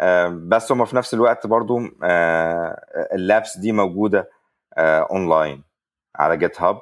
[0.00, 4.30] آه، بس هم في نفس الوقت برضو آه، ال labs دي موجودة
[4.78, 5.62] اونلاين
[6.16, 6.80] على GitHub.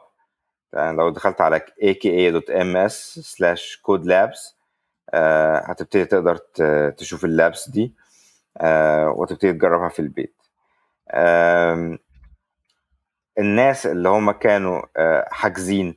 [0.73, 4.55] يعني لو دخلت على aka.ms slash code labs
[5.15, 6.37] آه، هتبتدي تقدر
[6.91, 7.95] تشوف ال labs دي
[9.07, 10.37] وتبتدي تجربها في البيت.
[13.39, 14.83] الناس اللي هم كانوا
[15.31, 15.97] حاجزين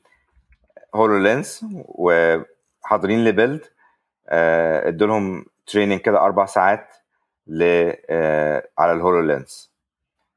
[0.96, 3.62] HoloLens وحاضرين ل Build
[4.30, 6.96] ادوا لهم training كده أربع ساعات
[7.48, 9.72] ل آه، على ال HoloLens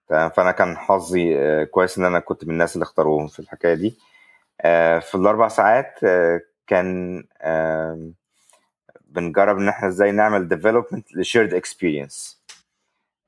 [0.08, 3.98] فأنا كان حظي آه، كويس إن أنا كنت من الناس اللي اختاروهم في الحكاية دي.
[4.60, 6.00] آه، في الأربع ساعات
[6.66, 7.24] كان
[9.00, 12.42] بنجرب إن إحنا إزاي نعمل development ل shared experience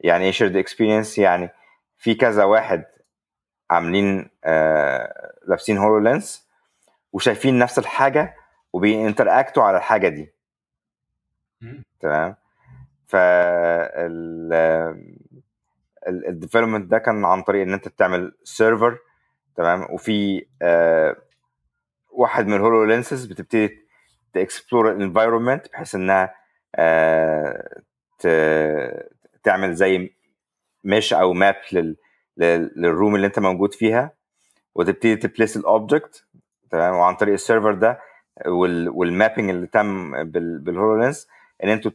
[0.00, 1.50] يعني إيه shared experience يعني
[1.98, 2.84] في كذا واحد
[3.70, 4.30] عاملين
[5.48, 6.49] لابسين HoloLens
[7.12, 8.36] وشايفين نفس الحاجة
[8.72, 10.32] وب interact وا على الحاجة دي.
[12.00, 12.36] تمام؟
[13.08, 13.16] ف
[16.08, 18.98] ال development ده كان عن طريق إن أنت بتعمل server
[19.56, 21.16] تمام؟ وفي آه،
[22.10, 23.86] واحد من ال HoloLenses بتبتدي
[24.32, 26.34] ت explore ال environment بحيث إنها
[26.76, 27.80] آه،
[29.42, 30.14] تعمل زي
[30.84, 31.96] mesh أو map لل
[32.36, 34.12] لل- لل room اللي أنت موجود فيها
[34.74, 36.24] وتبتدي ت place ال object
[36.70, 38.00] تمام وعن طريق ال server ده
[38.46, 41.28] وال وال mapping اللي تم بال بال HoloLens
[41.64, 41.90] إن أنتوا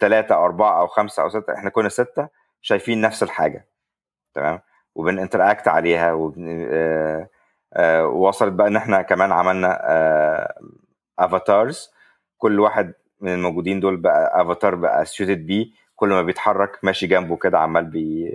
[0.00, 2.28] ثلاثة أو أربعة أو خمسة أو ستة إحنا كنا ستة
[2.62, 3.66] شايفين نفس الحاجة
[4.34, 4.60] تمام؟
[4.98, 6.68] وبن interact عليها وبن...
[6.72, 7.28] آه...
[7.74, 8.32] آه...
[8.42, 9.80] بقى إن إحنا كمان عملنا
[11.18, 11.90] avatars
[12.38, 15.66] كل واحد من الموجودين دول بقى افاتار بقى associated بيه.
[15.96, 18.32] كل ما بيتحرك ماشي جنبه كده عمال بي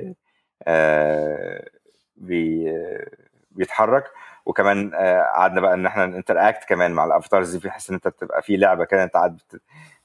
[0.68, 1.70] آه...
[2.18, 2.72] بي
[3.52, 4.04] بيتحرك.
[4.46, 7.96] وكمان آه، قعدنا بقى إن إحنا ن interact كمان مع ال avatars دي بحيث إن
[7.96, 9.42] أنت تبقى في لعبة كده أنت قاعد.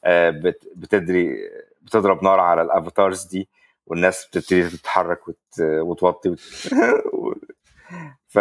[0.05, 0.69] آه، بت...
[0.77, 1.37] بتدري
[1.83, 3.49] بتضرب نار على ال avatars دي
[3.87, 5.39] والناس بتبتدي تتحرك وت...
[5.61, 6.41] وتوطي وت...
[8.35, 8.39] ف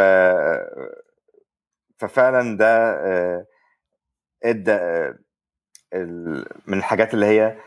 [1.97, 3.45] ففعلا ده آه،
[4.43, 4.79] إدى
[6.67, 7.57] من الحاجات اللي هي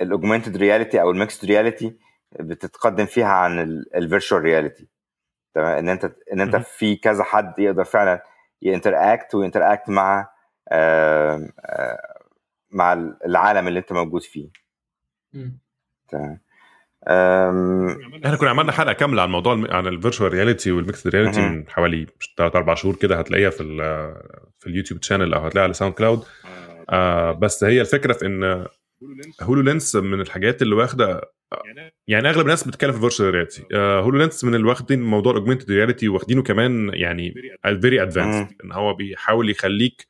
[0.00, 1.96] ال augmented reality أو ال mixed reality
[2.40, 3.58] بتتقدم فيها عن
[3.94, 4.88] ال virtual reality
[5.54, 6.56] تمام إن أنت إن أنت.
[6.56, 8.22] في كذا حد يقدر فعلا
[8.62, 10.28] ي interact وي interact مع
[10.68, 12.18] آه، آه،
[12.70, 12.92] مع
[13.26, 14.48] العالم اللي أنت موجود فيه.
[16.08, 16.40] تمام
[18.26, 21.40] إحنا كنا عملنا حلقة كاملة عن موضوع الم- عن ال virtual reality وال mixed reality.
[21.40, 23.76] من حوالي 3 4 شهور كده هتلاقيها في ال
[24.58, 26.24] في ال YouTube channel أو هتلاقيها على SoundCloud
[26.90, 28.66] آه بس هي الفكرة في إن
[29.42, 31.20] HoloLens من الحاجات اللي واخدة
[32.08, 35.36] يعني أغلب الناس بتتكلم في ال virtual reality آه HoloLens من اللي واخدين موضوع ال
[35.36, 37.34] augmented reality واخدينه كمان يعني
[37.80, 38.48] very advanced مهم.
[38.64, 40.06] إن هو بيحاول يخليك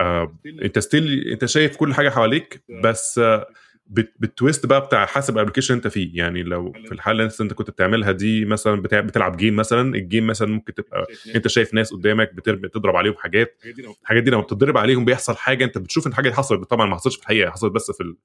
[0.00, 3.46] آه أنت still أنت شايف كل حاجة حواليك بس آه
[3.86, 6.10] بت- بال twist بقى بتاع حسب ال application أنت فيه.
[6.18, 10.26] يعني لو في الحالة اللي أنت كنت بتعملها دي مثلا بتلعب game مثلا ال game
[10.26, 12.34] مثلا ممكن تبقى أنت شايف ناس قدامك.
[12.34, 13.58] بترمي تضرب عليهم حاجات.
[14.02, 16.70] الحاجات دي لما بتضرب عليهم بيحصل حاجة أنت بتشوف إن حاجة حصلت.
[16.70, 18.16] طبعا ما حصلتش في الحقيقة حصلت بس في ال...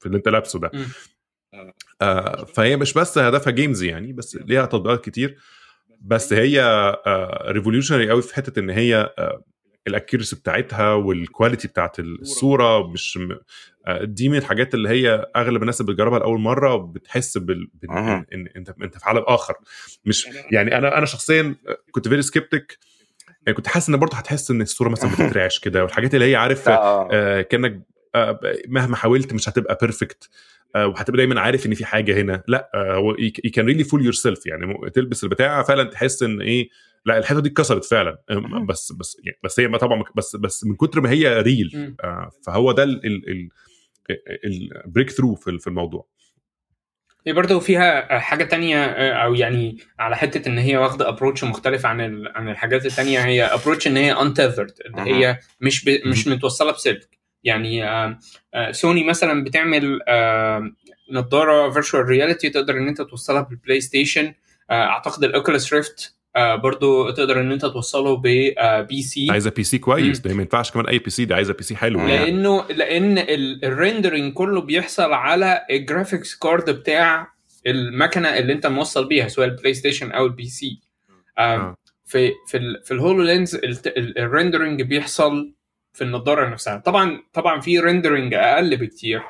[0.00, 0.70] في اللي أنت لابسه ده.
[2.02, 5.36] آه فهي مش بس هدفها games يعني بس ليها تطبيقات كتير
[6.00, 6.60] بس هي
[7.48, 9.42] revolutionary قوي في حتة إن هي آه
[9.86, 13.38] ال accuracy بتاعتها وال quality بتاعت الصورة مش م-
[13.86, 17.68] آه، دي من الحاجات اللي هي أغلب الناس اللي بتجربها لأول مرة بتحس بال...
[17.74, 17.90] بال...
[17.90, 18.26] مهم.
[18.32, 19.54] إن, إن أنت أنت في عالم آخر
[20.04, 21.54] مش يعني أنا أنا شخصيا
[21.90, 22.78] كنت very skeptic
[23.46, 26.68] يعني كنت حاسس إن برضه هتحس إن الصورة مثلا بتترعش كده والحاجات اللي هي عارف
[26.68, 27.08] آه.
[27.12, 27.82] آه كأنك
[28.14, 32.70] آه مهما حاولت مش هتبقى perfect آه وهتبقى دايما عارف إن في حاجة هنا لا
[32.74, 36.68] آه، هو you can really fool yourself يعني تلبس البتاع فعلا تحس إن إيه
[37.04, 38.66] لا الحته دي اتكسرت فعلا آه،.
[38.68, 41.94] بس بس يعني بس هي ما طبعا بس بس من كتر ما هي real.
[42.04, 42.84] آه فهو ده
[44.44, 46.06] ال breakthrough في الموضوع
[47.26, 48.84] هي برضه فيها حاجة تانية
[49.24, 52.26] أو يعني على حتة إن هي واخدة approach مختلف عن.
[52.26, 55.06] عن الحاجات التانية هي approach إن هي untethered اللي أها.
[55.06, 55.88] هي مش.
[56.06, 57.15] مش متوصلة بسلك
[57.46, 58.18] يعني آه،
[58.54, 60.72] آه، سوني مثلا بتعمل آه،
[61.10, 64.34] نظارة virtual reality تقدر إن أنت توصلها بال PlayStation
[64.70, 70.18] أعتقد ال Oculus Rift برضو تقدر إن أنت توصله ب PC عايزة PC كويس.
[70.18, 72.24] ده ما ينفعش كمان أي PC ده عايزة بي سي حلو يعني.
[72.24, 73.18] لأنه لأن
[73.64, 77.32] ال rendering كله بيحصل على ال graphics card بتاع
[77.66, 80.80] المكنة اللي أنت موصل بيها سواء ال PlayStation أو ال PC
[81.38, 81.76] آه.
[82.04, 82.32] في
[82.84, 83.60] في ال HoloLens
[83.96, 85.55] ال rendering بيحصل
[85.96, 86.76] في النضارة نفسها.
[86.76, 89.22] طبعا طبعا في rendering أقل بكتير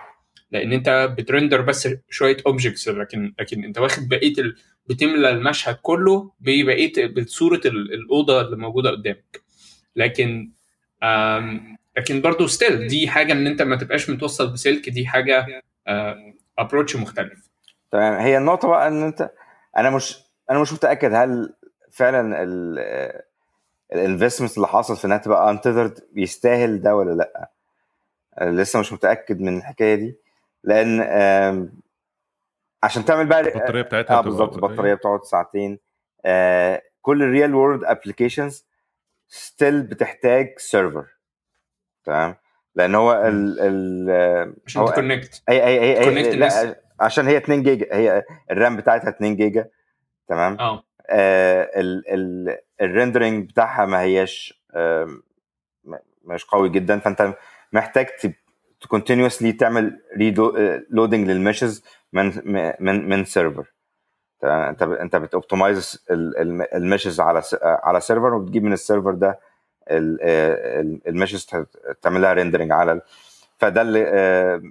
[0.50, 4.56] لأن أنت بت render بس شوية objects لكن لكن أنت واخد بقية ال...
[4.86, 9.40] بتملى المشهد كله ببقية بصورة ال- الأوضة اللي موجودة قدامك.
[9.96, 10.50] لكن
[11.02, 15.62] آم، لكن برضه still دي حاجة إن أنت ما تبقاش متوصل بسلك دي حاجة
[16.58, 17.48] approach مختلف.
[17.92, 18.14] تمام.
[18.14, 19.30] هي النقطة بقى إن أنت
[19.76, 20.16] أنا مش
[20.50, 21.54] أنا مش متأكد هل
[21.92, 22.42] فعلا
[23.92, 27.50] ال investment اللي حاصل في إنها تبقى untethered يستاهل ده ولا لأ؟
[28.42, 30.18] لسه مش متأكد من الحكاية دي
[30.64, 31.00] لأن
[32.82, 35.78] عشان تعمل بقى البطارية بتاعتها آه بالظبط البطارية بتقعد ساعتين.
[36.24, 38.66] آه كل ال real world applications
[39.28, 41.06] still بتحتاج server
[42.04, 42.34] تمام؟
[42.74, 46.56] لأن هو ال ال عشان هو ت connect هي هي, Connect هي الناس.
[46.64, 49.68] لا عشان هي 2 جيجا هي ال RAM بتاعتها 2 جيجا
[50.28, 50.84] تمام؟ آه آه.
[52.80, 55.08] ال rendering بتاعها ما هياش آه
[56.24, 57.34] مش قوي جدا فأنت
[57.72, 58.06] محتاج
[58.88, 60.00] continuously تعمل
[60.90, 62.32] loading لل meshes من
[62.80, 63.72] من من server؟
[64.44, 66.04] انت انت بت optimize
[66.74, 69.40] ال meshes على على server وبتجيب من ال server ده
[71.08, 71.46] ال meshes
[72.02, 73.00] تعمل لها rendering على
[73.58, 74.62] فده اللي آه،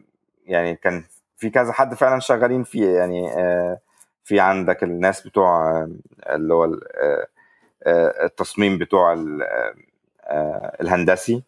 [0.46, 1.04] يعني كان
[1.38, 3.80] في كذا حد فعلا شغالين فيه يعني آه،
[4.26, 5.84] في عندك الناس بتوع
[6.30, 7.28] اللي هو آه،
[7.84, 11.44] آه، التصميم بتوع آه، الهندسي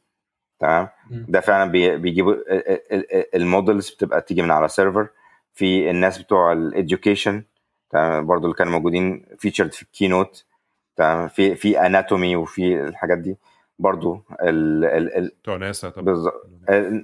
[0.60, 0.88] تمام.
[1.12, 5.08] ده فعلا بي- بيجيبوا ال- ال- ال- ال models بتبقى تيجي من على server
[5.54, 7.44] في الناس بتوع ال education
[7.90, 10.46] تمام؟ برضو اللي كانوا موجودين featured في ال keynote
[10.96, 13.38] تمام؟ في في anatomy وفي الحاجات دي.
[13.80, 16.34] برضو ال ال ال بتوع ناسا طبعا.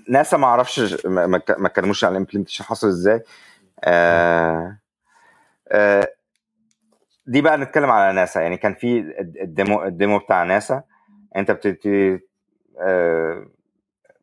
[0.09, 3.23] ناسا ما أعرفش ما اتكلموش عن ال implementation حصل إزاي.
[3.83, 4.77] آه
[7.27, 8.41] دي بقى نتكلم على ناسا.
[8.41, 10.84] يعني كان في ال d- ال demo ال demo بتاع ناسا.
[11.35, 12.27] انت بتبتدي
[12.80, 13.45] آه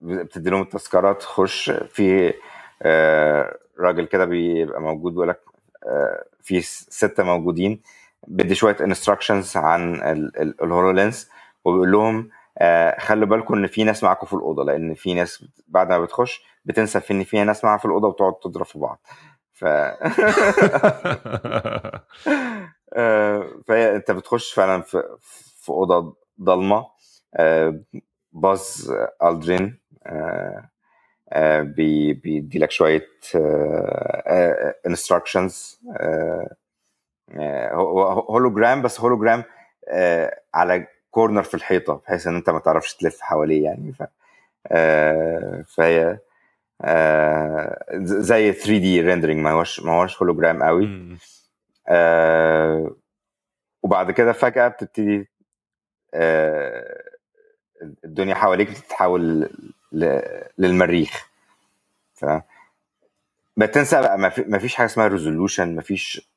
[0.03, 2.35] بتدي لهم التذكرة وتخش في
[2.83, 5.41] آه راجل كده بيبقى موجود بيقول لك
[5.87, 7.83] آه في ستة موجودين
[8.29, 9.95] بدي شوية instructions عن
[10.63, 11.31] الهولولينس
[11.65, 15.89] وبيقول لهم آه خلوا بالكم إن في ناس معاكم في الأوضة لأن في ناس بعد
[15.89, 19.01] ما بتخش بتنسى في إن في ناس معاها في الأوضة وتقعد تضرب في بعض.
[19.61, 19.65] ف
[22.95, 25.03] آه، فهي انت بتخش فعلا في
[25.63, 26.87] في أوضة ضلمة
[27.37, 27.81] آه،
[28.33, 28.93] باز
[29.25, 29.79] ألدرين
[31.33, 33.07] آه، بي- بيدي لك شوية
[34.87, 35.81] instructions
[38.31, 39.45] hologram بس هولوجرام
[40.55, 44.03] على corner في الحيطة بحيث إن أنت ما تعرفش تلف حواليه يعني ف
[45.67, 46.19] فهي
[46.83, 50.85] آه، زي 3D rendering ما هوش ما هوش هولوجرام قوي.
[51.89, 52.97] آه،
[53.83, 55.29] وبعد كده فجأة بتبتدي
[56.15, 57.05] آه،
[58.05, 59.51] الدنيا حواليك بتتحول
[60.59, 61.29] للمريخ.
[62.15, 62.25] ف
[63.57, 66.31] بتنسى بقى ما في- ما فيش حاجة اسمها resolution ما فيش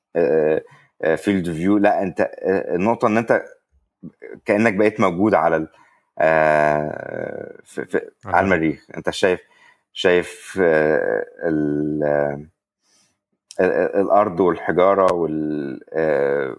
[1.15, 3.43] field view لا انت آه، النقطة ان انت
[4.45, 5.67] كأنك بقيت موجود على ال-
[6.19, 8.85] آه، في في على على المريخ.
[8.97, 9.39] انت شايف
[9.93, 12.47] شايف آه، ال- آه،
[13.61, 16.57] ال- الأرض والحجارة وال آه،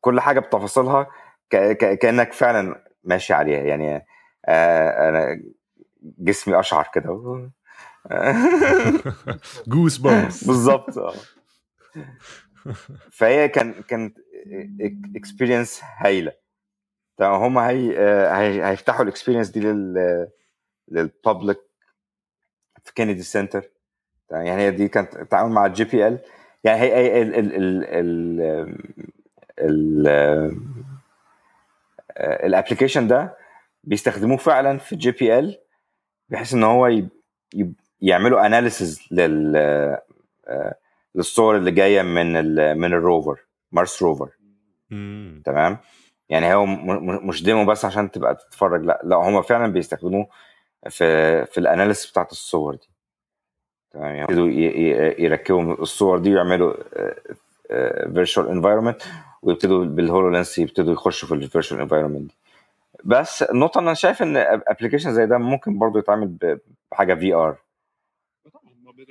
[0.00, 1.06] كل حاجة بتفاصيلها
[1.50, 3.60] كأنك فعلا ماشي عليها.
[3.60, 4.06] يعني
[4.48, 5.42] أنا
[6.02, 7.50] جسمي أشعر كده.
[9.68, 10.90] جوس بامس بالظبط
[13.18, 14.18] فهي كان كانت
[15.16, 16.32] experience هايلة.
[17.20, 17.98] هم هي
[18.30, 20.28] هي- هيفتحوا ال experience دي لل
[20.88, 21.58] لل public
[22.84, 23.70] في Kennedy Center؟
[24.30, 26.18] يعني هي دي كانت التعاون مع ال JPL
[26.64, 28.40] يعني هي هي ال ال ال ال
[29.60, 30.06] ال
[32.20, 33.36] ال application ده
[33.84, 35.58] بيستخدموه فعلا في ال JPL
[36.28, 37.00] بحيث إن هو
[38.00, 39.98] يعملوا analysis لل
[41.14, 43.40] للصور اللي جاية من ال من ال rover
[43.72, 44.28] Mars rover.
[45.44, 45.78] تمام
[46.28, 50.28] يعني هو مش demo بس عشان تبقى تتفرج لا لا هم فعلا بيستخدموه
[50.90, 52.88] في في ال analysis بتاعت الصور دي
[53.90, 54.64] تمام يعني
[55.22, 56.74] يركبوا الصور دي ويعملوا
[58.14, 59.02] virtual environment
[59.42, 62.34] ويبتدوا بال HoloLens يبتدوا يخشوا في ال virtual environment دي
[63.04, 66.58] بس النقطه ان أنا شايف إن application زي ده ممكن برضو يتعمل
[66.92, 67.56] بحاجة VR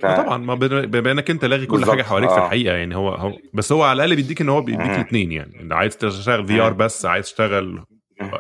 [0.02, 2.46] طبعا ما بما إنك أنت لاغي كل حاجة حواليك في آه.
[2.46, 4.82] الحقيقة يعني هو هو بس هو على الأقل بيديك إن هو بيديك.
[4.82, 6.74] الاثنين يعني عايز تشتغل VR.
[6.74, 7.84] بس عايز تشتغل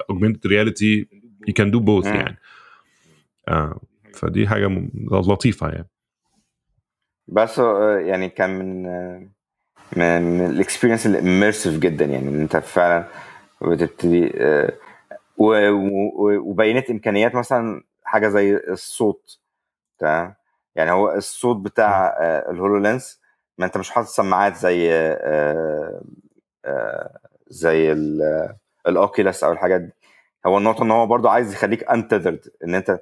[0.09, 1.07] augmented reality
[1.47, 2.05] you can do both.
[2.05, 2.37] يعني
[3.47, 3.79] آه
[4.13, 5.89] فدي حاجة لطيفة يعني.
[7.27, 9.27] بس آه، يعني كان من آه،
[9.97, 13.07] من ال experience ال immersive جدا يعني إن أنت فعلا
[13.61, 14.73] بتبتدي آه،
[15.37, 19.39] وبينت إمكانيات مثلا حاجة زي الصوت
[19.99, 20.35] تمام؟
[20.75, 22.17] يعني هو الصوت بتاع
[22.51, 23.21] ال HoloLens
[23.57, 24.89] ما أنت مش حاطط سماعات زي
[27.47, 28.55] زي ال-
[28.87, 29.91] ال Oculus أو الحاجات دي.
[30.45, 32.99] هو النقطة إن هو برضو عايز يخليك untethered إن أنت.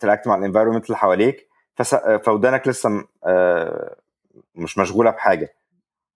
[0.00, 1.48] ت react مع ال environment اللي حواليك
[2.22, 3.96] فودانك لسه آه،
[4.54, 5.54] مش مشغولة بحاجة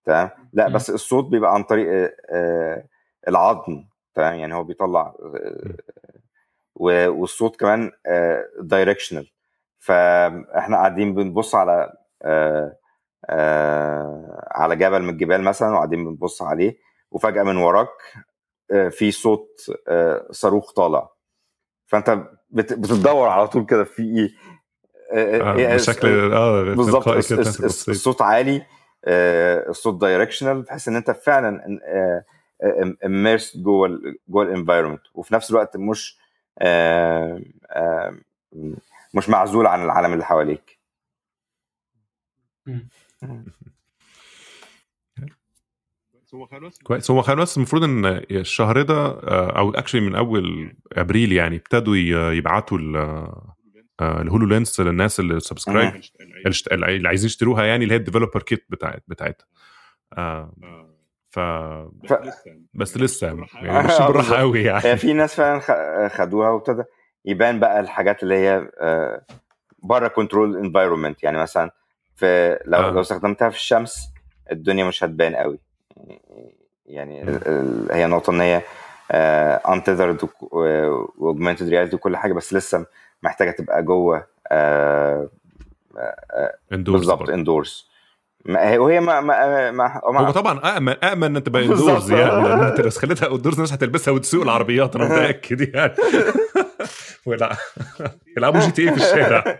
[0.05, 0.67] تمام؟ لا.
[0.67, 2.85] بس الصوت بيبقى عن طريق آه، آه،
[3.27, 3.83] العظم
[4.15, 5.15] تمام؟ يعني هو بيطلع
[6.75, 7.91] والصوت كمان
[8.59, 9.31] دايركشنال
[9.79, 11.93] فاحنا قاعدين بنبص على
[14.51, 16.77] على جبل من الجبال مثلا وقاعدين بنبص عليه
[17.11, 17.89] وفجأة من وراك
[18.89, 19.71] في صوت
[20.31, 21.09] صاروخ طالع.
[21.87, 24.29] فأنت بتدور على طول كده في إيه
[25.13, 27.07] آه، آه إيه- بشكل آه بالظبط.
[27.89, 28.65] الصوت عالي
[29.05, 31.79] آه، الصوت directional بحيث إن أنت فعلا
[33.05, 36.17] immersed جوه جوه ال environment وفي نفس الوقت مش
[36.59, 38.15] آه، آه،
[39.13, 40.79] مش معزول عن العالم اللي حواليك.
[46.83, 47.11] كويس.
[47.11, 51.95] هو خلاص المفروض إن الشهر ده آه، أو actually من أول أبريل يعني ابتدوا
[52.33, 52.95] يبعتوا ال-
[54.01, 56.01] آه، ال HoloLens للناس اللي subscribe مم.
[56.71, 59.45] اللي عايزين يشتروها يعني اللي هي ال developer kit بتاعت بتاعتها.
[60.17, 60.53] آه،
[61.29, 62.13] ف ف...
[62.73, 63.53] بس لسه يعني مش
[63.99, 64.35] بالراحة.
[64.35, 64.85] قوي يعني.
[64.85, 66.83] هي في ناس فعلا خ- خدوها وابتدى
[67.25, 68.71] يبان بقى الحاجات اللي هي
[69.83, 71.71] بره controlled environment يعني مثلا
[72.15, 72.91] في لو آه.
[72.91, 74.07] لو استخدمتها في الشمس
[74.51, 75.59] الدنيا مش هتبان قوي
[76.85, 77.39] يعني
[77.91, 78.61] هي نقطة إن هي
[79.73, 82.85] untethered و augmented reality وكل حاجة بس لسه
[83.23, 85.29] محتاجة تبقى جوه آه،
[86.73, 87.33] Indoors بالظبط برضه.
[87.33, 87.89] indoors
[88.49, 91.87] وهي ما ما ما, هو طبعا امن امن إن تبقى بالظبط.
[91.89, 95.93] indoors يعني انت لو خليتها indoors الناس هتلبسها وتسوق العربيات أنا متأكد يعني
[97.25, 97.55] ولا
[98.37, 99.59] يلعبوا GTA في الشارع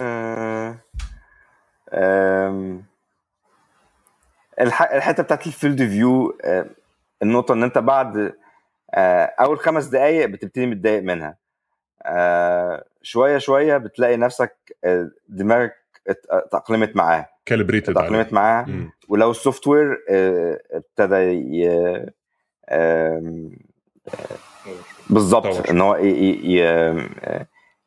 [0.00, 0.76] آه،
[1.94, 2.84] آم،
[4.60, 6.38] الح- الحتة بتاعت ال field view
[7.22, 8.32] النقطة إن أنت بعد
[8.94, 11.36] آه، أول خمس دقائق بتبتدي متضايق منها.
[12.02, 15.76] آه، شوية شوية بتلاقي نفسك آه، دماغك
[16.30, 17.26] اتأقلمت معاه.
[17.46, 18.66] calibrated اتأقلمت معاه.
[19.08, 21.70] ولو ال software آه، ابتدى
[25.10, 25.96] بالظبط إن هو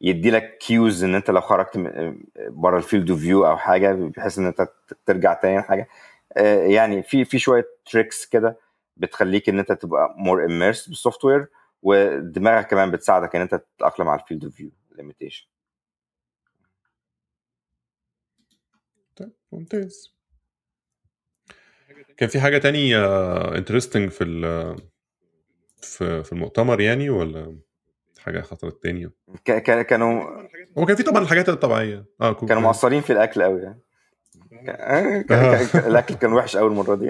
[0.02, 1.92] يدي لك cues إن أنت لو خرجت
[2.50, 4.68] بره ال field of view أو حاجة بحيث إن أنت
[5.06, 5.88] ترجع تاني حاجة آه،
[6.68, 8.60] يعني في في شوية tricks كده
[8.98, 11.48] بتخليك إن أنت تبقى more immersed بال software
[11.82, 15.48] ودماغك كمان بتساعدك إن أنت تتأقلم على ال field of view limitation
[19.16, 20.14] طيب ممتاز.
[22.18, 22.98] كان في حاجة تانية
[23.58, 24.26] interesting في
[25.82, 27.58] في في المؤتمر يعني ولا
[28.20, 29.12] حاجة خطرت تانية
[29.46, 30.24] كانوا
[30.78, 33.83] هو كان في طبعا الحاجات الطبيعيه آه كانوا مقصرين في الأكل قوي يعني.
[35.76, 37.10] الأكل كان وحش قوي المرة دي.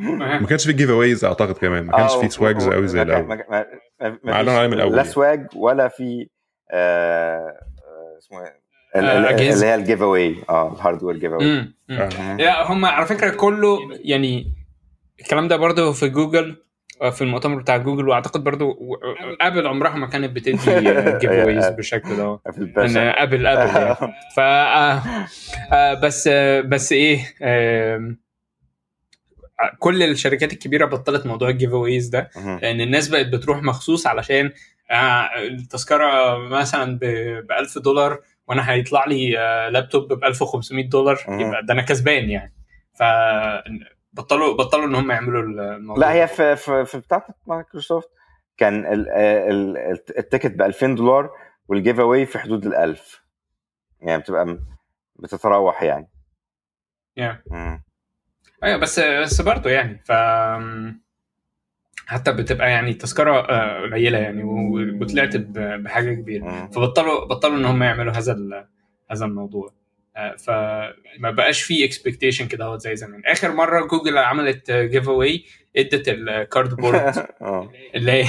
[0.00, 1.84] ما كانش في giveaways أعتقد كمان.
[1.86, 3.44] ما كانش في سواجز قوي زي الأول.
[4.24, 6.28] معلن عليه من الأول لا swag ولا في
[8.18, 8.58] اسمه إيه؟
[8.96, 11.72] اللي هي ال giveaway آه ال hardware giveaway
[12.66, 14.52] هم على فكرة كله يعني
[15.20, 16.56] الكلام ده برضه في جوجل
[17.12, 18.98] في المؤتمر بتاع جوجل وأعتقد برضو
[19.40, 20.52] أبل عمرها ما كانت بتدي
[21.18, 22.40] giveaways بالشكل ده
[22.78, 23.96] إن أبل أبل يعني.
[24.36, 24.40] ف
[26.04, 26.28] بس
[26.64, 27.24] بس إيه
[29.78, 34.52] كل الشركات الكبيرة بطلت موضوع ال giveaways ده لأن الناس بقت بتروح مخصوص علشان
[35.36, 37.04] التذكرة مثلا ب
[37.58, 39.30] 1000 دولار وأنا هيطلع لي
[39.72, 42.54] لابتوب ب 1500 دولار يبقى ده أنا كسبان يعني.
[42.94, 43.02] ف
[44.18, 46.06] بطلوا بطلوا ان هم يعملوا الموضوع.
[46.06, 48.08] لا هي في في, في بتاعه مايكروسوفت
[48.56, 48.84] كان
[50.18, 51.30] ال ticket ب 2000 دولار
[51.68, 53.22] وال giveaway في حدود ال 1000
[54.00, 54.58] يعني بتبقى
[55.16, 56.08] بتتراوح يعني.
[57.20, 57.52] Yeah.
[58.64, 60.12] أيوه بس بس برضه يعني ف
[62.06, 63.40] حتى بتبقى يعني تذكرة
[63.82, 64.42] قليلة يعني
[65.00, 66.66] وطلعت بحاجة كبيرة.
[66.66, 68.66] فبطلوا بطلوا ان هم يعملوا هذا
[69.10, 69.77] هذا الموضوع.
[70.38, 73.22] فما بقاش في expectation كده زي زمان.
[73.26, 75.44] آخر مرة جوجل عملت giveaway
[75.76, 77.26] ادت ال Cardboard
[77.94, 78.26] اللي هي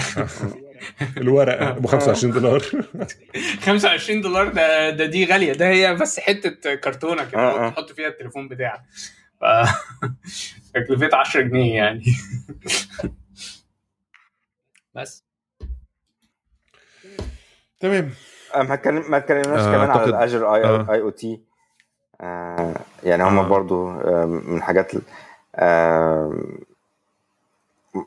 [1.17, 2.59] الورقه ب 25 دولار.
[3.65, 5.53] 25 دولار ده ده دي غالية.
[5.53, 8.81] ده هي بس حتة كرتونة كده تحط فيها التليفون بتاعك.
[9.41, 9.43] ف
[10.73, 12.03] تكلفه 10 جنيه يعني.
[14.95, 15.25] بس.
[17.79, 18.11] تمام.
[18.55, 20.85] ما اتكلم ما اتكلمناش آه كمان على ال Azure I آه.
[21.01, 21.48] OT آه
[23.03, 23.47] يعني هم آه.
[23.47, 24.91] برضو آه من الحاجات
[25.55, 26.33] آه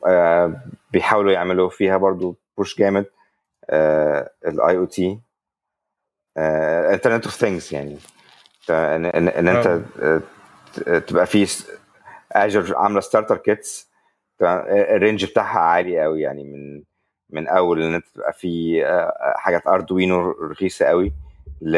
[0.07, 0.53] آه
[0.91, 3.05] بيحاولوا يعملوا فيها برضو push جامد
[4.45, 5.19] ال IoT
[6.37, 7.97] internet of things يعني
[8.69, 10.21] ان, إن, إن أنت آه.
[10.99, 11.63] تبقى في
[12.31, 13.89] Azure عاملة starter kits
[14.41, 16.83] ال range بتاعها عالي قوي يعني من
[17.29, 18.83] من أول إن أنت تبقى في
[19.35, 21.13] حاجات Arduino رخيصة قوي
[21.61, 21.77] ل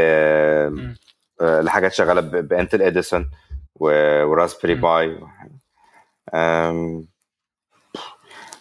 [1.41, 3.31] لحاجات شغالة ب Intel Edison
[3.75, 5.19] و Raspberry Pi.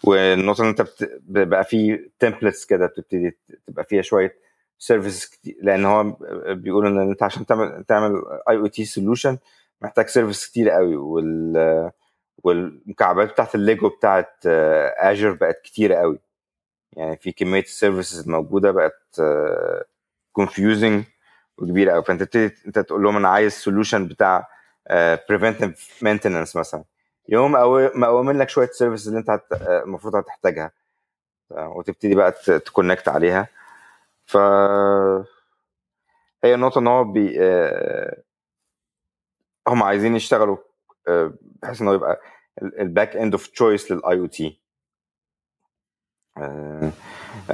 [0.04, 1.20] والنقطه ان أنت بت...
[1.28, 4.36] بقى في templates كده بتبتدي تبقى فيها شوية
[4.78, 6.16] services كتير لأن هو
[6.54, 9.38] بيقولوا إن أنت عشان تعمل تعمل IoT solution
[9.82, 11.90] محتاج service كتير قوي وال
[12.44, 16.18] والمكعبات بتاعت الليجو بتاعت Azure بقت كتيره قوي.
[16.92, 19.20] يعني في كمية ال services الموجوده بقت
[20.32, 21.04] confusing
[21.58, 24.48] وكبيره قوي فأنت تبتدي أنت تقول لهم أنا عايز solution بتاع
[25.28, 26.84] preventive maintenance مثلا.
[27.28, 27.52] يوم
[27.94, 30.72] مقومين لك شوية services اللي أنت المفروض هتحتاجها.
[31.50, 32.32] وتبتدي بقى
[32.66, 33.48] ت connect عليها.
[34.26, 34.36] ف
[36.44, 37.38] هي النقطة إن هو بي
[39.68, 40.56] هم عايزين يشتغلوا
[41.40, 42.20] بحيث انه يبقى
[42.62, 44.60] ال backend of choice لل IoT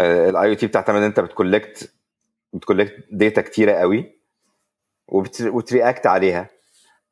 [0.00, 1.94] ال IoT بتعتمد أنت بت collect
[2.52, 4.20] بت collect data كتيرة قوي
[5.42, 6.48] وت react عليها.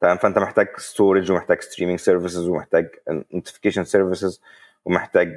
[0.01, 2.89] تمام؟ فأنت محتاج storage ومحتاج streaming services ومحتاج
[3.35, 4.41] notification services
[4.85, 5.37] ومحتاج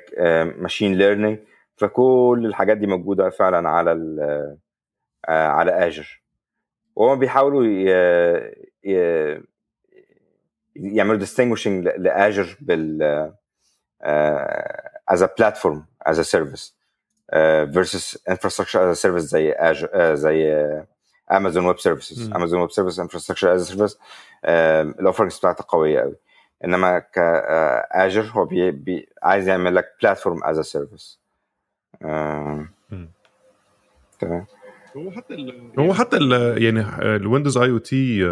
[0.57, 1.39] machine learning
[1.75, 4.57] فكل الحاجات دي موجودة فعلا على ال
[5.29, 6.21] على Azure
[6.95, 7.65] وهم بيحاولوا
[10.75, 13.31] يعملوا distinguishing ل Azure بال
[15.11, 16.80] as a platform as a service.
[17.65, 20.67] Versus infrastructure as a service زي Azure uh, زي
[21.31, 23.97] Amazon Web Services Amazon Web Service infrastructure as service
[24.45, 26.15] ال offerings بتاعتها قوية قوي.
[26.65, 31.19] إنما ك Azure هو بي بي عايز يعمل لك platform as service
[34.19, 34.45] تمام؟
[34.97, 35.35] هو حتى
[35.79, 36.85] هو حتى ال يعني
[37.15, 38.31] ال Windows IoT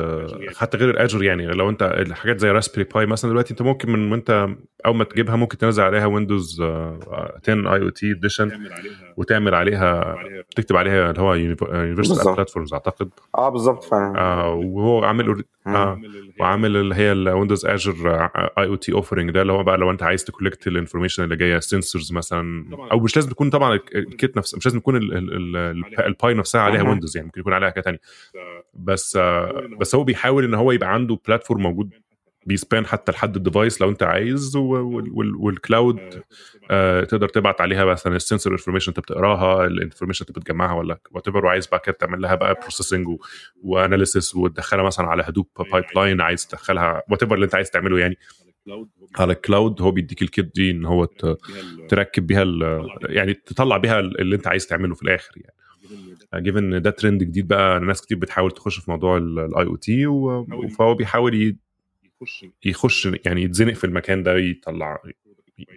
[0.58, 1.48] حتى غير ال Azure يعني.
[1.48, 4.48] لو انت الحاجات زي Raspberry Pi مثلا دلوقتي انت ممكن من وانت
[4.86, 6.96] أول ما تجيبها ممكن تنزل عليها Windows 10
[7.50, 8.52] IoT edition
[9.18, 10.16] وتعمل عليها
[10.56, 11.10] تكتب عليها.
[11.10, 13.10] اللي هو universal platforms أعتقد.
[13.36, 14.20] آه بالظبط فعلا.
[14.20, 16.02] آه وهو عامل آه.
[16.40, 20.24] وعامل اللي هي ال Windows Azure IoT offering ده اللي هو بقى لو انت عايز
[20.24, 22.66] ت collect ال information اللي جاية sensors مثلا.
[22.92, 24.96] أو مش لازم تكون طبعا ال kit نفسه مش لازم يكون
[26.00, 26.49] ال Pi نفسها.
[26.56, 28.00] عليها Windows يعني ممكن يكون عليها حاجة ثانية
[28.74, 31.94] بس آه بس هو بيحاول إن هو يبقى عنده platform موجود
[32.46, 36.24] بي span حتى لحد ال device لو أنت عايز وال cloud
[36.72, 37.86] آه تقدر تبعت عليها.
[37.86, 41.96] مثلا ال sensor information أنت بتقراها ال information أنت بتجمعها ولا whatever وعايز بقى كده
[42.00, 43.08] تعمل لها بقى processing
[43.64, 48.18] و analysis وتدخلها مثلا على Hadoop pipeline عايز تدخلها whatever اللي أنت عايز تعمله يعني.
[49.20, 51.06] على ال cloud هو بيديك ال kit دي إن هو
[51.90, 52.44] تركب بيها
[53.04, 55.54] يعني تطلع بيها اللي أنت عايز تعمله في الآخر يعني.
[56.36, 60.06] given ده ترند جديد بقى ناس كتير بتحاول تخش في موضوع ال IoT
[60.78, 61.58] فهو بيحاول
[62.66, 63.08] يخش.
[63.26, 65.00] يعني يتزنق في المكان ده يطلع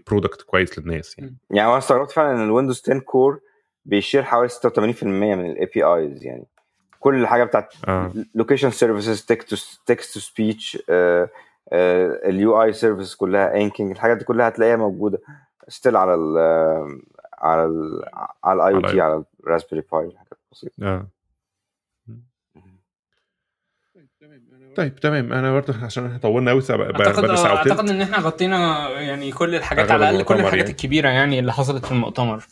[0.06, 1.36] product كويس للناس يعني.
[1.50, 3.40] يعني أنا استغربت فعلا إن ال Windows 10 Core
[3.84, 6.46] بي share حوالي 86% من ال APIs يعني.
[7.00, 7.74] كل الحاجة بتاعت
[8.34, 9.24] location services
[9.86, 10.78] text to speech
[12.24, 15.18] ال UI services كلها inking الحاجات دي كلها هتلاقيها موجودة.
[15.68, 16.38] still على ال
[17.38, 18.02] على ال
[18.44, 20.74] على ال IoT على ال Raspberry Pi حاجات بسيطة.
[20.82, 21.08] آه.
[24.76, 25.32] طيب تمام.
[25.32, 30.10] أنا برضه عشان إحنا طولنا قوي أعتقد أعتقد إن إحنا غطينا يعني كل الحاجات على
[30.10, 30.70] الأقل كل الحاجات يعني.
[30.70, 32.44] الكبيرة يعني اللي حصلت في المؤتمر.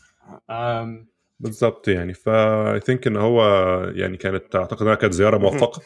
[1.41, 2.15] بالظبط يعني.
[2.15, 3.45] ف I think إن هو
[3.95, 5.83] يعني كانت أعتقد إنها كانت زيارة موفقة.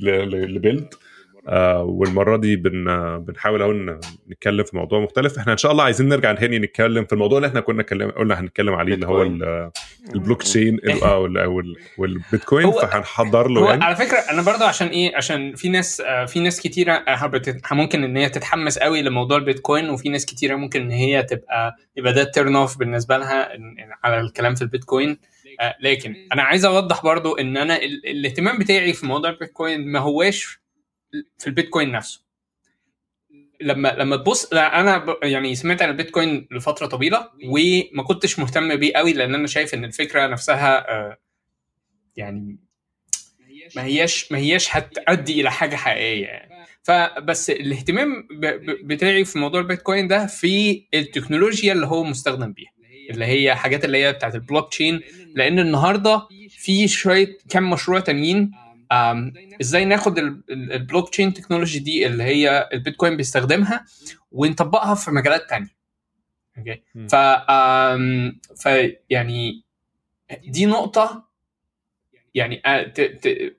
[0.00, 1.07] ل Build آه
[1.82, 2.84] والمرة دي بن
[3.18, 3.98] بنحاول اهو
[4.30, 5.38] نتكلم في موضوع مختلف.
[5.38, 8.40] إحنا إن شاء الله عايزين نرجع تاني نتكلم في الموضوع اللي إحنا كنا كلم قلنا
[8.40, 9.22] هنتكلم عليه اللي هو
[10.14, 10.78] البلوك تشين
[11.98, 13.84] والبيتكوين فهنحضر له يعني.
[13.84, 17.04] على فكرة أنا برضه عشان إيه عشان في ناس في ناس كتيرة
[17.72, 22.12] ممكن إن هي تتحمس قوي لموضوع البيتكوين وفي ناس كتيرة ممكن إن هي تبقى يبقى
[22.12, 23.48] ده turn off بالنسبة لها
[24.04, 25.18] على الكلام في البيتكوين.
[25.80, 30.58] لكن أنا عايز أوضح برضو إن أنا الاهتمام بتاعي في موضوع البيتكوين ما هواش
[31.38, 32.20] في البيتكوين نفسه.
[33.60, 39.12] لما لما تبص أنا يعني سمعت عن البيتكوين لفترة طويلة وما كنتش مهتم بيه قوي
[39.12, 40.86] لأن أنا شايف إن الفكرة نفسها
[42.16, 42.58] يعني
[43.76, 46.66] ما هياش ما هياش هتؤدي إلى حاجة حقيقية يعني.
[46.82, 48.28] فبس الاهتمام
[48.84, 52.70] بتاعي في موضوع البيتكوين ده في التكنولوجيا اللي هو مستخدم بيها
[53.10, 55.00] اللي هي حاجات اللي هي بتاعت البلوك تشين.
[55.34, 58.50] لأن النهارده في شوية كام مشروع تانيين
[59.60, 60.18] إزاي ناخد
[60.50, 63.84] ال blockchain technology دي اللي هي البيتكوين بيستخدمها
[64.32, 65.78] ونطبقها في مجالات تانية.
[66.58, 67.14] okay؟ ف
[68.62, 68.68] ف
[69.10, 69.64] يعني
[70.46, 71.27] دي نقطة
[72.34, 72.62] يعني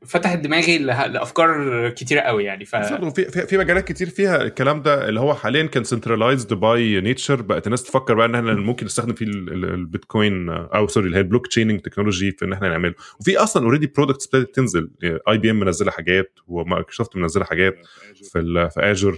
[0.05, 5.19] فتحت دماغي لأفكار كتيرة قوي يعني ف في في مجالات كتير فيها الكلام ده اللي
[5.19, 9.25] هو حاليا كان centralized by nature بقت الناس تفكر بقى إن إحنا ممكن نستخدم فيه
[9.25, 12.93] البيتكوين أو sorry اللي هي ال blockchaining technology في إن إحنا نعمله.
[13.19, 14.91] وفي أصلا already products ابتدت تنزل.
[15.29, 17.75] IBM منزله حاجات ومايكروسوفت منزله حاجات
[18.23, 19.17] في في Azure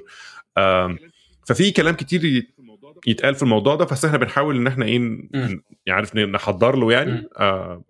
[1.48, 2.46] ففي كلام كتير
[3.08, 5.20] يتقال في الموضوع ده بس إحنا بنحاول إن إحنا إيه
[5.90, 7.30] عارف نحضر له يعني.
[7.38, 7.84] آه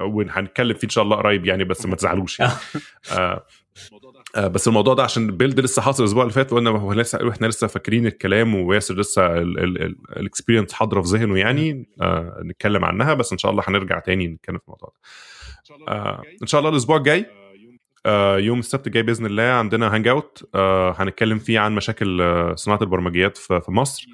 [0.00, 2.52] وهنتكلم فيه إن شاء الله قريب يعني بس ما تزعلوش يعني.
[3.18, 3.46] آه
[4.36, 7.30] آه بس الموضوع ده عشان ال Build لسه حاصل الأسبوع اللي فات وقلنا هو لسه
[7.30, 9.26] إحنا لسه فاكرين الكلام وياسر لسه
[10.16, 11.88] ال experience حاضرة في ذهنه يعني.
[12.02, 15.92] آه نتكلم عنها بس إن شاء الله هنرجع تاني نتكلم في الموضوع ده.
[15.92, 17.26] آه إن شاء الله الأسبوع الجاي
[18.06, 22.22] آه يوم السبت الجاي بإذن الله عندنا hangout آه هنتكلم فيه عن مشاكل
[22.58, 24.06] صناعة البرمجيات في, في مصر.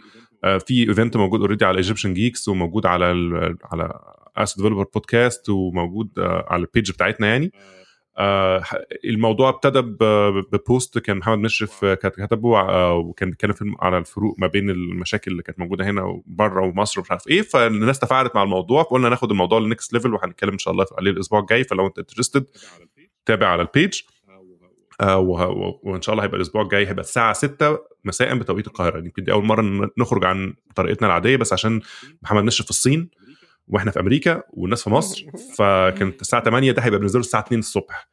[0.44, 3.04] آه في event موجود already على Egyptian Geeks وموجود على
[3.64, 4.00] على
[4.36, 7.52] اس Developer Podcast وموجود على ال page بتاعتنا يعني.
[8.18, 8.62] آه
[9.04, 9.80] الموضوع ابتدى
[10.52, 15.42] ب post كان محمد مشرف كتبه آه وكان بيتكلم على الفروق ما بين المشاكل اللي
[15.42, 17.42] كانت موجودة هنا وبره ومصر ومش عارف إيه.
[17.42, 21.10] فالناس تفاعلت مع الموضوع فقلنا ناخد الموضوع لل next level وهنتكلم إن شاء الله عليه
[21.10, 21.64] الأسبوع الجاي.
[21.64, 22.44] فلو أنت interested
[23.26, 24.00] تابع على ال page
[25.00, 25.18] آه
[25.82, 28.98] وإن شاء الله هيبقى الأسبوع الجاي هيبقى الساعة 6 مساء بتوقيت القاهرة.
[28.98, 31.80] يمكن دي أول مرة نخرج عن طريقتنا العادية بس عشان
[32.22, 33.10] محمد مشرف في الصين.
[33.68, 35.26] وإحنا في أمريكا والناس في مصر
[35.58, 38.08] فكانت الساعة 8 ده هيبقى بالنسبة له الساعة 2 الصبح.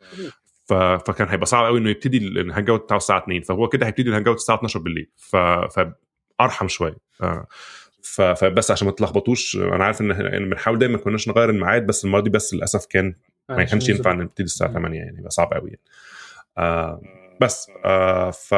[0.66, 0.74] ف...
[0.74, 4.28] فكان هيبقى صعب قوي إنه يبتدي ال hangout بتاعه الساعة 2 فهو كده هيبتدي ال
[4.28, 5.10] hangout الساعة 12 بالليل.
[5.16, 5.36] ف...
[6.40, 6.98] فأرحم شوية.
[7.22, 7.48] آه.
[8.04, 8.22] ف...
[8.22, 12.20] فبس عشان ما تلخبطوش أنا عارف إن بنحاول دايما ما كناش نغير الميعاد بس المره
[12.22, 13.16] دي بس للأسف كان
[13.50, 15.82] ما كانش ينفع نبتدي الساعة 8 يعني يبقى صعب قوي يعني.
[16.58, 17.02] آه
[17.42, 18.54] بس آه ف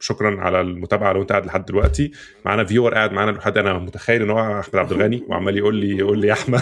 [0.00, 2.10] شكرا على المتابعة لو انت قاعد لحد دلوقتي.
[2.44, 5.96] معانا فيور قاعد معانا لحد أنا متخيل إن هو أحمد عبد الغني وعمال يقول لي
[5.96, 6.60] يقول لي يا أحمد.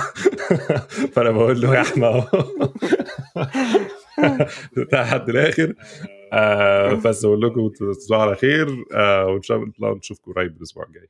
[1.14, 2.24] فأنا بقول له يا أحمد
[4.92, 5.74] لحد الآخر.
[6.32, 8.84] آه بس أقول لكم تصبحوا على خير.
[8.94, 11.08] آه وإن شاء الله نشوفكم قريب الأسبوع الجاي.